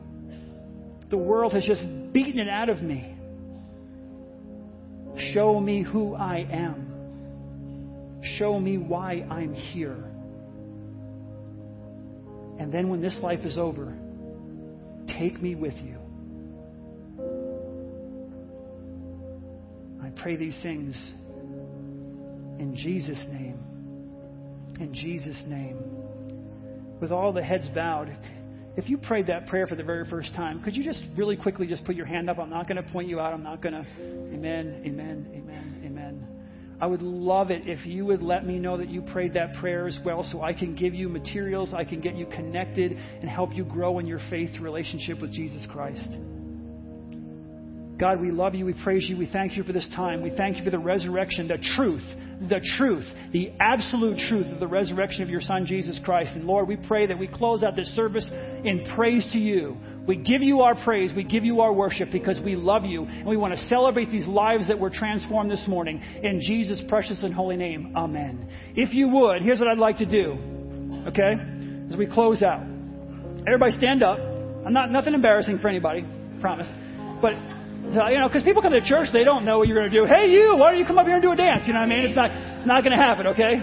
The 1.10 1.16
world 1.16 1.52
has 1.52 1.64
just 1.64 1.82
beaten 2.12 2.38
it 2.38 2.48
out 2.48 2.68
of 2.68 2.82
me. 2.82 3.16
Show 5.32 5.60
me 5.60 5.82
who 5.82 6.14
I 6.14 6.46
am. 6.50 8.20
Show 8.38 8.58
me 8.58 8.78
why 8.78 9.26
I'm 9.30 9.54
here. 9.54 10.04
And 12.58 12.72
then 12.72 12.88
when 12.88 13.00
this 13.00 13.16
life 13.22 13.40
is 13.40 13.58
over, 13.58 13.96
take 15.18 15.40
me 15.42 15.54
with 15.54 15.74
you. 15.74 16.01
Pray 20.16 20.36
these 20.36 20.58
things 20.62 20.94
in 22.58 22.74
Jesus' 22.76 23.24
name. 23.28 23.58
In 24.80 24.94
Jesus' 24.94 25.42
name. 25.46 25.78
With 27.00 27.12
all 27.12 27.32
the 27.32 27.42
heads 27.42 27.68
bowed, 27.74 28.16
if 28.76 28.88
you 28.88 28.96
prayed 28.96 29.26
that 29.26 29.48
prayer 29.48 29.66
for 29.66 29.74
the 29.74 29.82
very 29.82 30.08
first 30.08 30.34
time, 30.34 30.62
could 30.62 30.76
you 30.76 30.84
just 30.84 31.02
really 31.16 31.36
quickly 31.36 31.66
just 31.66 31.84
put 31.84 31.94
your 31.94 32.06
hand 32.06 32.30
up? 32.30 32.38
I'm 32.38 32.50
not 32.50 32.68
going 32.68 32.82
to 32.82 32.90
point 32.90 33.08
you 33.08 33.20
out. 33.20 33.34
I'm 33.34 33.42
not 33.42 33.60
going 33.60 33.74
to. 33.74 33.86
Amen, 34.32 34.82
amen, 34.86 35.28
amen, 35.34 35.82
amen. 35.84 36.26
I 36.80 36.86
would 36.86 37.02
love 37.02 37.50
it 37.50 37.68
if 37.68 37.84
you 37.84 38.06
would 38.06 38.22
let 38.22 38.46
me 38.46 38.58
know 38.58 38.76
that 38.76 38.88
you 38.88 39.02
prayed 39.02 39.34
that 39.34 39.54
prayer 39.56 39.86
as 39.86 39.98
well 40.04 40.24
so 40.24 40.42
I 40.42 40.52
can 40.52 40.74
give 40.74 40.94
you 40.94 41.08
materials, 41.08 41.74
I 41.74 41.84
can 41.84 42.00
get 42.00 42.16
you 42.16 42.26
connected, 42.26 42.92
and 42.92 43.28
help 43.28 43.54
you 43.54 43.64
grow 43.64 43.98
in 43.98 44.06
your 44.06 44.20
faith 44.30 44.58
relationship 44.60 45.20
with 45.20 45.32
Jesus 45.32 45.66
Christ. 45.70 46.08
God, 47.98 48.20
we 48.20 48.30
love 48.30 48.54
you. 48.54 48.64
We 48.64 48.74
praise 48.82 49.08
you. 49.08 49.16
We 49.16 49.28
thank 49.30 49.56
you 49.56 49.62
for 49.62 49.72
this 49.72 49.88
time. 49.94 50.22
We 50.22 50.34
thank 50.36 50.56
you 50.56 50.64
for 50.64 50.70
the 50.70 50.78
resurrection, 50.78 51.48
the 51.48 51.58
truth, 51.76 52.02
the 52.48 52.60
truth, 52.76 53.04
the 53.32 53.52
absolute 53.60 54.18
truth 54.28 54.46
of 54.52 54.60
the 54.60 54.66
resurrection 54.66 55.22
of 55.22 55.28
your 55.28 55.40
Son, 55.40 55.66
Jesus 55.66 56.00
Christ. 56.04 56.32
And 56.34 56.44
Lord, 56.44 56.66
we 56.66 56.76
pray 56.76 57.06
that 57.06 57.18
we 57.18 57.28
close 57.28 57.62
out 57.62 57.76
this 57.76 57.94
service 57.94 58.28
in 58.32 58.90
praise 58.96 59.28
to 59.32 59.38
you. 59.38 59.76
We 60.06 60.16
give 60.16 60.42
you 60.42 60.62
our 60.62 60.74
praise. 60.82 61.12
We 61.14 61.22
give 61.22 61.44
you 61.44 61.60
our 61.60 61.72
worship 61.72 62.08
because 62.10 62.40
we 62.44 62.56
love 62.56 62.84
you. 62.84 63.04
And 63.04 63.26
we 63.26 63.36
want 63.36 63.54
to 63.54 63.60
celebrate 63.66 64.10
these 64.10 64.26
lives 64.26 64.66
that 64.66 64.80
were 64.80 64.90
transformed 64.90 65.50
this 65.50 65.64
morning. 65.68 66.02
In 66.22 66.40
Jesus' 66.40 66.82
precious 66.88 67.22
and 67.22 67.32
holy 67.32 67.56
name. 67.56 67.92
Amen. 67.94 68.48
If 68.74 68.94
you 68.94 69.08
would, 69.10 69.42
here's 69.42 69.60
what 69.60 69.68
I'd 69.68 69.78
like 69.78 69.98
to 69.98 70.06
do. 70.06 70.32
Okay? 71.06 71.34
As 71.88 71.96
we 71.96 72.06
close 72.06 72.42
out. 72.42 72.62
Everybody 73.46 73.72
stand 73.78 74.02
up. 74.02 74.18
I'm 74.66 74.72
not, 74.72 74.90
nothing 74.90 75.14
embarrassing 75.14 75.58
for 75.60 75.68
anybody. 75.68 76.04
Promise. 76.40 76.66
But 77.20 77.34
you 77.82 78.18
know, 78.18 78.28
because 78.28 78.42
people 78.42 78.62
come 78.62 78.72
to 78.72 78.84
church, 78.84 79.08
they 79.12 79.24
don't 79.24 79.44
know 79.44 79.58
what 79.58 79.68
you're 79.68 79.76
going 79.76 79.90
to 79.90 79.96
do. 79.96 80.06
Hey, 80.06 80.30
you, 80.30 80.56
why 80.56 80.70
don't 80.70 80.80
you 80.80 80.86
come 80.86 80.98
up 80.98 81.06
here 81.06 81.16
and 81.16 81.22
do 81.22 81.32
a 81.32 81.36
dance? 81.36 81.66
You 81.66 81.74
know 81.74 81.80
what 81.80 81.90
I 81.90 81.94
mean? 81.94 82.06
It's 82.06 82.16
not, 82.16 82.30
not 82.66 82.84
going 82.84 82.96
to 82.96 83.02
happen, 83.02 83.26
okay? 83.28 83.58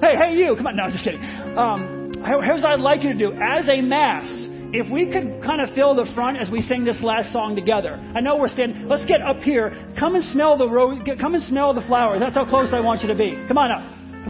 Hey, 0.00 0.16
hey, 0.16 0.36
you, 0.36 0.56
come 0.56 0.66
on. 0.66 0.76
No, 0.76 0.84
I'm 0.84 0.92
just 0.92 1.04
kidding. 1.04 1.22
Um, 1.56 2.12
here's 2.24 2.62
what 2.62 2.72
I'd 2.72 2.80
like 2.80 3.02
you 3.02 3.12
to 3.12 3.18
do. 3.18 3.32
As 3.32 3.68
a 3.68 3.80
mass, 3.80 4.28
if 4.72 4.90
we 4.90 5.06
could 5.06 5.42
kind 5.42 5.60
of 5.60 5.74
fill 5.74 5.94
the 5.94 6.10
front 6.14 6.38
as 6.38 6.50
we 6.50 6.62
sing 6.62 6.84
this 6.84 7.00
last 7.02 7.32
song 7.32 7.54
together. 7.54 7.94
I 8.14 8.20
know 8.20 8.38
we're 8.38 8.48
standing. 8.48 8.86
Let's 8.86 9.04
get 9.06 9.20
up 9.20 9.38
here. 9.38 9.74
Come 9.98 10.14
and 10.14 10.24
smell 10.32 10.56
the 10.56 10.68
rose. 10.68 11.02
Come 11.20 11.34
and 11.34 11.44
smell 11.44 11.74
the 11.74 11.82
flowers. 11.82 12.20
That's 12.20 12.34
how 12.34 12.48
close 12.48 12.72
I 12.72 12.80
want 12.80 13.02
you 13.02 13.08
to 13.08 13.16
be. 13.16 13.34
Come 13.48 13.58
on 13.58 13.70
up. 13.72 13.99